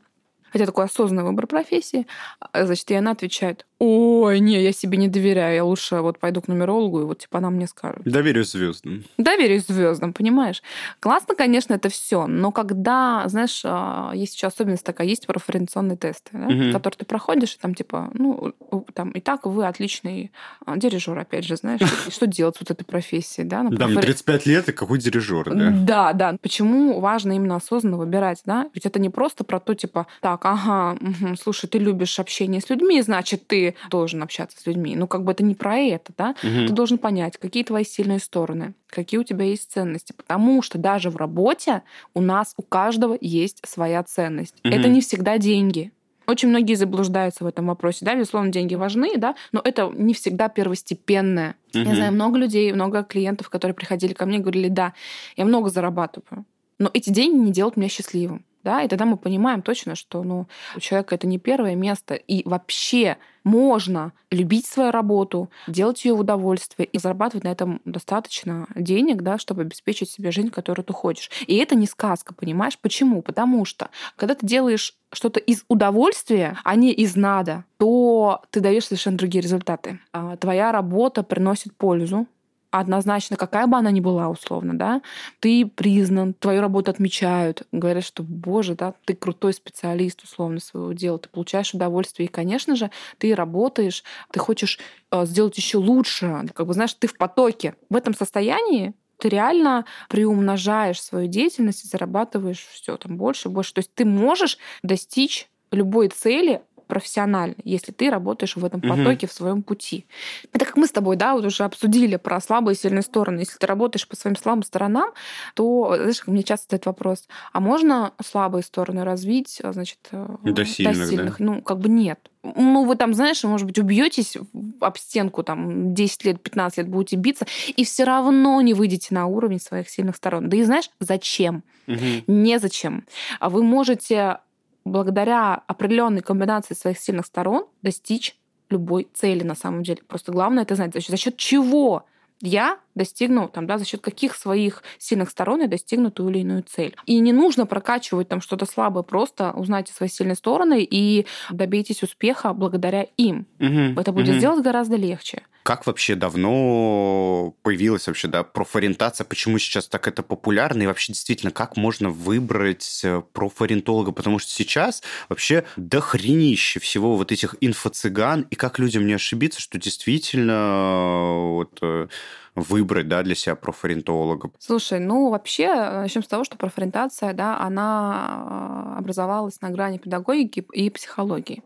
хотя 0.52 0.66
такой 0.66 0.84
осознанный 0.84 1.24
выбор 1.24 1.46
профессии, 1.46 2.06
а, 2.40 2.64
значит, 2.64 2.90
и 2.90 2.94
она 2.94 3.12
отвечает, 3.12 3.66
ой, 3.78 4.40
не, 4.40 4.62
я 4.62 4.72
себе 4.72 4.98
не 4.98 5.08
доверяю, 5.08 5.54
я 5.54 5.64
лучше 5.64 5.96
вот 5.96 6.18
пойду 6.18 6.42
к 6.42 6.48
нумерологу, 6.48 7.00
и 7.00 7.04
вот 7.04 7.18
типа 7.18 7.38
она 7.38 7.50
мне 7.50 7.66
скажет. 7.66 8.02
Доверюсь 8.04 8.52
звездам. 8.52 9.04
Доверюсь 9.16 9.66
звездам, 9.66 10.12
понимаешь? 10.12 10.62
Классно, 11.00 11.34
конечно, 11.34 11.74
это 11.74 11.88
все, 11.88 12.26
но 12.26 12.52
когда, 12.52 13.24
знаешь, 13.26 13.62
а, 13.64 14.12
есть 14.14 14.34
еще 14.34 14.48
особенность 14.48 14.84
такая, 14.84 15.06
есть 15.06 15.26
профориентационные 15.26 15.96
тесты, 15.96 16.30
да, 16.32 16.46
угу. 16.46 16.72
которые 16.72 16.98
ты 16.98 17.04
проходишь, 17.06 17.54
и 17.54 17.58
там 17.58 17.74
типа, 17.74 18.10
ну, 18.12 18.52
там, 18.94 19.10
и 19.12 19.20
так 19.20 19.46
вы 19.46 19.66
отличный 19.66 20.30
а, 20.66 20.76
дирижер, 20.76 21.18
опять 21.18 21.44
же, 21.44 21.56
знаешь, 21.56 21.80
что 22.10 22.26
делать 22.26 22.56
вот 22.60 22.70
этой 22.70 22.84
профессии, 22.84 23.42
да? 23.42 23.66
Да, 23.70 23.86
мне 23.86 24.00
35 24.00 24.46
лет, 24.46 24.68
и 24.68 24.72
какой 24.72 24.98
дирижер, 24.98 25.54
да? 25.54 25.70
Да, 25.70 26.12
да. 26.12 26.36
Почему 26.42 27.00
важно 27.00 27.32
именно 27.32 27.56
осознанно 27.56 27.96
выбирать, 27.96 28.42
да? 28.44 28.68
Ведь 28.74 28.84
это 28.84 28.98
не 28.98 29.08
просто 29.08 29.44
про 29.44 29.58
то, 29.58 29.74
типа, 29.74 30.06
так, 30.20 30.39
ага, 30.42 30.98
слушай, 31.40 31.66
ты 31.68 31.78
любишь 31.78 32.18
общение 32.18 32.60
с 32.60 32.70
людьми, 32.70 33.00
значит, 33.02 33.46
ты 33.46 33.74
должен 33.90 34.22
общаться 34.22 34.60
с 34.60 34.66
людьми. 34.66 34.96
Ну, 34.96 35.06
как 35.06 35.24
бы 35.24 35.32
это 35.32 35.42
не 35.44 35.54
про 35.54 35.76
это, 35.76 36.12
да? 36.16 36.34
Угу. 36.42 36.66
Ты 36.66 36.72
должен 36.72 36.98
понять, 36.98 37.36
какие 37.38 37.64
твои 37.64 37.84
сильные 37.84 38.18
стороны, 38.18 38.74
какие 38.86 39.20
у 39.20 39.24
тебя 39.24 39.44
есть 39.44 39.70
ценности. 39.72 40.12
Потому 40.12 40.62
что 40.62 40.78
даже 40.78 41.10
в 41.10 41.16
работе 41.16 41.82
у 42.14 42.20
нас 42.20 42.54
у 42.56 42.62
каждого 42.62 43.16
есть 43.20 43.60
своя 43.66 44.02
ценность. 44.02 44.54
Угу. 44.64 44.74
Это 44.74 44.88
не 44.88 45.00
всегда 45.00 45.38
деньги. 45.38 45.92
Очень 46.26 46.50
многие 46.50 46.74
заблуждаются 46.74 47.42
в 47.42 47.46
этом 47.46 47.66
вопросе. 47.66 48.04
Да, 48.04 48.14
безусловно, 48.14 48.52
деньги 48.52 48.76
важны, 48.76 49.16
да, 49.16 49.34
но 49.50 49.60
это 49.64 49.90
не 49.92 50.14
всегда 50.14 50.48
первостепенное. 50.48 51.56
Угу. 51.74 51.82
Я 51.82 51.94
знаю 51.94 52.12
много 52.12 52.38
людей, 52.38 52.72
много 52.72 53.02
клиентов, 53.02 53.50
которые 53.50 53.74
приходили 53.74 54.12
ко 54.12 54.26
мне 54.26 54.38
и 54.38 54.40
говорили, 54.40 54.68
да, 54.68 54.92
я 55.36 55.44
много 55.44 55.70
зарабатываю, 55.70 56.44
но 56.78 56.90
эти 56.94 57.10
деньги 57.10 57.38
не 57.38 57.52
делают 57.52 57.76
меня 57.76 57.88
счастливым 57.88 58.44
да, 58.62 58.82
и 58.82 58.88
тогда 58.88 59.04
мы 59.04 59.16
понимаем 59.16 59.62
точно, 59.62 59.94
что 59.94 60.22
ну, 60.22 60.46
у 60.76 60.80
человека 60.80 61.14
это 61.14 61.26
не 61.26 61.38
первое 61.38 61.74
место, 61.74 62.14
и 62.14 62.46
вообще 62.46 63.16
можно 63.44 64.12
любить 64.30 64.66
свою 64.66 64.90
работу, 64.90 65.50
делать 65.66 66.04
ее 66.04 66.14
в 66.14 66.20
удовольствие 66.20 66.86
и 66.86 66.98
зарабатывать 66.98 67.44
на 67.44 67.48
этом 67.48 67.80
достаточно 67.84 68.66
денег, 68.74 69.22
да, 69.22 69.38
чтобы 69.38 69.62
обеспечить 69.62 70.10
себе 70.10 70.30
жизнь, 70.30 70.50
которую 70.50 70.84
ты 70.84 70.92
хочешь. 70.92 71.30
И 71.46 71.56
это 71.56 71.74
не 71.74 71.86
сказка, 71.86 72.34
понимаешь? 72.34 72.78
Почему? 72.78 73.22
Потому 73.22 73.64
что 73.64 73.88
когда 74.16 74.34
ты 74.34 74.46
делаешь 74.46 74.94
что-то 75.12 75.40
из 75.40 75.64
удовольствия, 75.68 76.58
а 76.64 76.76
не 76.76 76.92
из 76.92 77.16
надо, 77.16 77.64
то 77.78 78.42
ты 78.50 78.60
даешь 78.60 78.84
совершенно 78.84 79.16
другие 79.16 79.42
результаты. 79.42 79.98
А 80.12 80.36
твоя 80.36 80.70
работа 80.70 81.22
приносит 81.22 81.74
пользу, 81.74 82.26
однозначно, 82.70 83.36
какая 83.36 83.66
бы 83.66 83.76
она 83.76 83.90
ни 83.90 84.00
была, 84.00 84.28
условно, 84.28 84.78
да, 84.78 85.02
ты 85.40 85.66
признан, 85.66 86.34
твою 86.34 86.60
работу 86.60 86.90
отмечают, 86.90 87.64
говорят, 87.72 88.04
что, 88.04 88.22
боже, 88.22 88.74
да, 88.74 88.94
ты 89.04 89.14
крутой 89.14 89.52
специалист, 89.54 90.22
условно, 90.22 90.60
своего 90.60 90.92
дела, 90.92 91.18
ты 91.18 91.28
получаешь 91.28 91.74
удовольствие, 91.74 92.28
и, 92.28 92.30
конечно 92.30 92.76
же, 92.76 92.90
ты 93.18 93.34
работаешь, 93.34 94.04
ты 94.32 94.40
хочешь 94.40 94.78
э, 95.10 95.26
сделать 95.26 95.56
еще 95.56 95.78
лучше, 95.78 96.46
как 96.54 96.66
бы, 96.66 96.74
знаешь, 96.74 96.94
ты 96.94 97.06
в 97.06 97.16
потоке. 97.16 97.74
В 97.88 97.96
этом 97.96 98.14
состоянии 98.14 98.94
ты 99.18 99.28
реально 99.28 99.84
приумножаешь 100.08 101.00
свою 101.00 101.28
деятельность 101.28 101.84
и 101.84 101.88
зарабатываешь 101.88 102.66
все 102.72 102.96
там 102.96 103.16
больше, 103.16 103.48
больше. 103.48 103.74
То 103.74 103.80
есть 103.80 103.94
ты 103.94 104.04
можешь 104.04 104.58
достичь 104.82 105.48
любой 105.70 106.08
цели 106.08 106.62
профессионально, 106.90 107.54
если 107.64 107.92
ты 107.92 108.10
работаешь 108.10 108.56
в 108.56 108.64
этом 108.64 108.80
потоке, 108.80 109.26
угу. 109.26 109.30
в 109.30 109.32
своем 109.32 109.62
пути. 109.62 110.06
Это 110.52 110.64
как 110.64 110.76
мы 110.76 110.86
с 110.86 110.90
тобой, 110.90 111.16
да, 111.16 111.34
вот 111.34 111.44
уже 111.44 111.64
обсудили 111.64 112.16
про 112.16 112.40
слабые 112.40 112.74
и 112.74 112.78
сильные 112.78 113.02
стороны. 113.02 113.40
Если 113.40 113.56
ты 113.56 113.66
работаешь 113.66 114.06
по 114.06 114.16
своим 114.16 114.36
слабым 114.36 114.62
сторонам, 114.62 115.10
то, 115.54 115.94
знаешь, 115.96 116.26
мне 116.26 116.42
часто 116.42 116.66
задают 116.66 116.86
вопрос, 116.86 117.28
а 117.52 117.60
можно 117.60 118.12
слабые 118.22 118.62
стороны 118.62 119.04
развить, 119.04 119.60
а, 119.62 119.72
значит, 119.72 119.98
э, 120.12 120.26
до 120.42 120.64
сильных? 120.64 120.98
До 120.98 121.06
сильных? 121.06 121.38
Да? 121.38 121.44
Ну, 121.44 121.62
как 121.62 121.78
бы 121.78 121.88
нет. 121.88 122.18
Ну, 122.42 122.84
вы 122.84 122.96
там, 122.96 123.12
знаешь, 123.14 123.44
может 123.44 123.66
быть, 123.66 123.78
убьетесь 123.78 124.36
об 124.80 124.96
стенку, 124.96 125.42
там, 125.42 125.94
10 125.94 126.24
лет, 126.24 126.42
15 126.42 126.78
лет 126.78 126.88
будете 126.88 127.16
биться, 127.16 127.46
и 127.76 127.84
все 127.84 128.04
равно 128.04 128.60
не 128.62 128.74
выйдете 128.74 129.08
на 129.14 129.26
уровень 129.26 129.60
своих 129.60 129.88
сильных 129.88 130.16
сторон. 130.16 130.48
Да 130.48 130.56
и 130.56 130.62
знаешь, 130.62 130.90
зачем? 131.00 131.62
Угу. 131.86 132.24
Незачем. 132.26 133.04
А 133.40 133.50
вы 133.50 133.62
можете 133.62 134.38
благодаря 134.84 135.62
определенной 135.66 136.22
комбинации 136.22 136.74
своих 136.74 136.98
сильных 136.98 137.26
сторон 137.26 137.66
достичь 137.82 138.36
любой 138.70 139.08
цели 139.12 139.42
на 139.42 139.54
самом 139.54 139.82
деле. 139.82 140.00
Просто 140.06 140.32
главное 140.32 140.62
это 140.62 140.76
знать, 140.76 140.94
за 140.94 141.00
счет, 141.00 141.10
за 141.10 141.16
счет 141.16 141.36
чего 141.36 142.04
я 142.42 142.78
достигну, 142.94 143.48
там, 143.48 143.66
да, 143.66 143.78
за 143.78 143.84
счет 143.84 144.00
каких 144.00 144.34
своих 144.34 144.82
сильных 144.98 145.30
сторон 145.30 145.60
я 145.60 145.68
достигну 145.68 146.10
ту 146.10 146.28
или 146.30 146.38
иную 146.38 146.62
цель. 146.62 146.96
И 147.04 147.18
не 147.18 147.32
нужно 147.32 147.66
прокачивать 147.66 148.28
там 148.28 148.40
что-то 148.40 148.66
слабое, 148.66 149.02
просто 149.02 149.52
узнайте 149.52 149.92
свои 149.92 150.08
сильные 150.08 150.36
стороны 150.36 150.82
и 150.82 151.26
добейтесь 151.50 152.02
успеха 152.02 152.54
благодаря 152.54 153.06
им. 153.16 153.46
Угу, 153.58 154.00
это 154.00 154.12
будет 154.12 154.30
угу. 154.30 154.38
сделать 154.38 154.64
гораздо 154.64 154.96
легче. 154.96 155.42
Как 155.62 155.86
вообще 155.86 156.14
давно 156.14 157.54
появилась 157.62 158.06
вообще, 158.06 158.28
да, 158.28 158.42
профориентация? 158.42 159.24
Почему 159.24 159.58
сейчас 159.58 159.88
так 159.88 160.08
это 160.08 160.22
популярно? 160.22 160.82
И 160.82 160.86
вообще 160.86 161.12
действительно, 161.12 161.52
как 161.52 161.76
можно 161.76 162.08
выбрать 162.08 163.02
э, 163.04 163.22
профориентолога? 163.32 164.12
Потому 164.12 164.38
что 164.38 164.50
сейчас 164.50 165.02
вообще 165.28 165.64
дохренище 165.76 166.80
всего 166.80 167.16
вот 167.16 167.30
этих 167.30 167.56
инфо-цыган. 167.60 168.46
И 168.50 168.54
как 168.54 168.78
людям 168.78 169.06
не 169.06 169.12
ошибиться, 169.12 169.60
что 169.60 169.78
действительно 169.78 170.52
э, 170.52 171.50
вот 171.50 171.78
э, 171.82 172.08
выбрать 172.54 173.08
да, 173.08 173.22
для 173.22 173.34
себя 173.34 173.54
профориентолога? 173.54 174.50
Слушай, 174.58 175.00
ну 175.00 175.30
вообще, 175.30 175.74
начнем 175.74 176.22
с 176.22 176.28
того, 176.28 176.44
что 176.44 176.56
профориентация, 176.56 177.32
да, 177.32 177.58
она 177.60 178.96
образовалась 178.98 179.60
на 179.60 179.70
грани 179.70 179.98
педагогики 179.98 180.66
и 180.72 180.90
психологии. 180.90 181.62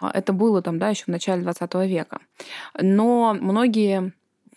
Это 0.00 0.32
было 0.32 0.62
там, 0.62 0.78
да, 0.78 0.88
еще 0.88 1.04
в 1.04 1.08
начале 1.08 1.42
20 1.42 1.74
века. 1.86 2.20
Но 2.80 3.34
многие 3.40 4.12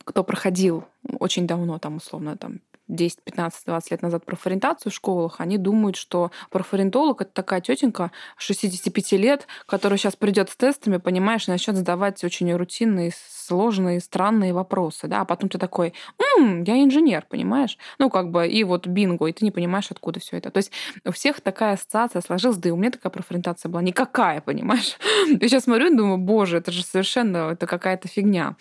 кто 0.07 0.23
проходил 0.23 0.85
очень 1.19 1.47
давно, 1.47 1.79
там, 1.79 1.97
условно, 1.97 2.37
там, 2.37 2.61
10, 2.87 3.21
15, 3.23 3.65
20 3.65 3.91
лет 3.91 4.01
назад 4.01 4.25
профориентацию 4.25 4.91
в 4.91 4.95
школах, 4.95 5.35
они 5.39 5.57
думают, 5.57 5.95
что 5.95 6.31
профориентолог 6.51 7.21
это 7.21 7.31
такая 7.31 7.61
тетенька 7.61 8.11
65 8.37 9.11
лет, 9.13 9.47
которая 9.65 9.97
сейчас 9.97 10.15
придет 10.15 10.49
с 10.49 10.55
тестами, 10.55 10.97
понимаешь, 10.97 11.47
и 11.47 11.51
начнет 11.51 11.75
задавать 11.75 12.23
очень 12.23 12.53
рутинные, 12.55 13.11
сложные, 13.29 13.99
странные 13.99 14.53
вопросы, 14.53 15.07
да, 15.07 15.21
а 15.21 15.25
потом 15.25 15.49
ты 15.49 15.57
такой, 15.57 15.93
М, 16.37 16.63
я 16.63 16.83
инженер, 16.83 17.25
понимаешь? 17.29 17.77
Ну, 17.99 18.09
как 18.09 18.29
бы, 18.31 18.47
и 18.47 18.63
вот 18.63 18.87
бинго, 18.87 19.25
и 19.27 19.33
ты 19.33 19.45
не 19.45 19.51
понимаешь, 19.51 19.87
откуда 19.89 20.19
все 20.19 20.37
это. 20.37 20.51
То 20.51 20.57
есть 20.57 20.71
у 21.05 21.11
всех 21.11 21.41
такая 21.41 21.73
ассоциация 21.73 22.21
сложилась, 22.21 22.57
да 22.57 22.69
и 22.69 22.71
у 22.71 22.75
меня 22.77 22.91
такая 22.91 23.11
профориентация 23.11 23.69
была 23.69 23.81
никакая, 23.81 24.41
понимаешь? 24.41 24.97
Я 25.27 25.47
сейчас 25.47 25.63
смотрю 25.63 25.91
и 25.91 25.95
думаю, 25.95 26.17
боже, 26.17 26.57
это 26.57 26.71
же 26.71 26.83
совершенно, 26.83 27.51
это 27.51 27.65
какая-то 27.67 28.07
фигня. 28.07 28.55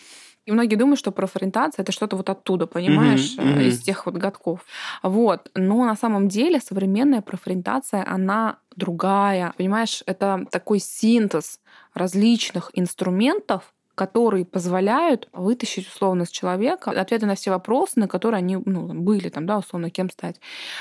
И 0.46 0.52
многие 0.52 0.76
думают, 0.76 0.98
что 0.98 1.10
профориентация 1.10 1.82
это 1.82 1.92
что-то 1.92 2.16
вот 2.16 2.30
оттуда, 2.30 2.66
понимаешь, 2.66 3.36
mm-hmm, 3.36 3.56
mm-hmm. 3.56 3.64
из 3.64 3.82
тех 3.82 4.06
вот 4.06 4.14
годков. 4.14 4.60
Вот. 5.02 5.50
Но 5.54 5.84
на 5.84 5.96
самом 5.96 6.28
деле 6.28 6.60
современная 6.60 7.20
профориентация, 7.20 8.04
она 8.06 8.58
другая. 8.76 9.52
Понимаешь, 9.58 10.02
это 10.06 10.46
такой 10.50 10.78
синтез 10.78 11.60
различных 11.94 12.70
инструментов, 12.74 13.72
которые 13.96 14.44
позволяют 14.44 15.28
вытащить 15.32 15.88
условно 15.88 16.26
с 16.26 16.30
человека 16.30 16.90
ответы 16.90 17.26
на 17.26 17.34
все 17.34 17.50
вопросы, 17.50 17.98
на 17.98 18.06
которые 18.06 18.38
они 18.38 18.56
ну, 18.64 18.92
были, 18.92 19.30
там, 19.30 19.46
да, 19.46 19.58
условно, 19.58 19.90
кем 19.90 20.10
стать. 20.10 20.38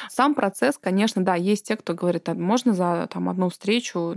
Сам 0.10 0.36
процесс, 0.36 0.78
конечно, 0.78 1.23
да, 1.23 1.34
есть 1.36 1.65
те, 1.65 1.78
кто 1.78 1.93
говорит, 1.93 2.28
а 2.30 2.36
можно 2.36 2.73
за 2.73 3.08
там, 3.12 3.30
одну 3.30 3.49
встречу 3.49 4.13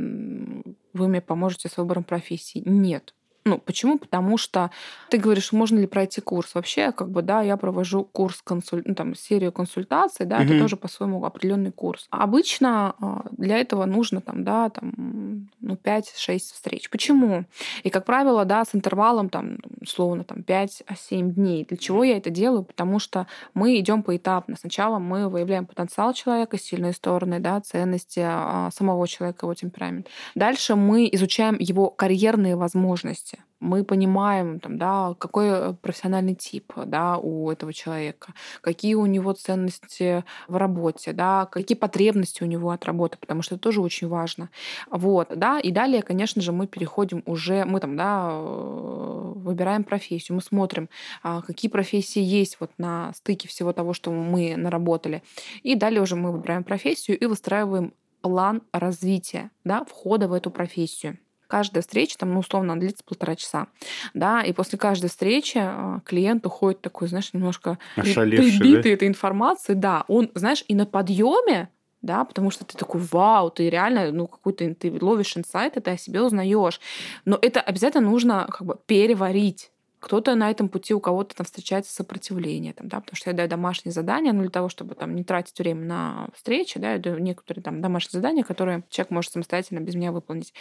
вы 0.92 1.08
мне 1.08 1.20
поможете 1.20 1.68
с 1.68 1.76
выбором 1.76 2.02
профессии. 2.02 2.62
Нет. 2.66 3.14
Ну, 3.44 3.59
почему? 3.59 3.98
Потому 3.98 4.37
что 4.37 4.70
ты 5.09 5.16
говоришь, 5.16 5.53
можно 5.53 5.79
ли 5.79 5.87
пройти 5.87 6.20
курс. 6.20 6.55
Вообще, 6.55 6.92
как 6.92 7.11
бы, 7.11 7.22
да, 7.22 7.40
я 7.40 7.57
провожу 7.57 8.05
курс, 8.05 8.42
консуль... 8.42 8.83
ну, 8.85 8.94
там, 8.94 9.14
серию 9.14 9.53
консультаций, 9.53 10.27
да, 10.27 10.37
угу. 10.37 10.44
это 10.44 10.59
тоже 10.59 10.77
по-своему 10.77 11.24
определенный 11.24 11.72
курс. 11.72 12.07
Обычно 12.11 12.94
а, 13.01 13.27
для 13.33 13.59
этого 13.59 13.87
нужно, 13.87 14.20
там, 14.20 14.44
да, 14.44 14.68
там, 14.68 15.48
ну, 15.61 15.74
5-6 15.74 16.38
встреч. 16.38 16.90
Почему? 16.90 17.44
И, 17.85 17.90
как 17.90 18.05
правило, 18.05 18.44
да, 18.44 18.64
с 18.64 18.74
интервалом, 18.74 19.31
там, 19.31 19.59
условно, 19.81 20.24
там, 20.24 20.40
5-7 20.40 21.31
дней. 21.31 21.64
Для 21.64 21.77
чего 21.79 22.05
я 22.05 22.18
это 22.18 22.29
делаю? 22.29 22.64
Потому 22.64 22.98
что 22.98 23.27
мы 23.55 23.79
идем 23.79 24.03
поэтапно. 24.03 24.57
Сначала 24.57 24.98
мы 24.98 25.29
выявляем 25.29 25.64
потенциал 25.64 26.12
человека, 26.12 26.59
сильные 26.59 26.92
стороны, 26.92 27.40
да, 27.40 27.61
ценности 27.61 28.20
а, 28.22 28.68
самого 28.74 29.09
человека, 29.09 29.46
его 29.46 29.55
темперамент. 29.55 30.09
Дальше 30.35 30.74
мы 30.74 31.09
изучаем 31.11 31.57
его 31.59 31.88
карьерные 31.88 32.55
возможности 32.57 33.38
мы 33.60 33.84
понимаем, 33.84 34.60
там, 34.60 34.78
да, 34.78 35.14
какой 35.18 35.48
э, 35.48 35.74
профессиональный 35.80 36.34
тип 36.34 36.72
да, 36.76 37.18
у 37.18 37.50
этого 37.50 37.72
человека, 37.72 38.32
какие 38.60 38.94
у 38.94 39.06
него 39.06 39.32
ценности 39.32 40.24
в 40.46 40.56
работе, 40.56 41.12
да, 41.12 41.46
какие 41.46 41.76
потребности 41.76 42.42
у 42.42 42.46
него 42.46 42.70
от 42.70 42.84
работы, 42.84 43.18
потому 43.18 43.42
что 43.42 43.56
это 43.56 43.62
тоже 43.62 43.80
очень 43.80 44.08
важно. 44.08 44.50
Вот, 44.90 45.32
да, 45.34 45.58
и 45.58 45.70
далее, 45.70 46.02
конечно 46.02 46.40
же, 46.40 46.52
мы 46.52 46.66
переходим 46.66 47.22
уже, 47.26 47.64
мы 47.64 47.80
там, 47.80 47.96
да, 47.96 48.28
э, 48.30 49.32
выбираем 49.34 49.84
профессию, 49.84 50.36
мы 50.36 50.42
смотрим, 50.42 50.88
а, 51.22 51.42
какие 51.42 51.70
профессии 51.70 52.22
есть 52.22 52.58
вот 52.60 52.70
на 52.78 53.12
стыке 53.14 53.48
всего 53.48 53.72
того, 53.72 53.92
что 53.92 54.10
мы 54.12 54.56
наработали. 54.56 55.22
И 55.62 55.74
далее 55.74 56.02
уже 56.02 56.16
мы 56.16 56.32
выбираем 56.32 56.64
профессию 56.64 57.18
и 57.18 57.26
выстраиваем 57.26 57.92
план 58.20 58.62
развития, 58.72 59.50
да, 59.64 59.84
входа 59.84 60.28
в 60.28 60.32
эту 60.32 60.50
профессию 60.50 61.18
каждая 61.48 61.82
встреча, 61.82 62.16
там, 62.16 62.32
ну, 62.32 62.40
условно, 62.40 62.78
длится 62.78 63.02
полтора 63.02 63.34
часа, 63.34 63.66
да, 64.14 64.42
и 64.42 64.52
после 64.52 64.78
каждой 64.78 65.08
встречи 65.08 65.58
а, 65.61 66.00
клиент 66.04 66.46
уходит 66.46 66.80
такой, 66.80 67.08
знаешь, 67.08 67.32
немножко 67.32 67.78
Ошалевший, 67.96 68.58
прибитый 68.58 68.82
да? 68.82 68.90
этой 68.90 69.08
информацией, 69.08 69.76
да, 69.76 70.04
он, 70.06 70.30
знаешь, 70.34 70.64
и 70.68 70.74
на 70.74 70.87
подъеме 70.87 71.70
да, 72.00 72.24
потому 72.24 72.52
что 72.52 72.64
ты 72.64 72.78
такой, 72.78 73.00
вау, 73.00 73.50
ты 73.50 73.68
реально, 73.68 74.12
ну, 74.12 74.28
какой-то, 74.28 74.72
ты 74.72 74.96
ловишь 75.00 75.37
инсайт, 75.37 75.76
и 75.76 75.80
ты 75.80 75.90
о 75.90 75.96
себе 75.96 76.22
узнаешь. 76.22 76.80
Но 77.24 77.37
это 77.42 77.61
обязательно 77.61 78.08
нужно 78.08 78.48
как 78.50 78.64
бы 78.64 78.78
переварить, 78.87 79.72
кто-то 80.00 80.34
на 80.34 80.50
этом 80.50 80.68
пути, 80.68 80.94
у 80.94 81.00
кого-то 81.00 81.34
там 81.34 81.44
встречается 81.44 81.92
сопротивление, 81.92 82.72
там, 82.72 82.88
да, 82.88 83.00
потому 83.00 83.16
что 83.16 83.30
я 83.30 83.37
даю 83.37 83.48
домашние 83.48 83.92
задания, 83.92 84.32
ну, 84.32 84.42
для 84.42 84.50
того, 84.50 84.68
чтобы 84.68 84.94
там 84.94 85.14
не 85.14 85.24
тратить 85.24 85.58
время 85.58 85.84
на 85.84 86.28
встречи, 86.34 86.78
да, 86.78 86.92
я 86.92 86.98
даю 86.98 87.18
некоторые 87.18 87.62
там 87.62 87.80
домашние 87.80 88.12
задания, 88.12 88.44
которые 88.44 88.84
человек 88.90 89.11
может 89.11 89.32
самостоятельно 89.32 89.80
без 89.80 89.94
меня 89.94 90.12
выполнить. 90.12 90.54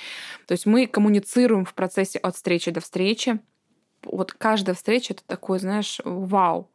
То 0.47 0.53
есть 0.53 0.65
мы 0.65 0.87
коммуницируем 0.87 1.65
в 1.65 1.73
процессе 1.73 2.19
от 2.19 2.35
встречи 2.35 2.71
до 2.71 2.79
встречи. 2.79 3.39
Вот 4.03 4.31
каждая 4.33 4.75
встреча— 4.75 5.13
это 5.15 5.23
такой, 5.25 5.59
знаешь, 5.59 5.99
вау, 6.03 6.71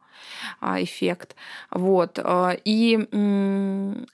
эффект. 0.61 1.35
Вот. 1.71 2.19
А, 2.23 2.55
и 2.65 3.07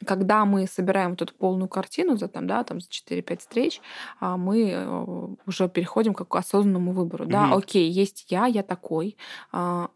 когда 0.05 0.45
мы 0.45 0.67
собираем 0.67 1.11
вот 1.11 1.21
эту 1.21 1.33
полную 1.33 1.67
картину 1.67 2.17
за, 2.17 2.27
там, 2.27 2.47
да, 2.47 2.63
там, 2.63 2.79
за 2.81 2.87
4-5 2.89 3.39
встреч, 3.39 3.81
а, 4.19 4.37
мы 4.37 4.71
э, 4.71 5.27
уже 5.45 5.69
переходим 5.69 6.13
к 6.13 6.35
осознанному 6.35 6.91
выбору. 6.91 7.25
Угу. 7.25 7.31
Да, 7.31 7.53
окей, 7.53 7.89
есть 7.89 8.25
я, 8.29 8.45
я 8.45 8.63
такой 8.63 9.17
э, 9.53 9.87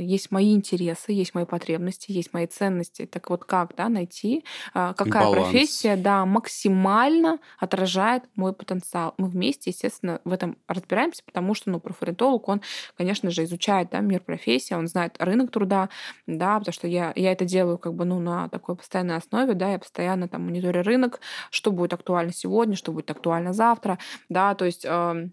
есть 0.00 0.30
мои 0.30 0.54
интересы, 0.54 1.12
есть 1.12 1.34
мои 1.34 1.44
потребности, 1.44 2.10
есть 2.10 2.32
мои 2.32 2.46
ценности. 2.46 3.06
Так 3.06 3.30
вот 3.30 3.44
как, 3.44 3.74
да, 3.76 3.88
найти, 3.88 4.44
э, 4.74 4.94
какая 4.96 5.24
Баланс. 5.24 5.50
профессия, 5.50 5.96
да, 5.96 6.24
максимально 6.26 7.38
отражает 7.58 8.24
мой 8.34 8.52
потенциал. 8.52 9.14
Мы 9.18 9.28
вместе, 9.28 9.70
естественно, 9.70 10.20
в 10.24 10.32
этом 10.32 10.56
разбираемся, 10.66 11.22
потому 11.24 11.54
что, 11.54 11.70
ну, 11.70 11.80
профориентолог, 11.80 12.48
он, 12.48 12.62
конечно 12.96 13.30
же, 13.30 13.44
изучает, 13.44 13.90
да, 13.90 14.00
мир 14.00 14.20
профессии, 14.20 14.74
он 14.74 14.88
знает 14.88 15.16
рынок 15.18 15.50
труда, 15.50 15.88
да, 16.26 16.58
потому 16.58 16.72
что 16.72 16.88
я, 16.88 17.12
я 17.14 17.32
это 17.32 17.44
делаю 17.44 17.78
как 17.78 17.94
бы, 17.94 18.04
ну, 18.04 18.18
на 18.18 18.48
такой 18.48 18.76
постоянной 18.76 19.16
основе, 19.16 19.54
да, 19.54 19.72
я 19.72 19.78
постоянно 19.78 20.28
там 20.28 20.44
мониторю 20.44 20.82
рынок, 20.82 21.20
что 21.50 21.70
будет 21.70 21.92
актуально 21.92 22.32
сегодня, 22.32 22.76
что 22.76 22.92
будет 22.92 23.10
актуально 23.10 23.52
завтра, 23.52 23.98
да, 24.28 24.54
то 24.54 24.64
есть 24.64 24.84
э, 24.84 25.28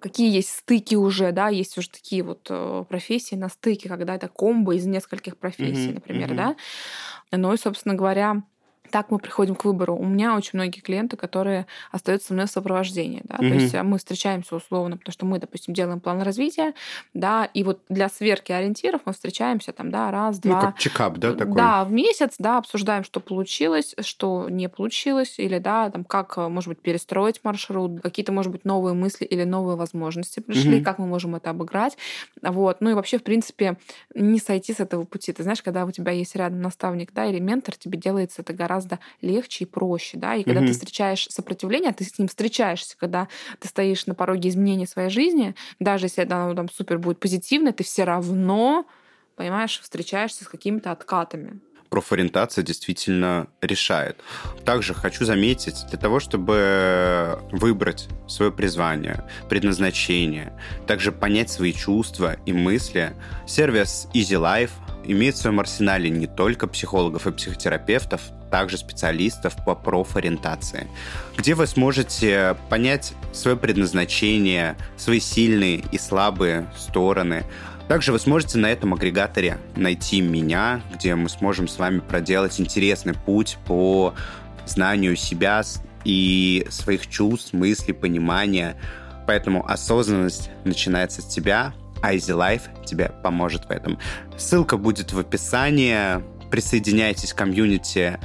какие 0.00 0.32
есть 0.32 0.50
стыки 0.50 0.94
уже, 0.94 1.32
да, 1.32 1.48
есть 1.48 1.76
уже 1.78 1.90
такие 1.90 2.22
вот 2.22 2.46
э, 2.50 2.84
профессии 2.88 3.34
на 3.34 3.48
стыке, 3.48 3.88
когда 3.88 4.14
это 4.14 4.28
комбо 4.28 4.74
из 4.74 4.86
нескольких 4.86 5.36
профессий, 5.36 5.88
mm-hmm, 5.88 5.94
например, 5.94 6.32
mm-hmm. 6.32 6.36
да. 6.36 6.56
Ну 7.32 7.52
и, 7.52 7.56
собственно 7.56 7.94
говоря, 7.94 8.42
так 8.88 9.10
мы 9.10 9.18
приходим 9.18 9.54
к 9.54 9.64
выбору. 9.64 9.96
У 9.96 10.04
меня 10.04 10.36
очень 10.36 10.52
многие 10.54 10.80
клиенты, 10.80 11.16
которые 11.16 11.66
остаются 11.90 12.28
со 12.28 12.34
мной 12.34 12.46
в 12.46 12.50
сопровождении. 12.50 13.22
Да? 13.24 13.36
Mm-hmm. 13.36 13.48
То 13.48 13.54
есть 13.54 13.74
э, 13.74 13.82
мы 13.82 13.98
встречаемся 13.98 14.56
условно, 14.56 14.96
потому 14.96 15.12
что 15.12 15.26
мы, 15.26 15.38
допустим, 15.38 15.74
делаем 15.74 16.00
план 16.00 16.22
развития, 16.22 16.74
да, 17.14 17.44
и 17.44 17.64
вот 17.64 17.80
для 17.88 18.08
сверки 18.08 18.52
ориентиров 18.52 19.02
мы 19.04 19.12
встречаемся 19.12 19.72
там, 19.72 19.90
да, 19.90 20.10
раз, 20.10 20.40
ну, 20.42 20.50
два. 20.50 20.60
Ну, 20.60 20.66
как 20.68 20.78
чекап, 20.78 21.18
да, 21.18 21.34
такой? 21.34 21.54
Да, 21.54 21.84
в 21.84 21.92
месяц, 21.92 22.34
да, 22.38 22.58
обсуждаем, 22.58 23.04
что 23.04 23.20
получилось, 23.20 23.94
что 24.00 24.48
не 24.48 24.68
получилось, 24.68 25.34
или, 25.38 25.58
да, 25.58 25.90
там, 25.90 26.04
как, 26.04 26.36
э, 26.38 26.48
может 26.48 26.68
быть, 26.68 26.80
перестроить 26.80 27.40
маршрут, 27.44 28.00
какие-то, 28.00 28.32
может 28.32 28.52
быть, 28.52 28.64
новые 28.64 28.94
мысли 28.94 29.24
или 29.24 29.44
новые 29.44 29.76
возможности 29.76 30.40
пришли, 30.40 30.78
mm-hmm. 30.78 30.84
как 30.84 30.98
мы 30.98 31.06
можем 31.06 31.36
это 31.36 31.50
обыграть. 31.50 31.96
Вот. 32.42 32.80
Ну 32.80 32.90
и 32.90 32.94
вообще, 32.94 33.18
в 33.18 33.22
принципе, 33.22 33.76
не 34.14 34.38
сойти 34.38 34.72
с 34.72 34.80
этого 34.80 35.04
пути. 35.04 35.32
Ты 35.32 35.42
знаешь, 35.42 35.62
когда 35.62 35.84
у 35.84 35.90
тебя 35.90 36.12
есть 36.12 36.34
рядом 36.36 36.60
наставник, 36.60 37.12
да, 37.12 37.26
или 37.26 37.38
ментор, 37.38 37.76
тебе 37.76 37.98
делается 37.98 38.42
это 38.42 38.52
гораздо 38.52 38.77
гораздо 38.78 38.98
легче 39.22 39.64
и 39.64 39.66
проще, 39.66 40.18
да, 40.18 40.34
и 40.34 40.44
когда 40.44 40.60
mm-hmm. 40.60 40.66
ты 40.66 40.72
встречаешь 40.72 41.26
сопротивление, 41.30 41.92
ты 41.92 42.04
с 42.04 42.18
ним 42.18 42.28
встречаешься, 42.28 42.96
когда 42.98 43.28
ты 43.58 43.68
стоишь 43.68 44.06
на 44.06 44.14
пороге 44.14 44.48
изменения 44.48 44.86
своей 44.86 45.10
жизни, 45.10 45.54
даже 45.80 46.06
если 46.06 46.22
оно 46.22 46.54
там 46.54 46.68
супер 46.70 46.98
будет 46.98 47.18
позитивное, 47.18 47.72
ты 47.72 47.84
все 47.84 48.04
равно, 48.04 48.86
понимаешь, 49.36 49.80
встречаешься 49.80 50.44
с 50.44 50.48
какими-то 50.48 50.92
откатами 50.92 51.60
профориентация 51.90 52.62
действительно 52.62 53.46
решает. 53.62 54.18
Также 54.66 54.92
хочу 54.92 55.24
заметить, 55.24 55.86
для 55.88 55.98
того, 55.98 56.20
чтобы 56.20 57.38
выбрать 57.50 58.08
свое 58.26 58.52
призвание, 58.52 59.24
предназначение, 59.48 60.52
также 60.86 61.12
понять 61.12 61.48
свои 61.48 61.72
чувства 61.72 62.36
и 62.44 62.52
мысли, 62.52 63.14
сервис 63.46 64.06
Easy 64.12 64.38
Life 64.38 64.72
имеет 65.04 65.36
в 65.36 65.38
своем 65.38 65.60
арсенале 65.60 66.10
не 66.10 66.26
только 66.26 66.66
психологов 66.66 67.26
и 67.26 67.32
психотерапевтов, 67.32 68.20
также 68.50 68.78
специалистов 68.78 69.56
по 69.64 69.74
профориентации, 69.74 70.86
где 71.36 71.54
вы 71.54 71.66
сможете 71.66 72.56
понять 72.68 73.14
свое 73.32 73.56
предназначение, 73.56 74.76
свои 74.96 75.20
сильные 75.20 75.84
и 75.92 75.98
слабые 75.98 76.70
стороны. 76.76 77.44
Также 77.88 78.12
вы 78.12 78.18
сможете 78.18 78.58
на 78.58 78.66
этом 78.66 78.92
агрегаторе 78.92 79.58
найти 79.74 80.20
меня, 80.20 80.82
где 80.94 81.14
мы 81.14 81.28
сможем 81.28 81.68
с 81.68 81.78
вами 81.78 82.00
проделать 82.00 82.60
интересный 82.60 83.14
путь 83.14 83.56
по 83.66 84.14
знанию 84.66 85.16
себя 85.16 85.62
и 86.04 86.66
своих 86.70 87.06
чувств, 87.08 87.54
мыслей, 87.54 87.94
понимания. 87.94 88.76
Поэтому 89.26 89.66
осознанность 89.68 90.50
начинается 90.64 91.22
с 91.22 91.26
тебя, 91.26 91.72
а 92.02 92.14
Life 92.14 92.84
тебе 92.84 93.10
поможет 93.22 93.66
в 93.66 93.70
этом. 93.70 93.98
Ссылка 94.36 94.76
будет 94.76 95.12
в 95.12 95.18
описании. 95.18 96.22
Присоединяйтесь 96.50 97.32
к 97.32 97.36
комьюнити 97.36 98.18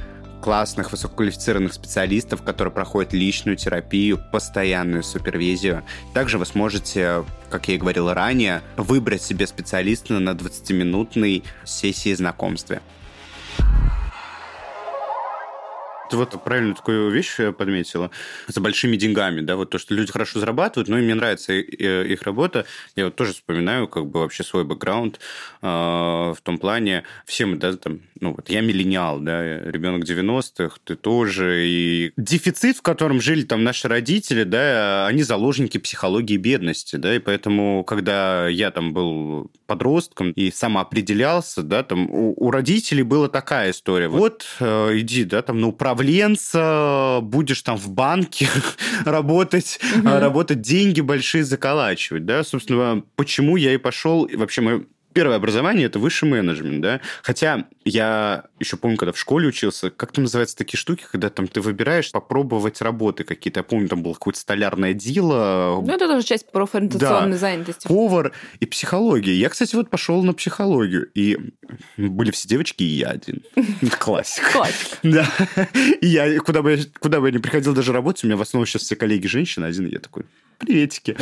классных, 0.43 0.91
высококвалифицированных 0.91 1.73
специалистов, 1.73 2.43
которые 2.43 2.73
проходят 2.73 3.13
личную 3.13 3.55
терапию, 3.55 4.19
постоянную 4.31 5.01
супервизию. 5.01 5.83
Также 6.13 6.37
вы 6.37 6.45
сможете, 6.45 7.23
как 7.49 7.69
я 7.69 7.75
и 7.75 7.77
говорил 7.77 8.11
ранее, 8.11 8.61
выбрать 8.75 9.23
себе 9.23 9.47
специалиста 9.47 10.19
на 10.19 10.31
20-минутной 10.31 11.43
сессии 11.63 12.13
знакомства. 12.13 12.81
Ты 16.13 16.17
вот 16.17 16.43
правильно 16.43 16.75
такую 16.75 17.09
вещь 17.09 17.37
подметила. 17.57 18.11
За 18.45 18.61
большими 18.61 18.97
деньгами, 18.97 19.41
да, 19.41 19.55
вот 19.55 19.71
то, 19.71 19.79
что 19.79 19.95
люди 19.95 20.11
хорошо 20.11 20.39
зарабатывают, 20.39 20.87
но 20.87 20.99
и 20.99 21.01
мне 21.01 21.15
нравится 21.15 21.53
их 21.53 22.21
работа. 22.21 22.67
Я 22.95 23.05
вот 23.05 23.15
тоже 23.15 23.33
вспоминаю 23.33 23.87
как 23.87 24.05
бы 24.05 24.19
вообще 24.19 24.43
свой 24.43 24.63
бэкграунд 24.63 25.19
э, 25.63 25.65
в 25.65 26.37
том 26.43 26.59
плане. 26.59 27.01
Все 27.25 27.47
мы, 27.47 27.57
да, 27.57 27.75
там, 27.77 28.01
ну 28.19 28.35
вот 28.35 28.47
я 28.51 28.61
миллениал, 28.61 29.19
да, 29.19 29.43
ребенок 29.43 30.03
90-х, 30.03 30.77
ты 30.83 30.95
тоже. 30.95 31.65
И 31.65 32.13
дефицит, 32.15 32.77
в 32.77 32.83
котором 32.83 33.19
жили 33.19 33.41
там 33.41 33.63
наши 33.63 33.87
родители, 33.87 34.43
да, 34.43 35.07
они 35.07 35.23
заложники 35.23 35.79
психологии 35.79 36.37
бедности, 36.37 36.97
да, 36.97 37.15
и 37.15 37.17
поэтому, 37.17 37.83
когда 37.85 38.47
я 38.47 38.69
там 38.69 38.93
был 38.93 39.49
подростком 39.65 40.29
и 40.33 40.51
самоопределялся, 40.51 41.63
да, 41.63 41.81
там 41.81 42.07
у, 42.11 42.35
у 42.37 42.51
родителей 42.51 43.01
была 43.01 43.29
такая 43.29 43.71
история. 43.71 44.09
Вот 44.09 44.45
э, 44.59 44.99
иди, 44.99 45.23
да, 45.23 45.41
там 45.41 45.59
на 45.59 45.69
управленца, 46.03 47.19
будешь 47.21 47.61
там 47.61 47.77
в 47.77 47.89
банке 47.89 48.47
работать, 49.05 49.79
угу. 49.97 50.07
работать, 50.07 50.61
деньги 50.61 51.01
большие 51.01 51.43
заколачивать, 51.43 52.25
да, 52.25 52.43
собственно, 52.43 53.03
почему 53.15 53.55
я 53.55 53.73
и 53.73 53.77
пошел, 53.77 54.29
вообще 54.33 54.61
мы 54.61 54.87
первое 55.13 55.37
образование 55.37 55.85
это 55.85 55.99
высший 55.99 56.29
менеджмент, 56.29 56.81
да. 56.81 57.01
Хотя 57.21 57.65
я 57.85 58.45
еще 58.59 58.77
помню, 58.77 58.97
когда 58.97 59.11
в 59.11 59.19
школе 59.19 59.47
учился, 59.47 59.89
как 59.89 60.11
там 60.11 60.23
называются 60.23 60.57
такие 60.57 60.77
штуки, 60.77 61.05
когда 61.09 61.29
там 61.29 61.47
ты 61.47 61.61
выбираешь 61.61 62.11
попробовать 62.11 62.81
работы 62.81 63.23
какие-то. 63.23 63.59
Я 63.59 63.63
помню, 63.63 63.87
там 63.87 64.03
было 64.03 64.13
какое-то 64.13 64.39
столярное 64.39 64.93
дело. 64.93 65.81
Ну, 65.85 65.93
это 65.93 66.07
тоже 66.07 66.25
часть 66.25 66.51
профориентационной 66.51 67.33
да. 67.33 67.37
занятости. 67.37 67.87
Повар 67.87 68.33
и 68.59 68.65
психология. 68.65 69.33
Я, 69.33 69.49
кстати, 69.49 69.75
вот 69.75 69.89
пошел 69.89 70.23
на 70.23 70.33
психологию. 70.33 71.09
И 71.13 71.37
были 71.97 72.31
все 72.31 72.47
девочки, 72.47 72.83
и 72.83 72.87
я 72.87 73.09
один. 73.09 73.43
Классик. 73.99 74.51
Классик. 74.51 74.97
Да. 75.03 75.27
И 76.01 76.07
я, 76.07 76.39
куда 76.39 76.61
бы 76.61 76.73
я, 76.73 76.83
куда 76.99 77.19
бы 77.19 77.27
я 77.27 77.33
ни 77.33 77.37
приходил 77.37 77.73
даже 77.73 77.93
работать, 77.93 78.23
у 78.23 78.27
меня 78.27 78.37
в 78.37 78.41
основном 78.41 78.65
сейчас 78.65 78.83
все 78.83 78.95
коллеги 78.95 79.27
женщины, 79.27 79.65
один 79.65 79.87
я 79.87 79.99
такой, 79.99 80.25
приветики. 80.65 81.15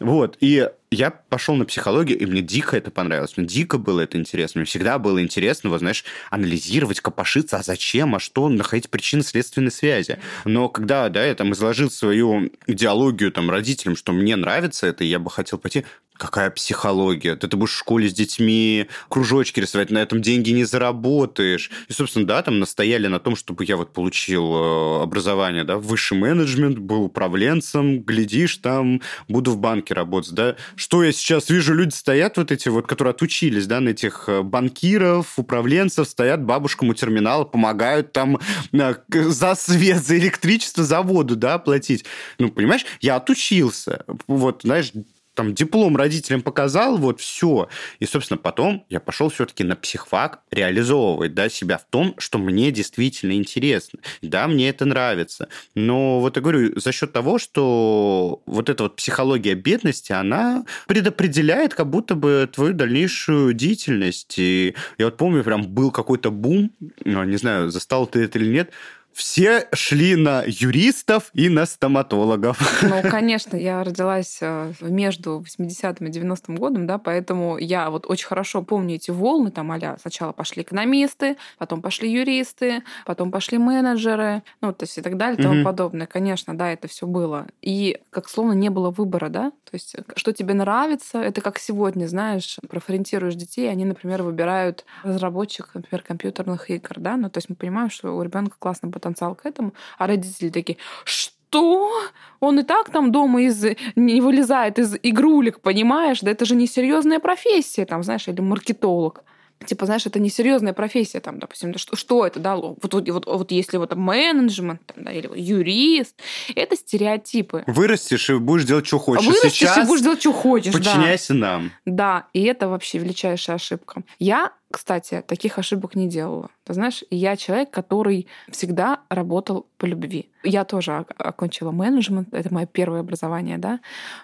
Вот. 0.00 0.36
И 0.40 0.68
я 0.90 1.10
пошел 1.10 1.56
на 1.56 1.64
психологию, 1.64 2.18
и 2.18 2.26
мне 2.26 2.42
дико 2.42 2.76
это 2.76 2.90
понравилось. 2.90 3.36
Мне 3.36 3.46
дико 3.46 3.78
было 3.78 4.00
это 4.00 4.18
интересно. 4.18 4.60
Мне 4.60 4.66
всегда 4.66 4.98
было 4.98 5.20
интересно, 5.20 5.70
вот, 5.70 5.80
знаешь, 5.80 6.04
анализировать, 6.30 7.00
копошиться, 7.00 7.58
а 7.58 7.62
зачем, 7.62 8.14
а 8.14 8.20
что, 8.20 8.48
находить 8.48 8.88
причины 8.88 9.22
следственной 9.22 9.70
связи. 9.70 10.18
Но 10.44 10.68
когда, 10.68 11.08
да, 11.08 11.24
я 11.24 11.34
там 11.34 11.52
изложил 11.52 11.90
свою 11.90 12.52
идеологию 12.66 13.32
там 13.32 13.50
родителям, 13.50 13.96
что 13.96 14.12
мне 14.12 14.36
нравится 14.36 14.86
это, 14.86 15.04
и 15.04 15.08
я 15.08 15.18
бы 15.18 15.30
хотел 15.30 15.58
пойти, 15.58 15.84
Какая 16.18 16.50
психология? 16.50 17.36
Ты, 17.36 17.48
ты 17.48 17.56
будешь 17.56 17.72
в 17.72 17.78
школе 17.78 18.08
с 18.08 18.12
детьми 18.12 18.88
кружочки 19.08 19.60
рисовать, 19.60 19.90
на 19.90 19.98
этом 19.98 20.22
деньги 20.22 20.50
не 20.50 20.64
заработаешь. 20.64 21.70
И, 21.88 21.92
собственно, 21.92 22.26
да, 22.26 22.42
там 22.42 22.58
настояли 22.58 23.06
на 23.06 23.20
том, 23.20 23.36
чтобы 23.36 23.64
я 23.64 23.76
вот 23.76 23.92
получил 23.92 24.54
э, 24.54 25.02
образование, 25.02 25.64
да, 25.64 25.76
высший 25.76 26.16
менеджмент, 26.18 26.78
был 26.78 27.04
управленцем, 27.04 28.00
глядишь, 28.00 28.56
там 28.56 29.02
буду 29.28 29.52
в 29.52 29.58
банке 29.58 29.94
работать, 29.94 30.32
да. 30.32 30.56
Что 30.74 31.04
я 31.04 31.12
сейчас 31.12 31.50
вижу, 31.50 31.74
люди 31.74 31.92
стоят 31.94 32.38
вот 32.38 32.50
эти 32.50 32.68
вот, 32.68 32.86
которые 32.86 33.12
отучились, 33.12 33.66
да, 33.66 33.80
на 33.80 33.90
этих 33.90 34.24
э, 34.28 34.42
банкиров, 34.42 35.38
управленцев, 35.38 36.08
стоят 36.08 36.42
бабушкам 36.42 36.88
у 36.88 36.94
терминала, 36.94 37.44
помогают 37.44 38.12
там 38.12 38.38
э, 38.72 38.94
за 39.12 39.54
свет, 39.54 40.04
за 40.04 40.16
электричество, 40.18 40.84
за 40.84 41.02
воду, 41.02 41.36
да, 41.36 41.58
платить. 41.58 42.04
Ну, 42.38 42.50
понимаешь, 42.50 42.86
я 43.00 43.16
отучился. 43.16 44.04
Вот, 44.26 44.62
знаешь, 44.62 44.92
там 45.36 45.54
диплом 45.54 45.96
родителям 45.96 46.42
показал, 46.42 46.96
вот 46.96 47.20
все. 47.20 47.68
И, 48.00 48.06
собственно, 48.06 48.38
потом 48.38 48.84
я 48.88 48.98
пошел 48.98 49.28
все-таки 49.28 49.62
на 49.62 49.76
психфак 49.76 50.40
реализовывать 50.50 51.34
да, 51.34 51.48
себя 51.48 51.78
в 51.78 51.84
том, 51.88 52.14
что 52.18 52.38
мне 52.38 52.72
действительно 52.72 53.32
интересно. 53.32 54.00
Да, 54.22 54.48
мне 54.48 54.68
это 54.68 54.84
нравится. 54.84 55.48
Но 55.74 56.20
вот 56.20 56.36
я 56.36 56.42
говорю, 56.42 56.78
за 56.78 56.90
счет 56.90 57.12
того, 57.12 57.38
что 57.38 58.42
вот 58.46 58.68
эта 58.68 58.84
вот 58.84 58.96
психология 58.96 59.54
бедности, 59.54 60.12
она 60.12 60.64
предопределяет 60.88 61.74
как 61.74 61.88
будто 61.88 62.14
бы 62.14 62.48
твою 62.52 62.72
дальнейшую 62.72 63.52
деятельность. 63.52 64.38
И 64.38 64.74
я 64.98 65.04
вот 65.04 65.16
помню, 65.16 65.44
прям 65.44 65.62
был 65.62 65.90
какой-то 65.90 66.30
бум, 66.30 66.72
не 67.04 67.36
знаю, 67.36 67.70
застал 67.70 68.06
ты 68.06 68.24
это 68.24 68.38
или 68.38 68.48
нет, 68.48 68.70
все 69.16 69.66
шли 69.72 70.14
на 70.14 70.44
юристов 70.46 71.30
и 71.32 71.48
на 71.48 71.64
стоматологов. 71.64 72.58
Ну, 72.82 73.10
конечно, 73.10 73.56
я 73.56 73.82
родилась 73.82 74.38
э, 74.42 74.72
между 74.80 75.42
80-м 75.42 76.06
и 76.06 76.10
90-м 76.10 76.56
годом, 76.56 76.86
да, 76.86 76.98
поэтому 76.98 77.56
я 77.56 77.88
вот 77.88 78.04
очень 78.06 78.26
хорошо 78.26 78.62
помню 78.62 78.96
эти 78.96 79.10
волны, 79.10 79.50
там, 79.50 79.72
а 79.72 79.96
сначала 79.98 80.32
пошли 80.32 80.62
экономисты, 80.62 81.36
потом 81.56 81.80
пошли 81.80 82.12
юристы, 82.12 82.82
потом 83.06 83.30
пошли 83.30 83.56
менеджеры, 83.56 84.42
ну, 84.60 84.74
то 84.74 84.84
есть 84.84 84.98
и 84.98 85.00
так 85.00 85.16
далее 85.16 85.40
и 85.40 85.42
тому 85.42 85.60
mm-hmm. 85.60 85.64
подобное. 85.64 86.06
Конечно, 86.06 86.56
да, 86.56 86.70
это 86.70 86.86
все 86.86 87.06
было. 87.06 87.46
И 87.62 87.98
как 88.10 88.28
словно 88.28 88.52
не 88.52 88.68
было 88.68 88.90
выбора, 88.90 89.30
да, 89.30 89.50
то 89.50 89.70
есть 89.72 89.94
э, 89.94 90.02
что 90.14 90.34
тебе 90.34 90.52
нравится, 90.52 91.18
это 91.18 91.40
как 91.40 91.58
сегодня, 91.58 92.06
знаешь, 92.06 92.58
профориентируешь 92.68 93.34
детей, 93.34 93.70
они, 93.70 93.86
например, 93.86 94.22
выбирают 94.22 94.84
разработчик, 95.02 95.70
например, 95.72 96.02
компьютерных 96.02 96.70
игр, 96.70 96.96
да, 96.98 97.16
ну, 97.16 97.30
то 97.30 97.38
есть 97.38 97.48
мы 97.48 97.56
понимаем, 97.56 97.88
что 97.88 98.14
у 98.14 98.22
ребенка 98.22 98.56
классный 98.58 98.90
потенциал 99.06 99.34
к 99.34 99.46
этому, 99.46 99.72
а 99.98 100.06
родители 100.06 100.50
такие, 100.50 100.78
что? 101.04 101.92
Он 102.40 102.58
и 102.58 102.62
так 102.62 102.90
там 102.90 103.12
дома 103.12 103.42
из 103.42 103.64
не 103.94 104.20
вылезает 104.20 104.78
из 104.78 104.96
игрулек, 105.02 105.60
понимаешь? 105.60 106.20
Да 106.20 106.30
это 106.30 106.44
же 106.44 106.56
не 106.56 106.66
серьезная 106.66 107.20
профессия, 107.20 107.86
там, 107.86 108.02
знаешь, 108.02 108.28
или 108.28 108.40
маркетолог 108.40 109.22
типа, 109.64 109.86
знаешь, 109.86 110.04
это 110.04 110.20
несерьезная 110.20 110.74
профессия, 110.74 111.20
там, 111.20 111.38
допустим, 111.38 111.76
что, 111.78 111.96
что 111.96 112.26
это, 112.26 112.38
да, 112.40 112.56
вот, 112.56 112.76
вот, 112.92 113.08
вот, 113.08 113.26
вот 113.26 113.50
если 113.50 113.78
вот 113.78 113.94
менеджмент, 113.94 114.82
там, 114.84 115.04
да, 115.04 115.10
или 115.10 115.30
юрист, 115.34 116.14
это 116.54 116.76
стереотипы. 116.76 117.64
Вырастешь 117.66 118.28
и 118.28 118.34
будешь 118.34 118.64
делать, 118.64 118.86
что 118.86 118.98
хочешь. 118.98 119.26
Вырастешь 119.26 119.52
Сейчас 119.52 119.78
и 119.78 119.86
будешь 119.86 120.02
делать, 120.02 120.20
что 120.20 120.32
хочешь, 120.32 120.74
Подчиняйся 120.74 121.32
да. 121.32 121.38
нам. 121.40 121.72
Да, 121.86 122.26
и 122.34 122.42
это 122.42 122.68
вообще 122.68 122.98
величайшая 122.98 123.56
ошибка. 123.56 124.02
Я 124.18 124.52
кстати, 124.76 125.24
таких 125.26 125.58
ошибок 125.58 125.94
не 125.96 126.06
делала. 126.06 126.50
Ты 126.64 126.74
знаешь, 126.74 127.02
я 127.08 127.34
человек, 127.36 127.70
который 127.70 128.26
всегда 128.50 129.00
работал 129.08 129.64
по 129.78 129.86
любви. 129.86 130.28
Я 130.44 130.66
тоже 130.66 131.06
окончила 131.16 131.70
менеджмент, 131.70 132.28
это 132.34 132.52
мое 132.52 132.66
первое 132.66 133.00
образование, 133.00 133.56
да, 133.56 133.80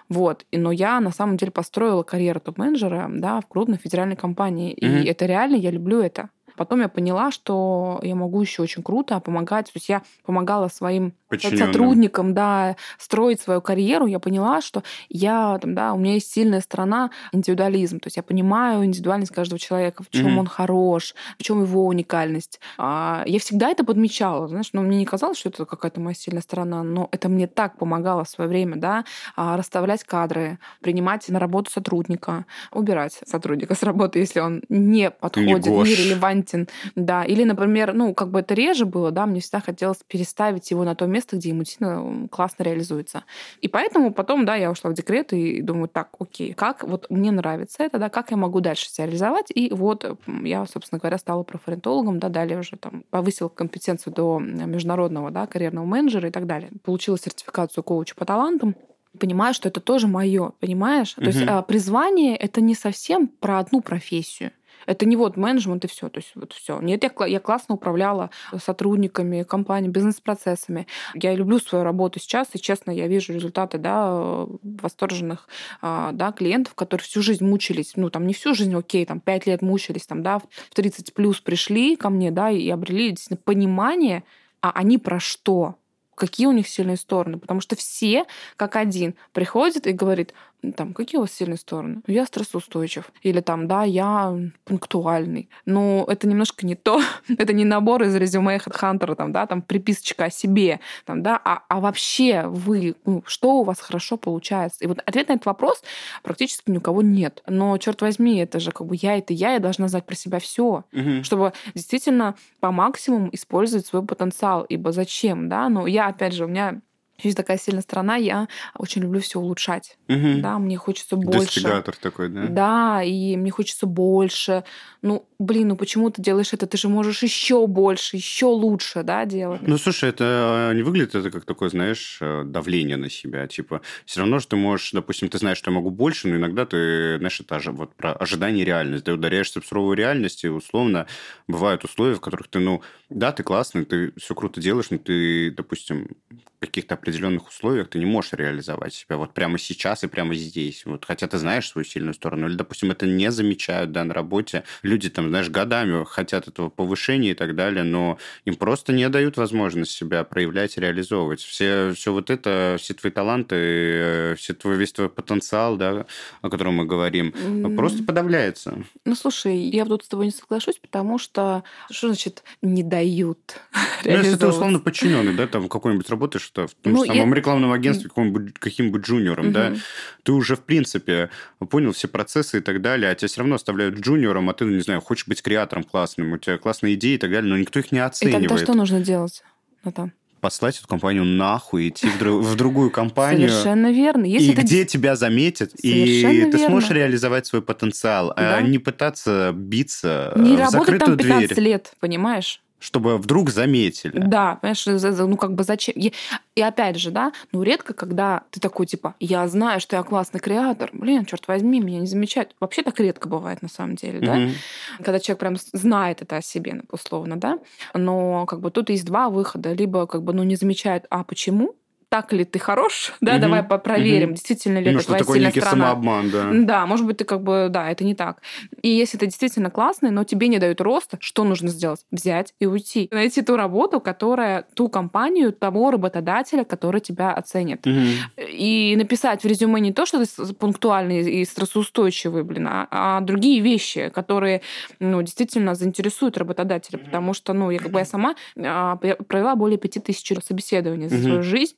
вот. 0.09 0.45
Но 0.51 0.71
я 0.71 0.99
на 0.99 1.09
самом 1.09 1.37
деле 1.37 1.51
построила 1.51 2.03
карьеру 2.03 2.39
топ-менеджера, 2.39 3.09
да, 3.09 3.41
в 3.41 3.47
крупной 3.47 3.79
федеральной 3.79 4.15
компании, 4.15 4.75
mm-hmm. 4.75 5.01
и 5.01 5.07
это 5.07 5.25
реально, 5.25 5.55
я 5.55 5.71
люблю 5.71 5.99
это. 6.01 6.29
Потом 6.55 6.81
я 6.81 6.87
поняла, 6.87 7.31
что 7.31 7.99
я 8.03 8.15
могу 8.15 8.41
еще 8.41 8.61
очень 8.61 8.83
круто 8.83 9.19
помогать. 9.19 9.67
То 9.67 9.71
есть 9.75 9.89
я 9.89 10.03
помогала 10.25 10.67
своим 10.67 11.13
сотрудникам, 11.39 12.33
да, 12.33 12.75
строить 12.97 13.41
свою 13.41 13.61
карьеру. 13.61 14.05
Я 14.05 14.19
поняла, 14.19 14.61
что 14.61 14.83
я, 15.09 15.57
там, 15.59 15.73
да, 15.73 15.93
у 15.93 15.97
меня 15.97 16.13
есть 16.13 16.31
сильная 16.31 16.61
сторона 16.61 17.11
индивидуализм. 17.31 17.99
То 17.99 18.07
есть 18.07 18.17
я 18.17 18.23
понимаю 18.23 18.85
индивидуальность 18.85 19.33
каждого 19.33 19.59
человека, 19.59 20.03
в 20.03 20.09
чем 20.09 20.27
mm-hmm. 20.27 20.39
он 20.39 20.47
хорош, 20.47 21.15
в 21.39 21.43
чем 21.43 21.61
его 21.63 21.87
уникальность. 21.87 22.59
А, 22.77 23.23
я 23.25 23.39
всегда 23.39 23.69
это 23.69 23.83
подмечала, 23.83 24.47
знаешь, 24.47 24.69
но 24.73 24.81
мне 24.81 24.97
не 24.97 25.05
казалось, 25.05 25.37
что 25.37 25.49
это 25.49 25.65
какая-то 25.65 25.99
моя 25.99 26.15
сильная 26.15 26.41
сторона, 26.41 26.83
но 26.83 27.09
это 27.11 27.29
мне 27.29 27.47
так 27.47 27.77
помогало 27.77 28.23
в 28.23 28.29
свое 28.29 28.49
время, 28.49 28.77
да, 28.77 29.05
а, 29.35 29.57
расставлять 29.57 30.03
кадры, 30.03 30.59
принимать 30.81 31.27
на 31.29 31.39
работу 31.39 31.71
сотрудника, 31.71 32.45
убирать 32.71 33.19
сотрудника 33.25 33.75
с 33.75 33.83
работы, 33.83 34.19
если 34.19 34.39
он 34.39 34.61
не 34.69 35.09
подходит, 35.09 35.65
не, 35.65 35.71
не 35.71 35.95
релевантен 35.95 36.42
релевантен, 36.43 36.67
да. 36.95 37.23
Или, 37.23 37.43
например, 37.43 37.93
ну, 37.93 38.13
как 38.13 38.29
бы 38.29 38.39
это 38.39 38.53
реже 38.53 38.85
было, 38.85 39.11
да, 39.11 39.25
мне 39.25 39.39
всегда 39.39 39.59
хотелось 39.59 39.99
переставить 40.07 40.71
его 40.71 40.83
на 40.83 40.95
то 40.95 41.05
место, 41.05 41.37
где 41.37 41.49
ему 41.49 41.59
действительно 41.63 42.27
классно 42.29 42.63
реализуется. 42.63 43.23
И 43.61 43.67
поэтому 43.67 44.13
потом, 44.13 44.45
да, 44.45 44.55
я 44.55 44.71
ушла 44.71 44.91
в 44.91 44.93
декрет 44.93 45.33
и 45.33 45.61
думаю, 45.61 45.87
так, 45.87 46.09
окей, 46.19 46.53
как 46.53 46.83
вот 46.83 47.07
мне 47.09 47.31
нравится 47.31 47.83
это, 47.83 47.97
да, 47.97 48.09
как 48.09 48.31
я 48.31 48.37
могу 48.37 48.59
дальше 48.59 48.89
себя 48.89 49.05
реализовать? 49.05 49.47
И 49.53 49.69
вот 49.71 50.05
я, 50.43 50.65
собственно 50.65 50.99
говоря, 50.99 51.17
стала 51.17 51.43
профориентологом, 51.43 52.19
да, 52.19 52.29
далее 52.29 52.59
уже 52.59 52.77
там 52.77 53.03
повысила 53.09 53.49
компетенцию 53.49 54.13
до 54.13 54.39
международного, 54.39 55.31
да, 55.31 55.47
карьерного 55.47 55.85
менеджера 55.85 56.29
и 56.29 56.31
так 56.31 56.45
далее. 56.45 56.69
Получила 56.83 57.17
сертификацию 57.17 57.83
коуча 57.83 58.15
по 58.15 58.25
талантам, 58.25 58.75
понимаю, 59.19 59.53
что 59.53 59.69
это 59.69 59.79
тоже 59.79 60.07
мое, 60.07 60.51
понимаешь? 60.59 61.13
Угу. 61.17 61.23
То 61.23 61.27
есть 61.27 61.43
а, 61.47 61.61
призвание 61.61 62.35
это 62.35 62.61
не 62.61 62.75
совсем 62.75 63.27
про 63.27 63.59
одну 63.59 63.81
профессию. 63.81 64.51
Это 64.85 65.05
не 65.05 65.15
вот 65.15 65.37
менеджмент 65.37 65.85
и 65.85 65.87
все. 65.87 66.09
То 66.09 66.19
есть 66.19 66.31
вот 66.35 66.53
все. 66.53 66.79
Нет, 66.79 67.03
я, 67.03 67.25
я 67.25 67.39
классно 67.39 67.75
управляла 67.75 68.29
сотрудниками 68.57 69.43
компании, 69.43 69.89
бизнес-процессами. 69.89 70.87
Я 71.13 71.35
люблю 71.35 71.59
свою 71.59 71.83
работу 71.83 72.19
сейчас, 72.19 72.49
и 72.53 72.59
честно, 72.59 72.91
я 72.91 73.07
вижу 73.07 73.33
результаты 73.33 73.77
да, 73.77 74.45
восторженных 74.63 75.47
а, 75.81 76.11
да, 76.11 76.31
клиентов, 76.31 76.75
которые 76.75 77.03
всю 77.03 77.21
жизнь 77.21 77.45
мучились. 77.45 77.93
Ну, 77.95 78.09
там 78.09 78.27
не 78.27 78.33
всю 78.33 78.53
жизнь, 78.53 78.75
окей, 78.75 79.05
там 79.05 79.19
5 79.19 79.47
лет 79.47 79.61
мучились, 79.61 80.05
там, 80.05 80.23
да, 80.23 80.39
в 80.39 80.45
30 80.73 81.13
плюс 81.13 81.41
пришли 81.41 81.95
ко 81.95 82.09
мне, 82.09 82.31
да, 82.31 82.49
и 82.49 82.69
обрели 82.69 83.09
действительно 83.09 83.39
понимание, 83.43 84.23
а 84.61 84.71
они 84.71 84.97
про 84.97 85.19
что? 85.19 85.75
какие 86.15 86.47
у 86.47 86.51
них 86.51 86.67
сильные 86.67 86.97
стороны. 86.97 87.37
Потому 87.37 87.59
что 87.59 87.75
все, 87.75 88.25
как 88.55 88.75
один, 88.75 89.15
приходят 89.31 89.87
и 89.87 89.91
говорит, 89.91 90.33
там, 90.71 90.93
какие 90.93 91.17
у 91.17 91.21
вас 91.21 91.31
сильные 91.31 91.57
стороны? 91.57 92.01
Я 92.07 92.25
стрессоустойчив. 92.25 93.11
Или 93.21 93.41
там, 93.41 93.67
да, 93.67 93.83
я 93.83 94.33
пунктуальный. 94.63 95.49
Но 95.65 96.05
это 96.07 96.27
немножко 96.27 96.65
не 96.65 96.75
то. 96.75 97.01
это 97.37 97.53
не 97.53 97.65
набор 97.65 98.03
из 98.03 98.15
резюме 98.15 98.57
HeadHunter, 98.57 99.15
там, 99.15 99.31
да, 99.31 99.45
там 99.45 99.61
приписочка 99.61 100.25
о 100.25 100.29
себе, 100.29 100.79
там, 101.05 101.21
да, 101.21 101.39
а, 101.43 101.63
а 101.67 101.79
вообще 101.79 102.43
вы, 102.47 102.95
ну, 103.05 103.23
что 103.25 103.59
у 103.59 103.63
вас 103.63 103.79
хорошо 103.79 104.17
получается? 104.17 104.83
И 104.83 104.87
вот 104.87 104.99
ответ 105.05 105.29
на 105.29 105.33
этот 105.33 105.45
вопрос 105.45 105.83
практически 106.23 106.71
ни 106.71 106.77
у 106.77 106.81
кого 106.81 107.01
нет. 107.01 107.43
Но, 107.47 107.77
черт 107.77 108.01
возьми, 108.01 108.37
это 108.37 108.59
же 108.59 108.71
как 108.71 108.87
бы 108.87 108.95
я, 108.95 109.17
это 109.17 109.33
я, 109.33 109.53
я 109.53 109.59
должна 109.59 109.87
знать 109.87 110.05
про 110.05 110.15
себя 110.15 110.39
все, 110.39 110.83
угу. 110.91 111.23
чтобы 111.23 111.53
действительно 111.75 112.35
по 112.59 112.71
максимуму 112.71 113.29
использовать 113.31 113.85
свой 113.85 114.03
потенциал. 114.05 114.63
Ибо 114.63 114.91
зачем, 114.91 115.49
да? 115.49 115.69
Но 115.69 115.87
я, 115.87 116.07
опять 116.07 116.33
же, 116.33 116.45
у 116.45 116.47
меня 116.47 116.81
есть 117.19 117.37
такая 117.37 117.57
сильная 117.57 117.81
сторона, 117.81 118.15
я 118.15 118.47
очень 118.77 119.01
люблю 119.01 119.21
все 119.21 119.39
улучшать. 119.39 119.97
Угу. 120.07 120.41
Да, 120.41 120.57
мне 120.59 120.77
хочется 120.77 121.15
больше. 121.15 121.39
Достигатор 121.39 121.95
такой, 121.95 122.29
да? 122.29 122.47
Да, 122.47 123.03
и 123.03 123.37
мне 123.37 123.51
хочется 123.51 123.85
больше. 123.85 124.63
Ну, 125.01 125.25
блин, 125.43 125.69
ну 125.69 125.75
почему 125.75 126.09
ты 126.09 126.21
делаешь 126.21 126.53
это? 126.53 126.65
Ты 126.65 126.77
же 126.77 126.89
можешь 126.89 127.23
еще 127.23 127.67
больше, 127.67 128.17
еще 128.17 128.45
лучше, 128.45 129.03
да, 129.03 129.25
делать. 129.25 129.61
Ну, 129.61 129.77
слушай, 129.77 130.09
это 130.09 130.71
не 130.73 130.83
выглядит 130.83 131.15
это 131.15 131.29
как 131.31 131.45
такое, 131.45 131.69
знаешь, 131.69 132.17
э, 132.21 132.43
давление 132.45 132.97
на 132.97 133.09
себя. 133.09 133.47
Типа, 133.47 133.81
все 134.05 134.21
равно 134.21 134.39
что 134.39 134.51
ты 134.51 134.55
можешь, 134.55 134.91
допустим, 134.91 135.29
ты 135.29 135.37
знаешь, 135.37 135.57
что 135.57 135.71
я 135.71 135.75
могу 135.75 135.89
больше, 135.89 136.27
но 136.27 136.35
иногда 136.35 136.65
ты, 136.65 137.17
знаешь, 137.17 137.39
это 137.39 137.59
же 137.59 137.71
вот 137.71 137.95
про 137.95 138.13
ожидание 138.13 138.65
реальность. 138.65 139.05
Ты 139.05 139.13
ударяешься 139.13 139.61
в 139.61 139.65
суровую 139.65 139.97
реальность, 139.97 140.43
и 140.43 140.49
условно 140.49 141.07
бывают 141.47 141.83
условия, 141.83 142.15
в 142.15 142.21
которых 142.21 142.47
ты, 142.47 142.59
ну, 142.59 142.81
да, 143.09 143.31
ты 143.31 143.43
классный, 143.43 143.85
ты 143.85 144.13
все 144.17 144.35
круто 144.35 144.61
делаешь, 144.61 144.89
но 144.89 144.97
ты, 144.97 145.51
допустим, 145.51 146.09
в 146.29 146.59
каких-то 146.59 146.95
определенных 146.95 147.47
условиях 147.49 147.89
ты 147.89 147.99
не 147.99 148.05
можешь 148.05 148.33
реализовать 148.33 148.93
себя 148.93 149.17
вот 149.17 149.33
прямо 149.33 149.57
сейчас 149.57 150.03
и 150.03 150.07
прямо 150.07 150.33
здесь. 150.35 150.85
Вот, 150.85 151.05
хотя 151.05 151.27
ты 151.27 151.37
знаешь 151.37 151.67
свою 151.67 151.85
сильную 151.85 152.13
сторону. 152.13 152.47
Или, 152.47 152.55
допустим, 152.55 152.91
это 152.91 153.05
не 153.05 153.31
замечают 153.31 153.91
да, 153.91 154.03
на 154.03 154.13
работе. 154.13 154.63
Люди 154.81 155.09
там, 155.09 155.31
знаешь, 155.33 155.49
годами 155.49 156.05
хотят 156.05 156.47
этого 156.47 156.69
повышения 156.69 157.31
и 157.31 157.33
так 157.33 157.55
далее, 157.55 157.83
но 157.83 158.19
им 158.45 158.55
просто 158.55 158.93
не 158.93 159.09
дают 159.09 159.35
возможность 159.35 159.89
себя 159.89 160.23
проявлять 160.23 160.77
реализовывать. 160.77 161.41
Все, 161.41 161.91
все 161.95 162.13
вот 162.13 162.29
это, 162.29 162.75
все 162.79 162.93
твои 162.93 163.11
таланты, 163.11 163.55
э, 163.55 164.35
все 164.37 164.53
твой, 164.53 164.75
весь 164.75 164.91
твой 164.91 165.09
потенциал, 165.09 165.75
да, 165.75 166.05
о 166.43 166.49
котором 166.51 166.75
мы 166.75 166.85
говорим, 166.85 167.29
mm. 167.29 167.75
просто 167.75 168.03
подавляется. 168.03 168.83
Ну, 169.05 169.15
слушай, 169.15 169.57
я 169.57 169.85
тут 169.85 170.05
с 170.05 170.07
тобой 170.07 170.27
не 170.27 170.31
соглашусь, 170.31 170.77
потому 170.77 171.17
что 171.17 171.63
что 171.89 172.09
значит 172.09 172.43
не 172.61 172.83
дают 172.83 173.59
Ну, 174.05 174.11
если 174.11 174.35
ты 174.35 174.45
условно 174.45 174.79
подчиненный, 174.79 175.33
да, 175.33 175.47
там 175.47 175.67
какой-нибудь 175.67 176.09
работаешь 176.11 176.43
что 176.43 176.67
в 176.67 176.73
том 176.75 176.93
ну, 176.93 177.05
самом 177.05 177.29
я... 177.29 177.35
рекламном 177.35 177.71
агентстве 177.71 178.09
каким-нибудь, 178.09 178.53
каким-нибудь 178.59 179.01
джуниором, 179.01 179.47
угу. 179.47 179.53
да, 179.53 179.73
ты 180.21 180.31
уже, 180.31 180.55
в 180.55 180.61
принципе, 180.61 181.31
понял 181.69 181.91
все 181.91 182.07
процессы 182.07 182.59
и 182.59 182.61
так 182.61 182.81
далее, 182.81 183.09
а 183.09 183.15
тебя 183.15 183.27
все 183.27 183.41
равно 183.41 183.55
оставляют 183.55 183.95
джуниором, 183.95 184.49
а 184.49 184.53
ты, 184.53 184.65
не 184.65 184.81
знаю, 184.81 185.01
хочешь 185.01 185.22
быть 185.27 185.41
креатором 185.41 185.83
классным, 185.83 186.33
у 186.33 186.37
тебя 186.37 186.57
классные 186.57 186.95
идеи 186.95 187.15
и 187.15 187.17
так 187.17 187.31
далее, 187.31 187.49
но 187.49 187.57
никто 187.57 187.79
их 187.79 187.91
не 187.91 187.99
оценивает. 187.99 188.45
И 188.45 188.47
тогда 188.47 188.63
что 188.63 188.73
нужно 188.73 189.01
делать, 189.01 189.43
Натан? 189.83 190.13
послать 190.43 190.77
эту 190.77 190.89
компанию 190.89 191.23
нахуй, 191.23 191.87
идти 191.87 192.05
в, 192.05 192.19
друг, 192.19 192.43
в 192.43 192.55
другую 192.57 192.91
компанию. 192.91 193.47
Совершенно 193.47 193.93
верно. 193.93 194.25
Если 194.25 194.49
и 194.49 194.51
это... 194.51 194.61
где 194.61 194.83
тебя 194.83 195.15
заметят, 195.15 195.71
Совершенно 195.71 196.31
и 196.31 196.35
верно. 196.35 196.51
ты 196.51 196.57
сможешь 196.65 196.89
реализовать 196.89 197.45
свой 197.45 197.61
потенциал, 197.61 198.31
а 198.31 198.35
да. 198.35 198.57
а 198.57 198.61
не 198.61 198.77
пытаться 198.77 199.53
биться 199.55 200.33
не 200.35 200.57
в 200.57 200.59
работать 200.59 200.99
там 200.99 201.17
15 201.17 201.47
дверь. 201.47 201.63
лет, 201.63 201.93
понимаешь? 202.01 202.61
Чтобы 202.83 203.17
вдруг 203.17 203.49
заметили. 203.49 204.19
Да, 204.19 204.55
понимаешь, 204.61 204.85
ну 205.17 205.37
как 205.37 205.55
бы 205.55 205.63
зачем? 205.63 205.95
И 205.95 206.61
опять 206.61 206.97
же, 206.97 207.11
да, 207.11 207.31
ну 207.53 207.63
редко, 207.63 207.93
когда 207.93 208.43
ты 208.51 208.59
такой, 208.59 208.85
типа, 208.85 209.15
я 209.19 209.47
знаю, 209.47 209.79
что 209.79 209.95
я 209.95 210.03
классный 210.03 210.41
креатор, 210.41 210.89
блин, 210.91 211.25
черт 211.25 211.47
возьми, 211.47 211.79
меня 211.79 212.01
не 212.01 212.07
замечают. 212.07 212.55
Вообще 212.59 212.83
так 212.83 212.99
редко 212.99 213.29
бывает 213.29 213.61
на 213.61 213.69
самом 213.69 213.95
деле, 213.95 214.19
да, 214.19 214.37
mm-hmm. 214.37 214.53
когда 214.97 215.19
человек 215.19 215.39
прям 215.39 215.55
знает 215.71 216.21
это 216.21 216.37
о 216.37 216.41
себе, 216.41 216.81
условно, 216.91 217.37
да, 217.37 217.59
но 217.93 218.45
как 218.45 218.59
бы 218.59 218.69
тут 218.69 218.89
есть 218.89 219.05
два 219.05 219.29
выхода. 219.29 219.71
Либо 219.71 220.05
как 220.07 220.23
бы, 220.23 220.33
ну, 220.33 220.43
не 220.43 220.55
замечают, 220.55 221.05
а 221.09 221.23
почему, 221.23 221.75
так 222.13 222.31
ли 222.31 222.45
ты 222.45 222.59
хорош, 222.59 223.11
да, 223.21 223.33
угу. 223.33 223.41
давай 223.41 223.63
проверим, 223.63 224.29
угу. 224.29 224.35
действительно 224.35 224.77
ли 224.77 224.91
ну, 224.91 224.99
это 224.99 225.23
твоя 225.23 225.23
сильная 225.23 225.51
сторона. 225.51 225.71
самообман, 225.71 226.29
да. 226.29 226.49
Да, 226.53 226.85
может 226.85 227.07
быть, 227.07 227.17
ты 227.17 227.25
как 227.25 227.41
бы, 227.41 227.69
да, 227.71 227.89
это 227.89 228.03
не 228.03 228.13
так. 228.13 228.43
И 228.83 228.89
если 228.89 229.17
это 229.17 229.25
действительно 229.25 229.71
классный, 229.71 230.11
но 230.11 230.23
тебе 230.23 230.47
не 230.47 230.59
дают 230.59 230.79
роста, 230.79 231.17
что 231.19 231.43
нужно 231.43 231.69
сделать? 231.69 232.05
Взять 232.11 232.53
и 232.59 232.67
уйти. 232.67 233.09
Найти 233.11 233.41
ту 233.41 233.57
работу, 233.57 233.99
которая, 233.99 234.67
ту 234.75 234.89
компанию, 234.89 235.53
того 235.53 235.89
работодателя, 235.89 236.63
который 236.65 237.01
тебя 237.01 237.33
оценит. 237.33 237.87
Угу. 237.87 238.45
И 238.47 238.93
написать 238.95 239.43
в 239.43 239.47
резюме 239.47 239.81
не 239.81 239.91
то, 239.91 240.05
что 240.05 240.23
ты 240.23 240.53
пунктуальный 240.53 241.41
и 241.41 241.43
стрессоустойчивый, 241.45 242.43
блин, 242.43 242.67
а, 242.67 242.87
а 242.91 243.21
другие 243.21 243.59
вещи, 243.59 244.09
которые, 244.13 244.61
ну, 244.99 245.19
действительно 245.23 245.73
заинтересуют 245.73 246.37
работодателя, 246.37 246.99
потому 246.99 247.33
что, 247.33 247.53
ну, 247.53 247.71
я 247.71 247.79
как 247.79 247.89
бы 247.89 247.97
я 247.97 248.05
сама 248.05 248.35
а, 248.55 248.97
провела 248.97 249.55
более 249.55 249.79
пяти 249.79 249.99
тысяч 249.99 250.31
собеседований 250.45 251.09
за 251.09 251.19
свою 251.19 251.41
жизнь, 251.41 251.75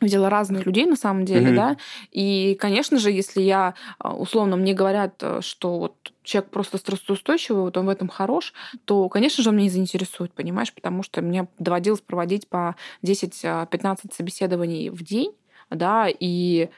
видела 0.00 0.30
разных 0.30 0.66
людей 0.66 0.86
на 0.86 0.96
самом 0.96 1.24
деле, 1.24 1.54
да, 1.54 1.76
и, 2.10 2.56
конечно 2.60 2.98
же, 2.98 3.10
если 3.10 3.40
я, 3.40 3.74
а, 3.98 4.14
условно, 4.14 4.56
мне 4.56 4.74
говорят, 4.74 5.14
э, 5.20 5.40
что 5.42 5.78
вот 5.78 6.12
человек 6.22 6.50
просто 6.50 6.78
стрессоустойчивый, 6.78 7.62
вот 7.62 7.76
он 7.76 7.86
в 7.86 7.88
этом 7.88 8.08
хорош, 8.08 8.52
то, 8.84 9.08
конечно 9.08 9.42
же, 9.42 9.50
он 9.50 9.56
меня 9.56 9.64
не 9.64 9.70
заинтересует, 9.70 10.32
понимаешь, 10.32 10.72
потому 10.72 11.02
что 11.02 11.22
мне 11.22 11.48
доводилось 11.58 12.00
проводить 12.00 12.48
по 12.48 12.76
10-15 13.02 14.14
собеседований 14.14 14.90
в 14.90 15.02
день, 15.02 15.32
да, 15.70 16.08
и 16.08 16.68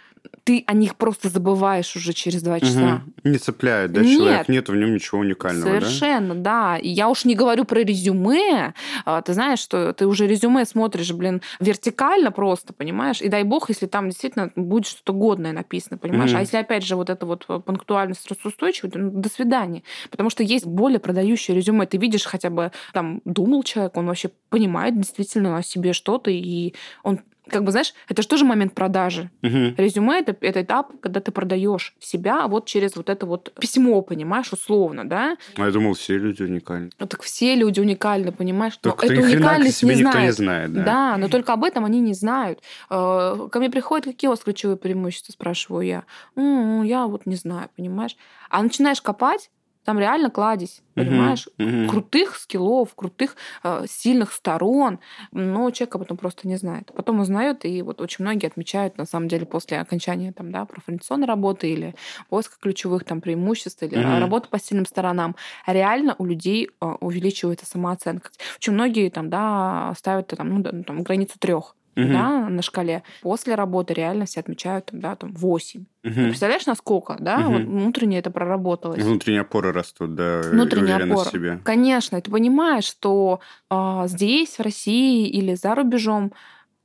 ты 0.44 0.64
о 0.66 0.72
них 0.72 0.96
просто 0.96 1.28
забываешь 1.28 1.94
уже 1.96 2.12
через 2.12 2.42
два 2.42 2.60
часа. 2.60 3.02
Угу. 3.24 3.30
Не 3.30 3.38
цепляет, 3.38 3.92
да, 3.92 4.00
Нет. 4.00 4.18
человек? 4.18 4.48
Нет 4.48 4.68
в 4.68 4.74
нем 4.74 4.94
ничего 4.94 5.20
уникального, 5.20 5.68
Совершенно, 5.68 6.34
да? 6.34 6.72
да. 6.74 6.78
Я 6.82 7.08
уж 7.08 7.24
не 7.24 7.34
говорю 7.34 7.64
про 7.64 7.80
резюме. 7.80 8.74
А, 9.04 9.22
ты 9.22 9.32
знаешь, 9.32 9.60
что 9.60 9.92
ты 9.92 10.06
уже 10.06 10.26
резюме 10.26 10.64
смотришь, 10.64 11.12
блин, 11.12 11.42
вертикально 11.58 12.32
просто, 12.32 12.72
понимаешь? 12.72 13.20
И 13.20 13.28
дай 13.28 13.44
бог, 13.44 13.68
если 13.68 13.86
там 13.86 14.08
действительно 14.08 14.50
будет 14.56 14.86
что-то 14.86 15.12
годное 15.12 15.52
написано, 15.52 15.98
понимаешь? 15.98 16.30
Угу. 16.30 16.38
А 16.38 16.40
если, 16.40 16.56
опять 16.56 16.84
же, 16.84 16.96
вот 16.96 17.10
это 17.10 17.26
вот 17.26 17.46
пунктуальность, 17.46 18.20
стрессоустойчивость, 18.22 18.94
ну, 18.94 19.10
до 19.10 19.28
свидания. 19.28 19.82
Потому 20.10 20.30
что 20.30 20.42
есть 20.42 20.66
более 20.66 21.00
продающее 21.00 21.56
резюме. 21.56 21.86
Ты 21.86 21.98
видишь 21.98 22.24
хотя 22.24 22.50
бы, 22.50 22.72
там, 22.92 23.20
думал 23.24 23.62
человек, 23.62 23.96
он 23.96 24.06
вообще 24.06 24.30
понимает 24.48 24.98
действительно 24.98 25.56
о 25.56 25.62
себе 25.62 25.92
что-то, 25.92 26.30
и 26.30 26.74
он 27.02 27.20
как 27.50 27.64
бы, 27.64 27.70
знаешь, 27.70 27.94
это 28.08 28.22
же 28.22 28.28
тоже 28.28 28.44
момент 28.44 28.74
продажи. 28.74 29.30
Угу. 29.42 29.74
Резюме 29.76 30.20
это, 30.20 30.36
это 30.40 30.62
этап, 30.62 30.92
когда 31.00 31.20
ты 31.20 31.32
продаешь 31.32 31.94
себя 32.00 32.46
вот 32.46 32.66
через 32.66 32.96
вот 32.96 33.08
это 33.08 33.26
вот 33.26 33.52
письмо, 33.60 34.00
понимаешь, 34.02 34.52
условно, 34.52 35.08
да? 35.08 35.36
А 35.56 35.64
я 35.66 35.70
думал, 35.70 35.94
все 35.94 36.18
люди 36.18 36.42
уникальны. 36.42 36.90
Ну 36.98 37.06
так 37.06 37.22
все 37.22 37.54
люди 37.54 37.80
уникальны, 37.80 38.32
понимаешь? 38.32 38.76
Только 38.76 39.06
но 39.06 39.12
эту 39.12 39.22
уникальность 39.22 39.82
не 39.82 39.94
никто 39.94 40.10
знает. 40.12 40.26
не 40.26 40.32
знает. 40.32 40.72
Да. 40.72 40.82
да, 40.84 41.16
но 41.18 41.28
только 41.28 41.52
об 41.52 41.64
этом 41.64 41.84
они 41.84 42.00
не 42.00 42.14
знают. 42.14 42.60
Э, 42.88 43.48
ко 43.50 43.58
мне 43.58 43.70
приходят, 43.70 44.06
какие 44.06 44.28
у 44.28 44.32
вас 44.32 44.40
ключевые 44.40 44.76
преимущества, 44.76 45.32
спрашиваю 45.32 45.86
я. 45.86 46.04
м 46.36 46.82
я 46.84 47.06
вот 47.06 47.26
не 47.26 47.36
знаю, 47.36 47.68
понимаешь? 47.76 48.16
А 48.48 48.62
начинаешь 48.62 49.00
копать, 49.02 49.50
там 49.84 49.98
реально 49.98 50.30
кладезь, 50.30 50.82
понимаешь? 50.94 51.48
Uh-huh, 51.58 51.66
uh-huh. 51.66 51.88
Крутых 51.88 52.36
скиллов, 52.36 52.94
крутых, 52.94 53.36
э, 53.64 53.84
сильных 53.88 54.32
сторон, 54.32 55.00
но 55.32 55.70
человек 55.70 55.94
об 55.94 56.02
этом 56.02 56.16
просто 56.16 56.46
не 56.46 56.56
знает. 56.56 56.90
Потом 56.94 57.20
узнает, 57.20 57.64
и 57.64 57.82
вот 57.82 58.00
очень 58.00 58.24
многие 58.24 58.46
отмечают, 58.46 58.98
на 58.98 59.06
самом 59.06 59.28
деле, 59.28 59.46
после 59.46 59.78
окончания 59.80 60.32
там, 60.32 60.52
да, 60.52 60.64
профориентационной 60.64 61.26
работы 61.26 61.70
или 61.70 61.94
поиска 62.28 62.56
ключевых 62.60 63.04
там 63.04 63.20
преимуществ 63.20 63.82
или 63.82 63.96
uh-huh. 63.96 64.20
работы 64.20 64.48
по 64.48 64.58
сильным 64.58 64.86
сторонам, 64.86 65.36
реально 65.66 66.14
у 66.18 66.24
людей 66.24 66.68
э, 66.68 66.86
увеличивается 67.00 67.66
самооценка. 67.66 68.30
Очень 68.56 68.74
многие 68.74 69.08
там, 69.10 69.30
да, 69.30 69.94
ставят 69.96 70.28
там, 70.28 70.62
ну, 70.62 70.82
там, 70.82 71.02
границу 71.02 71.38
трех 71.38 71.74
угу. 71.96 72.08
да, 72.08 72.48
на 72.48 72.62
шкале. 72.62 73.02
После 73.22 73.54
работы 73.54 73.94
реально 73.94 74.26
все 74.26 74.40
отмечают 74.40 74.86
там, 74.86 75.00
да, 75.00 75.16
там 75.16 75.32
8. 75.32 75.80
Угу. 75.80 76.14
Ты 76.14 76.24
представляешь, 76.24 76.66
насколько, 76.66 77.16
да, 77.18 77.38
угу. 77.38 77.52
вот 77.52 77.62
внутренне 77.62 78.18
это 78.18 78.30
проработалось. 78.30 79.02
Внутренние 79.02 79.42
опоры 79.42 79.72
растут, 79.72 80.14
да, 80.14 80.42
Внутренняя 80.44 81.04
опора. 81.04 81.28
в 81.28 81.32
себе. 81.32 81.60
Конечно, 81.64 82.20
ты 82.20 82.30
понимаешь, 82.30 82.84
что 82.84 83.40
э, 83.70 84.02
здесь, 84.06 84.58
в 84.58 84.62
России 84.62 85.28
или 85.28 85.54
за 85.54 85.74
рубежом, 85.74 86.32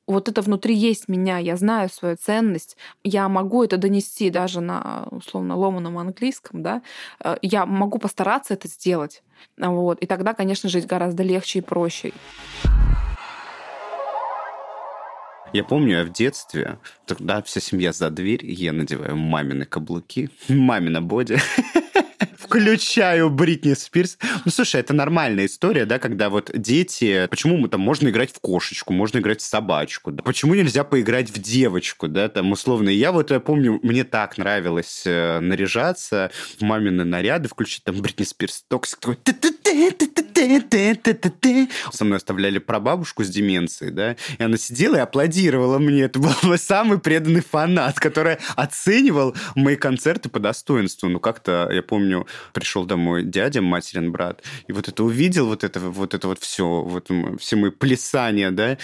вот 0.07 0.29
это 0.29 0.41
внутри 0.41 0.75
есть 0.75 1.07
меня, 1.07 1.39
я 1.39 1.55
знаю 1.57 1.89
свою 1.89 2.15
ценность, 2.15 2.77
я 3.03 3.27
могу 3.27 3.63
это 3.63 3.77
донести 3.77 4.29
даже 4.29 4.61
на 4.61 5.07
условно 5.09 5.55
ломаном 5.55 5.97
английском, 5.97 6.61
да, 6.61 6.81
э, 7.23 7.37
я 7.41 7.65
могу 7.65 7.97
постараться 7.97 8.53
это 8.53 8.67
сделать, 8.67 9.23
вот, 9.57 9.99
и 9.99 10.05
тогда, 10.05 10.33
конечно, 10.33 10.69
жить 10.69 10.85
гораздо 10.85 11.23
легче 11.23 11.59
и 11.59 11.61
проще. 11.61 12.11
Я 15.53 15.63
помню, 15.63 15.99
я 15.99 16.03
в 16.03 16.11
детстве, 16.11 16.79
тогда 17.05 17.41
вся 17.41 17.61
семья 17.61 17.93
за 17.93 18.09
дверь, 18.09 18.45
я 18.45 18.73
надеваю 18.73 19.15
мамины 19.15 19.65
каблуки, 19.65 20.29
мамина 20.49 21.01
боди, 21.01 21.39
включаю 22.37 23.29
Бритни 23.29 23.73
Спирс. 23.73 24.17
Ну, 24.43 24.51
слушай, 24.51 24.79
это 24.81 24.93
нормальная 24.93 25.45
история, 25.45 25.85
да, 25.85 25.99
когда 25.99 26.29
вот 26.29 26.51
дети... 26.53 27.27
Почему 27.29 27.57
мы 27.57 27.69
там 27.69 27.81
можно 27.81 28.09
играть 28.09 28.31
в 28.31 28.39
кошечку, 28.39 28.93
можно 28.93 29.19
играть 29.19 29.41
в 29.41 29.45
собачку? 29.45 30.11
Да? 30.11 30.23
Почему 30.23 30.55
нельзя 30.55 30.83
поиграть 30.83 31.29
в 31.29 31.41
девочку, 31.41 32.07
да, 32.07 32.27
там, 32.29 32.51
условно? 32.51 32.89
я 32.89 33.11
вот 33.11 33.31
я 33.31 33.39
помню, 33.39 33.79
мне 33.83 34.03
так 34.03 34.37
нравилось 34.37 35.03
э, 35.05 35.39
наряжаться 35.39 36.31
в 36.59 36.63
мамины 36.63 37.03
наряды, 37.03 37.47
включить 37.47 37.83
там 37.83 38.01
Бритни 38.01 38.23
Спирс, 38.23 38.63
Toxic, 38.67 38.99
такой 38.99 39.17
со 41.91 42.05
мной 42.05 42.17
оставляли 42.17 42.59
прабабушку 42.59 43.23
с 43.23 43.29
деменцией, 43.29 43.91
да, 43.91 44.15
и 44.37 44.43
она 44.43 44.57
сидела 44.57 44.95
и 44.95 44.99
аплодировала 44.99 45.77
мне. 45.77 46.03
Это 46.03 46.19
был 46.19 46.31
мой 46.43 46.57
самый 46.57 46.99
преданный 46.99 47.41
фанат, 47.41 47.99
который 47.99 48.37
оценивал 48.55 49.35
мои 49.55 49.75
концерты 49.75 50.29
по 50.29 50.39
достоинству. 50.39 51.09
Ну, 51.09 51.19
как-то, 51.19 51.69
я 51.71 51.81
помню, 51.81 52.27
пришел 52.53 52.85
домой 52.85 53.23
дядя, 53.23 53.61
материн 53.61 54.11
брат, 54.11 54.41
и 54.67 54.71
вот 54.71 54.87
это 54.87 55.03
увидел, 55.03 55.47
вот 55.47 55.63
это 55.63 55.79
вот, 55.79 56.13
это 56.13 56.27
вот 56.27 56.39
все, 56.39 56.81
вот 56.81 57.09
все 57.39 57.55
мои 57.55 57.71
плясания, 57.71 58.51
да, 58.51 58.77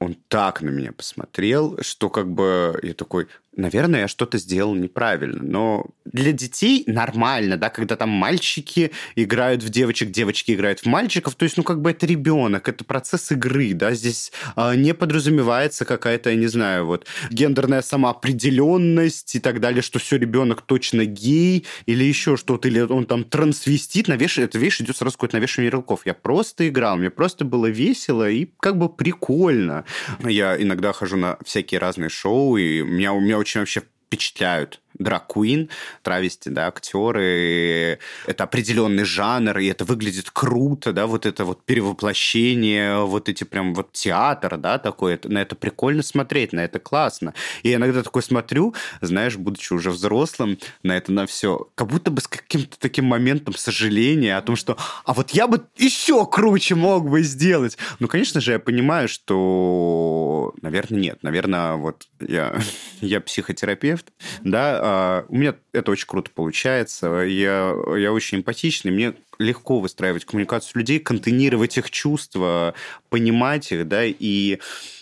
он 0.00 0.16
так 0.28 0.62
на 0.62 0.70
меня 0.70 0.92
посмотрел, 0.92 1.78
что 1.82 2.08
как 2.08 2.32
бы 2.32 2.78
я 2.82 2.94
такой, 2.94 3.28
наверное, 3.56 4.00
я 4.00 4.08
что-то 4.08 4.38
сделал 4.38 4.74
неправильно. 4.74 5.42
Но 5.42 5.86
для 6.04 6.32
детей 6.32 6.84
нормально, 6.86 7.56
да, 7.56 7.68
когда 7.68 7.96
там 7.96 8.08
мальчики 8.08 8.92
играют 9.16 9.62
в 9.62 9.68
девочек, 9.68 10.10
девочки 10.10 10.52
играют 10.52 10.80
в 10.80 10.86
мальчиков. 10.86 11.34
То 11.34 11.44
есть, 11.44 11.56
ну, 11.56 11.62
как 11.62 11.80
бы 11.80 11.90
это 11.90 12.06
ребенок, 12.06 12.68
это 12.68 12.84
процесс 12.84 13.30
игры, 13.32 13.72
да, 13.74 13.94
здесь 13.94 14.32
э, 14.56 14.74
не 14.76 14.94
подразумевается 14.94 15.84
какая-то, 15.84 16.30
я 16.30 16.36
не 16.36 16.46
знаю, 16.46 16.86
вот 16.86 17.06
гендерная 17.30 17.82
самоопределенность 17.82 19.34
и 19.34 19.40
так 19.40 19.60
далее, 19.60 19.82
что 19.82 19.98
все 19.98 20.16
ребенок 20.16 20.62
точно 20.62 21.04
гей 21.04 21.66
или 21.86 22.04
еще 22.04 22.36
что-то, 22.36 22.68
или 22.68 22.80
он 22.80 23.06
там 23.06 23.24
трансвестит, 23.24 24.08
навешивает, 24.08 24.50
это 24.50 24.58
вещь 24.58 24.80
идет 24.80 24.96
сразу 24.96 25.16
какое-то 25.16 25.36
навешивание 25.36 25.70
ярлыков. 25.70 26.06
Я 26.06 26.14
просто 26.14 26.68
играл, 26.68 26.96
мне 26.96 27.10
просто 27.10 27.44
было 27.44 27.66
весело 27.66 28.28
и 28.28 28.48
как 28.60 28.78
бы 28.78 28.88
прикольно. 28.88 29.84
Я 30.20 30.60
иногда 30.60 30.92
хожу 30.92 31.16
на 31.16 31.38
всякие 31.44 31.80
разные 31.80 32.08
шоу, 32.08 32.56
и 32.56 32.82
меня, 32.82 33.12
у 33.12 33.20
меня 33.20 33.39
очень 33.40 33.60
вообще 33.60 33.82
впечатляют 34.06 34.80
драг-куин, 35.00 35.70
травести, 36.02 36.50
да, 36.50 36.68
актеры, 36.68 37.98
это 38.26 38.44
определенный 38.44 39.04
жанр, 39.04 39.58
и 39.58 39.66
это 39.66 39.84
выглядит 39.84 40.30
круто, 40.30 40.92
да, 40.92 41.06
вот 41.06 41.26
это 41.26 41.44
вот 41.44 41.64
перевоплощение, 41.64 43.00
вот 43.04 43.28
эти 43.28 43.44
прям 43.44 43.74
вот 43.74 43.92
театр, 43.92 44.56
да, 44.58 44.78
такой, 44.78 45.14
это, 45.14 45.28
на 45.28 45.38
это 45.38 45.56
прикольно 45.56 46.02
смотреть, 46.02 46.52
на 46.52 46.60
это 46.60 46.78
классно. 46.78 47.34
И 47.62 47.70
я 47.70 47.76
иногда 47.76 48.02
такой 48.02 48.22
смотрю, 48.22 48.74
знаешь, 49.00 49.36
будучи 49.36 49.72
уже 49.72 49.90
взрослым, 49.90 50.58
на 50.82 50.96
это 50.96 51.12
на 51.12 51.26
все, 51.26 51.68
как 51.74 51.88
будто 51.88 52.10
бы 52.10 52.20
с 52.20 52.28
каким-то 52.28 52.78
таким 52.78 53.06
моментом 53.06 53.54
сожаления 53.54 54.36
о 54.36 54.42
том, 54.42 54.56
что, 54.56 54.76
а 55.04 55.14
вот 55.14 55.30
я 55.30 55.46
бы 55.46 55.66
еще 55.76 56.26
круче 56.26 56.74
мог 56.74 57.08
бы 57.08 57.22
сделать. 57.22 57.78
Ну, 57.98 58.08
конечно 58.08 58.40
же, 58.40 58.52
я 58.52 58.58
понимаю, 58.58 59.08
что, 59.08 60.52
наверное, 60.60 61.00
нет, 61.00 61.18
наверное, 61.22 61.74
вот 61.74 62.06
я, 62.20 62.60
я 63.00 63.20
психотерапевт, 63.20 64.06
да, 64.44 64.89
у 65.28 65.36
меня 65.36 65.54
это 65.72 65.90
очень 65.90 66.06
круто 66.06 66.30
получается. 66.34 67.06
Я, 67.22 67.74
я 67.96 68.12
очень 68.12 68.38
эмпатичный. 68.38 68.90
Мне 68.90 69.14
легко 69.38 69.80
выстраивать 69.80 70.24
коммуникацию 70.24 70.78
людей, 70.78 70.98
контейнировать 70.98 71.78
их 71.78 71.90
чувства, 71.90 72.74
понимать 73.08 73.72
их, 73.72 73.88
да, 73.88 74.04
и 74.04 74.58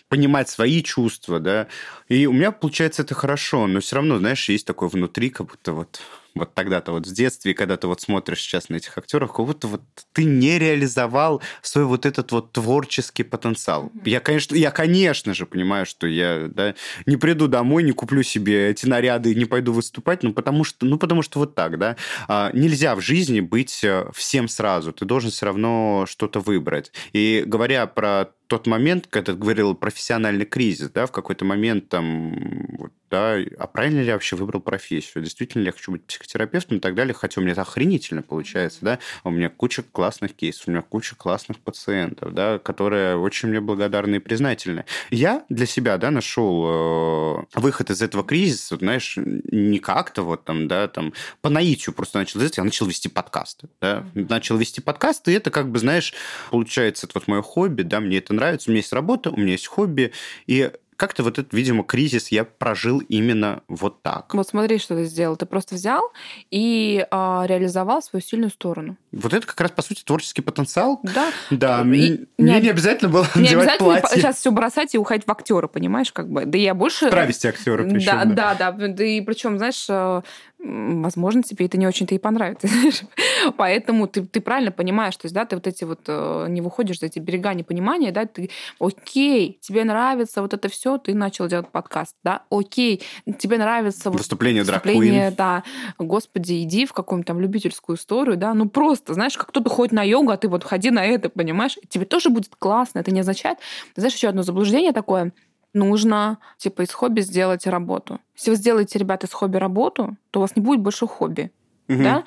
понимать 0.08 0.48
свои 0.48 0.82
чувства, 0.82 1.38
да. 1.40 1.66
И 2.08 2.26
у 2.26 2.32
меня 2.32 2.52
получается 2.52 3.02
это 3.02 3.14
хорошо, 3.14 3.66
но 3.66 3.80
все 3.80 3.96
равно, 3.96 4.18
знаешь, 4.18 4.48
есть 4.48 4.66
такое 4.66 4.88
внутри, 4.88 5.30
как 5.30 5.48
будто 5.48 5.72
вот 5.72 6.00
вот 6.38 6.54
тогда-то 6.54 6.92
вот 6.92 7.06
в 7.06 7.12
детстве, 7.12 7.54
когда 7.54 7.76
ты 7.76 7.86
вот 7.86 8.00
смотришь 8.00 8.40
сейчас 8.40 8.68
на 8.68 8.76
этих 8.76 8.96
актеров, 8.96 9.32
как 9.32 9.46
будто 9.46 9.68
вот 9.68 9.82
ты 10.12 10.24
не 10.24 10.58
реализовал 10.58 11.42
свой 11.62 11.84
вот 11.84 12.06
этот 12.06 12.32
вот 12.32 12.52
творческий 12.52 13.22
потенциал. 13.22 13.90
Я, 14.04 14.20
конечно, 14.20 14.54
я, 14.54 14.70
конечно 14.70 15.34
же, 15.34 15.46
понимаю, 15.46 15.86
что 15.86 16.06
я 16.06 16.48
да, 16.48 16.74
не 17.06 17.16
приду 17.16 17.48
домой, 17.48 17.82
не 17.82 17.92
куплю 17.92 18.22
себе 18.22 18.70
эти 18.70 18.86
наряды 18.86 19.32
и 19.32 19.34
не 19.34 19.44
пойду 19.44 19.72
выступать, 19.72 20.22
ну 20.22 20.32
потому 20.32 20.64
что, 20.64 20.86
ну 20.86 20.98
потому 20.98 21.22
что 21.22 21.40
вот 21.40 21.54
так, 21.54 21.78
да. 21.78 21.96
А, 22.28 22.50
нельзя 22.52 22.94
в 22.94 23.00
жизни 23.00 23.40
быть 23.40 23.82
э, 23.84 24.10
всем 24.14 24.48
сразу. 24.48 24.92
Ты 24.92 25.04
должен 25.04 25.30
все 25.30 25.46
равно 25.46 26.06
что-то 26.08 26.40
выбрать. 26.40 26.92
И 27.12 27.42
говоря 27.46 27.86
про 27.86 28.30
тот 28.48 28.66
момент, 28.66 29.06
когда 29.08 29.32
ты 29.32 29.38
говорил 29.38 29.74
профессиональный 29.74 30.46
кризис, 30.46 30.90
да, 30.90 31.06
в 31.06 31.12
какой-то 31.12 31.44
момент 31.44 31.88
там, 31.88 32.90
да, 33.10 33.36
а 33.58 33.66
правильно 33.66 34.00
ли 34.00 34.06
я 34.06 34.14
вообще 34.14 34.36
выбрал 34.36 34.60
профессию? 34.60 35.22
Действительно 35.22 35.62
ли 35.62 35.66
я 35.66 35.72
хочу 35.72 35.92
быть 35.92 36.04
психотерапевтом 36.04 36.78
и 36.78 36.80
так 36.80 36.94
далее? 36.94 37.14
Хотя 37.14 37.40
у 37.40 37.44
меня 37.44 37.52
это 37.52 37.62
охренительно 37.62 38.22
получается, 38.22 38.78
да, 38.82 38.98
у 39.24 39.30
меня 39.30 39.48
куча 39.50 39.82
классных 39.82 40.34
кейсов, 40.34 40.68
у 40.68 40.70
меня 40.70 40.82
куча 40.82 41.14
классных 41.14 41.58
пациентов, 41.58 42.34
да, 42.34 42.58
которые 42.58 43.16
очень 43.16 43.48
мне 43.48 43.60
благодарны 43.60 44.16
и 44.16 44.18
признательны. 44.18 44.84
Я 45.10 45.44
для 45.48 45.66
себя, 45.66 45.98
да, 45.98 46.10
нашел 46.10 47.44
э, 47.54 47.58
выход 47.60 47.90
из 47.90 48.02
этого 48.02 48.24
кризиса, 48.24 48.74
вот, 48.74 48.80
знаешь, 48.80 49.16
не 49.16 49.78
как-то 49.78 50.22
вот 50.22 50.44
там, 50.44 50.68
да, 50.68 50.88
там, 50.88 51.12
по 51.40 51.50
наитию 51.50 51.94
просто 51.94 52.18
начал 52.18 52.40
я 52.40 52.64
начал 52.64 52.86
вести 52.86 53.08
подкасты, 53.08 53.68
да, 53.80 54.06
начал 54.14 54.56
вести 54.56 54.80
подкасты, 54.80 55.32
и 55.32 55.34
это 55.34 55.50
как 55.50 55.70
бы, 55.70 55.78
знаешь, 55.78 56.14
получается, 56.50 57.06
это 57.06 57.18
вот 57.18 57.28
мое 57.28 57.42
хобби, 57.42 57.82
да, 57.82 58.00
мне 58.00 58.18
это 58.18 58.32
нравится, 58.38 58.70
у 58.70 58.72
меня 58.72 58.80
есть 58.80 58.92
работа, 58.92 59.30
у 59.30 59.36
меня 59.36 59.52
есть 59.52 59.66
хобби, 59.66 60.12
и 60.46 60.70
как-то 60.98 61.22
вот 61.22 61.38
этот, 61.38 61.54
видимо, 61.54 61.84
кризис 61.84 62.28
я 62.28 62.44
прожил 62.44 62.98
именно 62.98 63.62
вот 63.68 64.02
так. 64.02 64.34
Вот 64.34 64.48
смотри, 64.48 64.78
что 64.78 64.96
ты 64.96 65.04
сделал. 65.04 65.36
Ты 65.36 65.46
просто 65.46 65.76
взял 65.76 66.10
и 66.50 67.06
э, 67.08 67.42
реализовал 67.46 68.02
свою 68.02 68.20
сильную 68.20 68.50
сторону. 68.50 68.96
Вот 69.12 69.32
это 69.32 69.46
как 69.46 69.60
раз, 69.60 69.70
по 69.70 69.80
сути, 69.82 70.02
творческий 70.02 70.42
потенциал. 70.42 70.98
Да. 71.04 71.30
Да. 71.50 71.82
И 71.82 71.84
мне 71.84 72.08
не, 72.36 72.60
не 72.60 72.68
обязательно 72.68 73.10
было 73.10 73.28
не 73.36 73.42
надевать 73.42 73.68
обязательно 73.68 74.00
платье. 74.00 74.20
сейчас 74.20 74.36
все 74.38 74.50
бросать 74.50 74.94
и 74.96 74.98
уходить 74.98 75.24
в 75.24 75.30
актера, 75.30 75.68
понимаешь, 75.68 76.12
как 76.12 76.28
бы. 76.28 76.44
Да 76.44 76.58
я 76.58 76.74
больше... 76.74 77.08
Травести 77.08 77.46
актера 77.46 77.84
причем. 77.84 78.34
Да, 78.34 78.54
да, 78.54 78.72
да. 78.72 78.88
Да, 78.88 79.04
и 79.04 79.20
причем, 79.20 79.56
знаешь, 79.58 79.86
э, 79.88 80.22
возможно, 80.58 81.42
тебе 81.42 81.66
это 81.66 81.78
не 81.78 81.86
очень-то 81.86 82.14
и 82.14 82.18
понравится. 82.18 82.68
Поэтому 83.56 84.08
ты, 84.08 84.24
ты 84.24 84.40
правильно 84.40 84.72
понимаешь, 84.72 85.16
то 85.16 85.26
есть, 85.26 85.34
да, 85.34 85.44
ты 85.44 85.56
вот 85.56 85.66
эти 85.66 85.84
вот 85.84 86.00
э, 86.06 86.46
не 86.48 86.60
выходишь 86.60 86.98
за 86.98 87.06
эти 87.06 87.18
берега 87.18 87.54
непонимания, 87.54 88.10
да, 88.12 88.26
ты, 88.26 88.50
окей, 88.80 89.58
тебе 89.60 89.84
нравится 89.84 90.42
вот 90.42 90.54
это 90.54 90.68
все, 90.68 90.98
ты 90.98 91.14
начал 91.14 91.46
делать 91.46 91.68
подкаст, 91.68 92.16
да, 92.24 92.42
окей, 92.50 93.02
тебе 93.38 93.58
нравится 93.58 94.10
выступление, 94.10 94.64
выступление 94.64 95.30
да, 95.30 95.62
господи, 95.98 96.62
иди 96.62 96.86
в 96.86 96.92
какую-нибудь 96.92 97.26
там 97.26 97.40
любительскую 97.40 97.96
историю, 97.96 98.36
да, 98.36 98.52
ну 98.54 98.68
просто, 98.68 99.14
знаешь, 99.14 99.36
как 99.36 99.48
кто-то 99.48 99.70
ходит 99.70 99.92
на 99.92 100.02
йогу, 100.02 100.30
а 100.30 100.36
ты 100.36 100.48
вот 100.48 100.64
ходи 100.64 100.90
на 100.90 101.04
это, 101.04 101.28
понимаешь, 101.28 101.76
тебе 101.88 102.04
тоже 102.04 102.30
будет 102.30 102.50
классно, 102.58 102.98
это 102.98 103.12
не 103.12 103.20
означает, 103.20 103.58
знаешь, 103.94 104.14
еще 104.14 104.28
одно 104.28 104.42
заблуждение 104.42 104.92
такое, 104.92 105.32
нужно, 105.74 106.38
типа, 106.56 106.82
из 106.82 106.92
хобби 106.92 107.20
сделать 107.20 107.66
работу. 107.66 108.20
Если 108.36 108.50
вы 108.50 108.56
сделаете, 108.56 108.98
ребята, 108.98 109.26
из 109.26 109.32
хобби 109.32 109.56
работу, 109.56 110.16
то 110.30 110.40
у 110.40 110.42
вас 110.42 110.56
не 110.56 110.62
будет 110.62 110.80
больше 110.80 111.06
хобби. 111.06 111.50
Угу. 111.88 112.02
Да? 112.02 112.24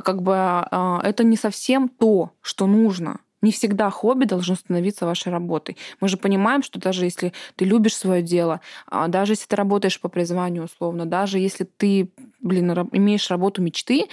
Как 0.00 0.22
бы 0.22 0.34
а, 0.36 1.00
это 1.02 1.24
не 1.24 1.36
совсем 1.36 1.88
то, 1.88 2.30
что 2.40 2.66
нужно. 2.66 3.20
Не 3.42 3.52
всегда 3.52 3.90
хобби 3.90 4.24
должно 4.24 4.54
становиться 4.54 5.04
вашей 5.04 5.30
работой. 5.30 5.76
Мы 6.00 6.08
же 6.08 6.16
понимаем, 6.16 6.62
что 6.62 6.80
даже 6.80 7.04
если 7.04 7.32
ты 7.56 7.66
любишь 7.66 7.96
свое 7.96 8.22
дело, 8.22 8.60
а, 8.86 9.08
даже 9.08 9.32
если 9.32 9.46
ты 9.46 9.56
работаешь 9.56 10.00
по 10.00 10.08
призванию 10.08 10.64
условно, 10.64 11.04
даже 11.04 11.38
если 11.38 11.64
ты, 11.64 12.10
блин, 12.40 12.70
имеешь 12.92 13.30
работу 13.30 13.60
мечты, 13.60 14.08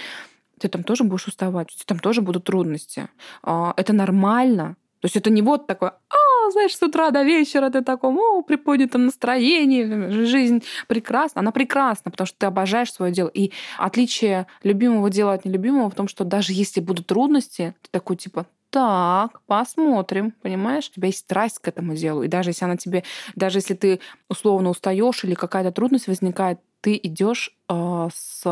ты 0.60 0.68
там 0.68 0.84
тоже 0.84 1.04
будешь 1.04 1.26
уставать, 1.26 1.74
там 1.86 1.98
тоже 1.98 2.20
будут 2.20 2.44
трудности. 2.44 3.08
А, 3.42 3.74
это 3.76 3.92
нормально. 3.92 4.76
То 5.00 5.06
есть 5.06 5.16
это 5.16 5.30
не 5.30 5.42
вот 5.42 5.66
такое, 5.66 5.94
а, 6.08 6.14
знаешь, 6.52 6.76
с 6.76 6.82
утра 6.82 7.10
до 7.10 7.22
вечера 7.22 7.70
ты 7.70 7.82
таком, 7.82 8.18
о, 8.18 8.42
приподнятом 8.42 9.06
настроении, 9.06 10.10
жизнь 10.24 10.62
прекрасна. 10.86 11.40
Она 11.40 11.50
прекрасна, 11.50 12.10
потому 12.10 12.26
что 12.26 12.38
ты 12.38 12.46
обожаешь 12.46 12.92
свое 12.92 13.12
дело. 13.12 13.28
И 13.28 13.52
отличие 13.78 14.46
любимого 14.62 15.10
дела 15.10 15.34
от 15.34 15.44
нелюбимого 15.44 15.90
в 15.90 15.94
том, 15.94 16.08
что 16.08 16.24
даже 16.24 16.52
если 16.52 16.80
будут 16.80 17.06
трудности, 17.06 17.74
ты 17.82 17.88
такой 17.90 18.16
типа, 18.16 18.46
так, 18.70 19.42
посмотрим, 19.42 20.32
понимаешь? 20.40 20.88
У 20.88 20.94
тебя 20.94 21.08
есть 21.08 21.18
страсть 21.18 21.58
к 21.58 21.68
этому 21.68 21.94
делу. 21.94 22.22
И 22.22 22.28
даже 22.28 22.50
если 22.50 22.64
она 22.64 22.78
тебе, 22.78 23.04
даже 23.34 23.58
если 23.58 23.74
ты 23.74 24.00
условно 24.30 24.70
устаешь 24.70 25.24
или 25.24 25.34
какая-то 25.34 25.72
трудность 25.72 26.06
возникает, 26.06 26.58
ты 26.80 26.98
идешь 27.00 27.54
с 27.68 28.42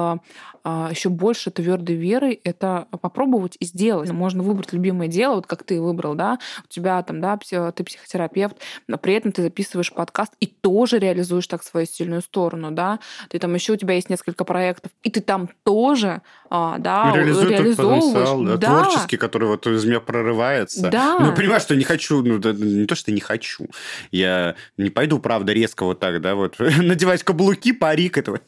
а, 0.63 0.89
еще 0.91 1.09
больше 1.09 1.51
твердой 1.51 1.97
верой 1.97 2.41
это 2.45 2.87
попробовать 3.01 3.57
и 3.61 3.65
сделать. 3.65 4.11
Можно 4.11 4.43
выбрать 4.43 4.73
любимое 4.73 5.09
дело, 5.09 5.37
вот 5.37 5.47
как 5.47 5.63
ты 5.63 5.81
выбрал, 5.81 6.15
да, 6.15 6.39
у 6.65 6.69
тебя 6.69 7.03
там, 7.03 7.21
да, 7.21 7.37
ты 7.39 7.85
психотерапевт, 7.85 8.57
но 8.87 8.99
при 8.99 9.15
этом 9.15 9.33
ты 9.33 9.43
записываешь 9.43 9.93
подкаст 9.93 10.33
и 10.41 10.47
тоже 10.47 10.99
реализуешь 10.99 11.47
так 11.47 11.63
свою 11.63 11.87
сильную 11.87 12.23
сторону, 12.23 12.71
да, 12.71 13.01
ты 13.29 13.39
там 13.39 13.55
еще 13.55 13.73
у 13.73 13.77
тебя 13.77 13.95
есть 13.95 14.11
несколько 14.11 14.45
проектов, 14.45 14.93
и 15.03 15.11
ты 15.11 15.21
там 15.21 15.49
тоже, 15.65 16.23
а, 16.51 16.79
да, 16.79 17.13
реализуешь. 17.15 17.77
Потенциал, 17.77 18.45
да, 18.45 18.57
да. 18.57 18.83
творческий, 18.83 19.17
который 19.17 19.49
вот 19.49 19.67
из 19.67 19.85
меня 19.85 20.01
прорывается. 20.01 20.91
Да. 20.91 21.19
Ну, 21.21 21.35
понимаешь, 21.35 21.63
что 21.63 21.77
не 21.77 21.85
хочу, 21.85 22.23
ну, 22.23 22.39
не 22.39 22.87
то, 22.87 22.95
что 22.95 23.13
не 23.13 23.21
хочу, 23.21 23.67
я 24.11 24.57
не 24.77 24.91
пойду, 24.91 25.19
правда, 25.19 25.53
резко 25.53 25.85
вот 25.85 26.01
так, 26.01 26.21
да, 26.21 26.35
вот 26.35 26.57
надевать 26.59 27.23
каблуки, 27.23 27.73
парик, 27.73 28.19
этого 28.19 28.39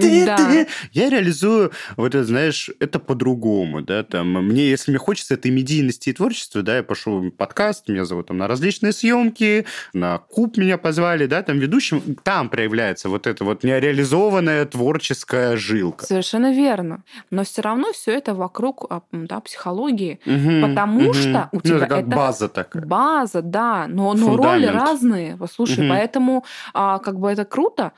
да. 0.00 0.66
я 0.92 1.10
реализую, 1.10 1.72
вот 1.96 2.14
это, 2.14 2.24
знаешь, 2.24 2.70
это 2.80 2.98
по-другому, 2.98 3.82
да, 3.82 4.02
там, 4.02 4.32
мне, 4.32 4.68
если 4.68 4.90
мне 4.90 4.98
хочется 4.98 5.34
этой 5.34 5.50
медийности 5.50 6.10
и 6.10 6.12
творчества, 6.12 6.62
да, 6.62 6.76
я 6.76 6.82
пошел 6.82 7.20
в 7.20 7.30
подкаст, 7.30 7.88
меня 7.88 8.04
зовут 8.04 8.28
там 8.28 8.38
на 8.38 8.48
различные 8.48 8.92
съемки, 8.92 9.66
на 9.92 10.18
куб 10.18 10.56
меня 10.56 10.78
позвали, 10.78 11.26
да, 11.26 11.42
там 11.42 11.58
ведущим, 11.58 12.16
там 12.22 12.48
проявляется 12.48 13.08
вот 13.08 13.26
эта 13.26 13.44
вот 13.44 13.64
нереализованная 13.64 14.66
творческая 14.66 15.56
жилка. 15.56 16.06
Совершенно 16.06 16.52
верно. 16.52 17.02
Но 17.30 17.44
все 17.44 17.62
равно 17.62 17.92
все 17.92 18.12
это 18.12 18.34
вокруг 18.34 18.86
а, 18.90 19.02
да, 19.12 19.40
психологии, 19.40 20.20
угу, 20.26 20.68
потому 20.68 21.10
угу. 21.10 21.14
что 21.14 21.48
у 21.52 21.60
тебя 21.60 21.74
ну, 21.74 21.80
это, 21.80 21.86
как 21.86 21.98
это 21.98 22.16
база 22.16 22.48
такая. 22.48 22.84
База, 22.84 23.42
да, 23.42 23.86
но, 23.88 24.14
но 24.14 24.36
роли 24.36 24.66
разные. 24.66 25.36
Послушай, 25.36 25.84
угу. 25.86 25.94
поэтому 25.94 26.44
а, 26.74 26.98
как 26.98 27.18
бы 27.18 27.30
это 27.30 27.44
круто, 27.44 27.92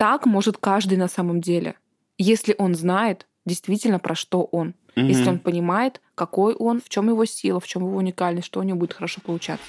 так 0.00 0.24
может 0.24 0.56
каждый 0.56 0.96
на 0.96 1.08
самом 1.08 1.42
деле, 1.42 1.74
если 2.16 2.54
он 2.56 2.74
знает 2.74 3.26
действительно 3.44 3.98
про 3.98 4.14
что 4.14 4.44
он, 4.44 4.74
угу. 4.96 5.04
если 5.04 5.28
он 5.28 5.38
понимает, 5.38 6.00
какой 6.14 6.54
он, 6.54 6.80
в 6.80 6.88
чем 6.88 7.10
его 7.10 7.26
сила, 7.26 7.60
в 7.60 7.66
чем 7.66 7.82
его 7.82 7.98
уникальность, 7.98 8.46
что 8.46 8.60
у 8.60 8.62
него 8.62 8.78
будет 8.78 8.94
хорошо 8.94 9.20
получаться. 9.20 9.66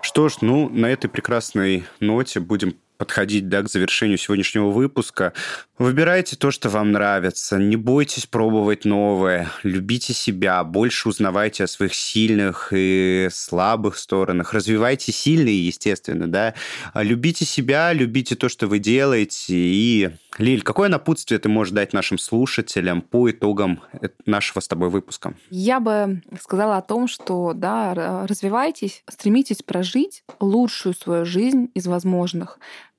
Что 0.00 0.30
ж, 0.30 0.36
ну, 0.40 0.70
на 0.70 0.86
этой 0.86 1.10
прекрасной 1.10 1.84
ноте 2.00 2.40
будем 2.40 2.76
подходить 2.98 3.48
да, 3.48 3.62
к 3.62 3.70
завершению 3.70 4.18
сегодняшнего 4.18 4.70
выпуска. 4.70 5.32
Выбирайте 5.78 6.34
то, 6.36 6.50
что 6.50 6.68
вам 6.68 6.90
нравится. 6.90 7.56
Не 7.56 7.76
бойтесь 7.76 8.26
пробовать 8.26 8.84
новое. 8.84 9.48
Любите 9.62 10.12
себя. 10.12 10.64
Больше 10.64 11.08
узнавайте 11.08 11.64
о 11.64 11.68
своих 11.68 11.94
сильных 11.94 12.72
и 12.74 13.28
слабых 13.30 13.96
сторонах. 13.96 14.52
Развивайте 14.52 15.12
сильные, 15.12 15.64
естественно, 15.66 16.26
да. 16.26 16.54
Любите 16.94 17.44
себя, 17.44 17.92
любите 17.92 18.34
то, 18.34 18.48
что 18.48 18.66
вы 18.66 18.80
делаете. 18.80 19.54
И, 19.54 20.10
Лиль, 20.38 20.62
какое 20.62 20.88
напутствие 20.88 21.38
ты 21.38 21.48
можешь 21.48 21.72
дать 21.72 21.92
нашим 21.92 22.18
слушателям 22.18 23.00
по 23.00 23.30
итогам 23.30 23.80
нашего 24.26 24.58
с 24.58 24.66
тобой 24.66 24.90
выпуска? 24.90 25.34
Я 25.50 25.78
бы 25.78 26.22
сказала 26.42 26.78
о 26.78 26.82
том, 26.82 27.06
что, 27.06 27.52
да, 27.54 28.26
развивайтесь, 28.26 29.04
стремитесь 29.08 29.62
прожить 29.62 30.24
лучшую 30.40 30.94
свою 30.96 31.24
жизнь 31.24 31.70
из 31.74 31.86
возможных 31.86 32.58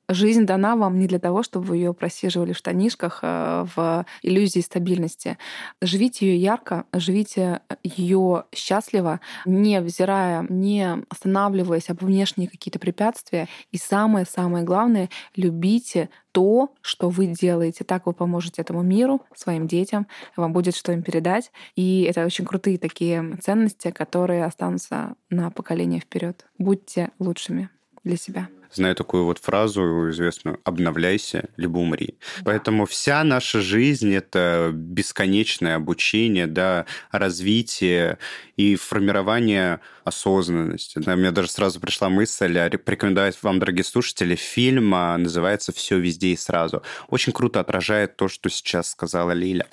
жизнь 0.09 0.45
дана 0.45 0.75
вам 0.75 0.99
не 0.99 1.07
для 1.07 1.19
того, 1.19 1.43
чтобы 1.43 1.67
вы 1.67 1.77
ее 1.77 1.93
просиживали 1.93 2.53
в 2.53 2.57
штанишках 2.57 3.19
э, 3.21 3.65
в 3.75 4.05
иллюзии 4.23 4.59
стабильности. 4.59 5.37
Живите 5.81 6.27
ее 6.27 6.41
ярко, 6.41 6.85
живите 6.91 7.61
ее 7.83 8.43
счастливо, 8.53 9.21
не 9.45 9.79
взирая, 9.81 10.45
не 10.49 10.97
останавливаясь 11.09 11.89
об 11.89 12.03
внешние 12.03 12.49
какие-то 12.49 12.79
препятствия. 12.79 13.47
И 13.71 13.77
самое-самое 13.77 14.65
главное, 14.65 15.09
любите 15.35 16.09
то, 16.31 16.73
что 16.81 17.09
вы 17.09 17.27
делаете. 17.27 17.83
Так 17.83 18.05
вы 18.05 18.13
поможете 18.13 18.61
этому 18.61 18.81
миру, 18.81 19.21
своим 19.35 19.67
детям, 19.67 20.07
вам 20.35 20.53
будет 20.53 20.75
что 20.75 20.91
им 20.91 21.03
передать. 21.03 21.51
И 21.75 22.03
это 22.03 22.25
очень 22.25 22.45
крутые 22.45 22.77
такие 22.77 23.37
ценности, 23.41 23.91
которые 23.91 24.45
останутся 24.45 25.15
на 25.29 25.51
поколение 25.51 25.99
вперед. 25.99 26.45
Будьте 26.57 27.11
лучшими 27.19 27.69
для 28.03 28.17
себя. 28.17 28.49
Знаю 28.73 28.95
такую 28.95 29.25
вот 29.25 29.39
фразу 29.39 30.09
известную 30.09 30.59
«обновляйся, 30.63 31.49
либо 31.57 31.77
умри». 31.77 32.15
Да. 32.39 32.51
Поэтому 32.51 32.85
вся 32.85 33.23
наша 33.23 33.61
жизнь— 33.61 34.13
это 34.15 34.71
бесконечное 34.73 35.75
обучение, 35.75 36.47
да, 36.47 36.85
развитие 37.11 38.17
и 38.59 38.75
формирование 38.75 39.79
осознанности. 40.03 40.99
Да, 40.99 41.15
мне 41.15 41.31
даже 41.31 41.49
сразу 41.49 41.79
пришла 41.79 42.09
мысль 42.09 42.59
порекомендовать 42.77 43.37
вам, 43.41 43.57
дорогие 43.59 43.85
слушатели, 43.85 44.35
фильм 44.35 44.93
а, 44.93 45.17
называется 45.17 45.71
«Все 45.71 45.97
везде 45.97 46.29
и 46.29 46.35
сразу». 46.35 46.83
Очень 47.07 47.31
круто 47.31 47.61
отражает 47.61 48.17
то, 48.17 48.27
что 48.27 48.49
сейчас 48.49 48.89
сказала 48.89 49.31
Лиля. 49.31 49.65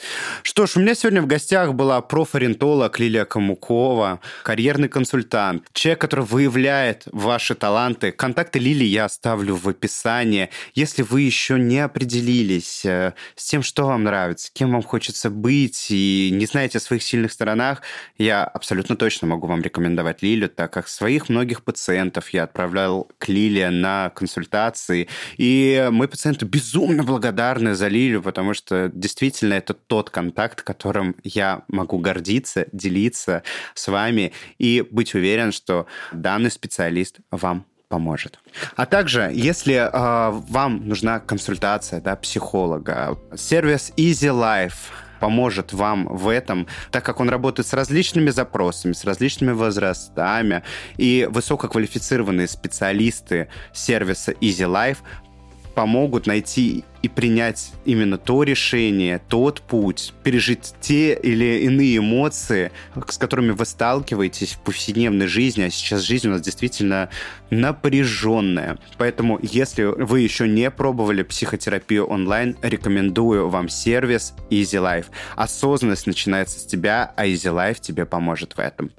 Что 0.45 0.67
ж, 0.67 0.77
у 0.77 0.81
меня 0.81 0.95
сегодня 0.95 1.21
в 1.21 1.27
гостях 1.27 1.75
была 1.75 2.01
профориентолог 2.01 3.01
Лилия 3.01 3.25
Камукова, 3.25 4.21
карьерный 4.45 4.89
консультант, 4.89 5.65
человек, 5.73 6.01
который 6.01 6.25
выявляет 6.25 7.09
ваши 7.11 7.57
таланты. 7.57 8.13
Контакты 8.13 8.61
Лили 8.61 8.85
я 8.85 9.07
оставлю 9.07 9.57
в 9.57 9.69
описании. 9.69 10.51
Если 10.75 11.03
вы 11.03 11.23
еще 11.23 11.59
не 11.59 11.81
определились 11.81 12.85
э, 12.85 13.15
с 13.35 13.47
тем, 13.47 13.65
что 13.65 13.87
вам 13.87 14.05
нравится, 14.05 14.51
кем 14.53 14.71
вам 14.73 14.83
хочется 14.83 15.29
быть, 15.29 15.87
и 15.91 16.31
не 16.33 16.47
знаете 16.47 16.79
о 16.79 16.81
своих 16.81 17.03
сильных 17.03 17.33
сторонах, 17.33 17.83
я 18.19 18.45
абсолютно 18.45 18.76
точно 18.83 19.29
могу 19.29 19.47
вам 19.47 19.63
рекомендовать 19.63 20.23
Лилю, 20.23 20.49
так 20.49 20.73
как 20.73 20.89
своих 20.89 21.29
многих 21.29 21.63
пациентов 21.63 22.31
я 22.31 22.45
отправлял 22.45 23.09
к 23.19 23.29
Лиле 23.29 23.71
на 23.71 24.11
консультации, 24.11 25.09
и 25.37 25.89
мы 25.91 26.09
пациенты 26.09 26.47
безумно 26.47 27.03
благодарны 27.03 27.75
за 27.75 27.89
Лилю, 27.89 28.23
потому 28.23 28.55
что 28.55 28.91
действительно 28.93 29.55
это 29.55 29.75
тот 29.75 30.11
контакт, 30.11 30.63
которым 30.63 31.17
я 31.25 31.63
могу 31.69 31.99
гордиться, 31.99 32.67
делиться 32.73 33.43
с 33.75 33.89
вами 33.89 34.33
и 34.59 34.85
быть 34.91 35.15
уверен, 35.15 35.53
что 35.53 35.87
данный 36.13 36.51
специалист 36.51 37.19
вам 37.31 37.67
поможет. 37.89 38.39
А 38.75 38.87
также, 38.87 39.31
если 39.33 39.75
э, 39.75 40.31
вам 40.49 40.89
нужна 40.89 41.21
консультация 41.21 42.01
да, 42.01 42.17
психолога, 42.17 43.19
сервис 43.37 43.93
Easy 43.97 44.31
Life 44.31 44.91
поможет 45.21 45.73
вам 45.73 46.07
в 46.07 46.29
этом, 46.29 46.67
так 46.91 47.05
как 47.05 47.21
он 47.21 47.29
работает 47.29 47.67
с 47.67 47.73
различными 47.73 48.31
запросами, 48.31 48.93
с 48.93 49.05
различными 49.05 49.53
возрастами, 49.53 50.63
и 50.97 51.29
высококвалифицированные 51.31 52.49
специалисты 52.49 53.49
сервиса 53.73 54.33
Easy 54.33 54.67
Life 54.67 54.99
помогут 55.77 56.27
найти 56.27 56.85
и 57.03 57.09
принять 57.09 57.73
именно 57.85 58.17
то 58.17 58.43
решение, 58.43 59.21
тот 59.29 59.61
путь, 59.61 60.15
пережить 60.25 60.73
те 60.81 61.15
или 61.15 61.65
иные 61.65 61.99
эмоции, 61.99 62.73
с 63.07 63.19
которыми 63.19 63.51
вы 63.51 63.67
сталкиваетесь 63.67 64.55
в 64.55 64.61
повседневной 64.61 65.27
жизни, 65.27 65.65
а 65.65 65.71
сейчас 65.71 66.01
жизнь 66.01 66.29
у 66.29 66.31
нас 66.31 66.41
действительно 66.41 67.11
напряженная. 67.51 68.79
Поэтому, 68.97 69.39
если 69.43 69.85
вы 69.85 70.21
еще 70.21 70.49
не 70.49 70.71
пробовали 70.71 71.23
психотерапию 71.23 72.07
онлайн, 72.07 72.57
рекомендую 72.63 73.51
вам 73.51 73.69
сервис 73.69 74.33
Easy 74.49 74.81
Life. 74.81 75.07
Осознанность 75.37 76.07
начинается 76.07 76.59
с 76.59 76.65
тебя, 76.65 77.13
а 77.17 77.27
Easy 77.27 77.53
Life 77.53 77.81
тебе 77.83 78.07
поможет 78.07 78.55
в 78.57 78.59
этом. 78.59 78.91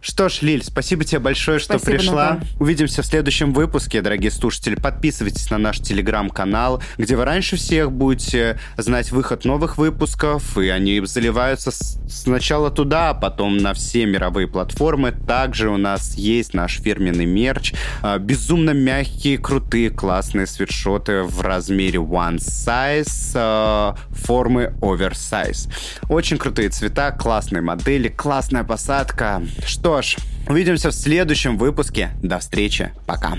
Что 0.00 0.28
ж, 0.28 0.42
Лиль, 0.42 0.62
спасибо 0.62 1.04
тебе 1.04 1.18
большое, 1.18 1.58
что 1.58 1.78
спасибо, 1.78 1.98
пришла. 1.98 2.30
Натан. 2.30 2.48
Увидимся 2.60 3.02
в 3.02 3.06
следующем 3.06 3.52
выпуске, 3.52 4.00
дорогие 4.00 4.30
слушатели. 4.30 4.76
Подписывайтесь 4.76 5.50
на 5.50 5.58
наш 5.58 5.78
телеграм-канал, 5.80 6.82
где 6.96 7.16
вы 7.16 7.24
раньше 7.24 7.56
всех 7.56 7.90
будете 7.90 8.58
знать 8.76 9.10
выход 9.10 9.44
новых 9.44 9.76
выпусков, 9.76 10.56
и 10.56 10.68
они 10.68 11.00
заливаются 11.04 11.70
сначала 12.08 12.70
туда, 12.70 13.10
а 13.10 13.14
потом 13.14 13.56
на 13.56 13.74
все 13.74 14.06
мировые 14.06 14.46
платформы. 14.46 15.12
Также 15.12 15.68
у 15.68 15.76
нас 15.76 16.14
есть 16.14 16.54
наш 16.54 16.78
фирменный 16.80 17.26
мерч. 17.26 17.74
А, 18.02 18.18
безумно 18.18 18.70
мягкие, 18.70 19.38
крутые, 19.38 19.90
классные 19.90 20.46
свитшоты 20.46 21.22
в 21.22 21.40
размере 21.40 21.98
one 21.98 22.36
size, 22.36 23.32
а, 23.34 23.96
формы 24.10 24.74
oversize. 24.80 25.70
Очень 26.08 26.38
крутые 26.38 26.68
цвета, 26.68 27.10
классные 27.10 27.62
модели, 27.62 28.08
классная 28.08 28.64
посадка. 28.64 29.42
Что 29.66 29.87
что 29.88 30.02
ж, 30.02 30.16
увидимся 30.50 30.90
в 30.90 30.92
следующем 30.92 31.56
выпуске. 31.56 32.10
До 32.22 32.38
встречи. 32.40 32.92
Пока. 33.06 33.38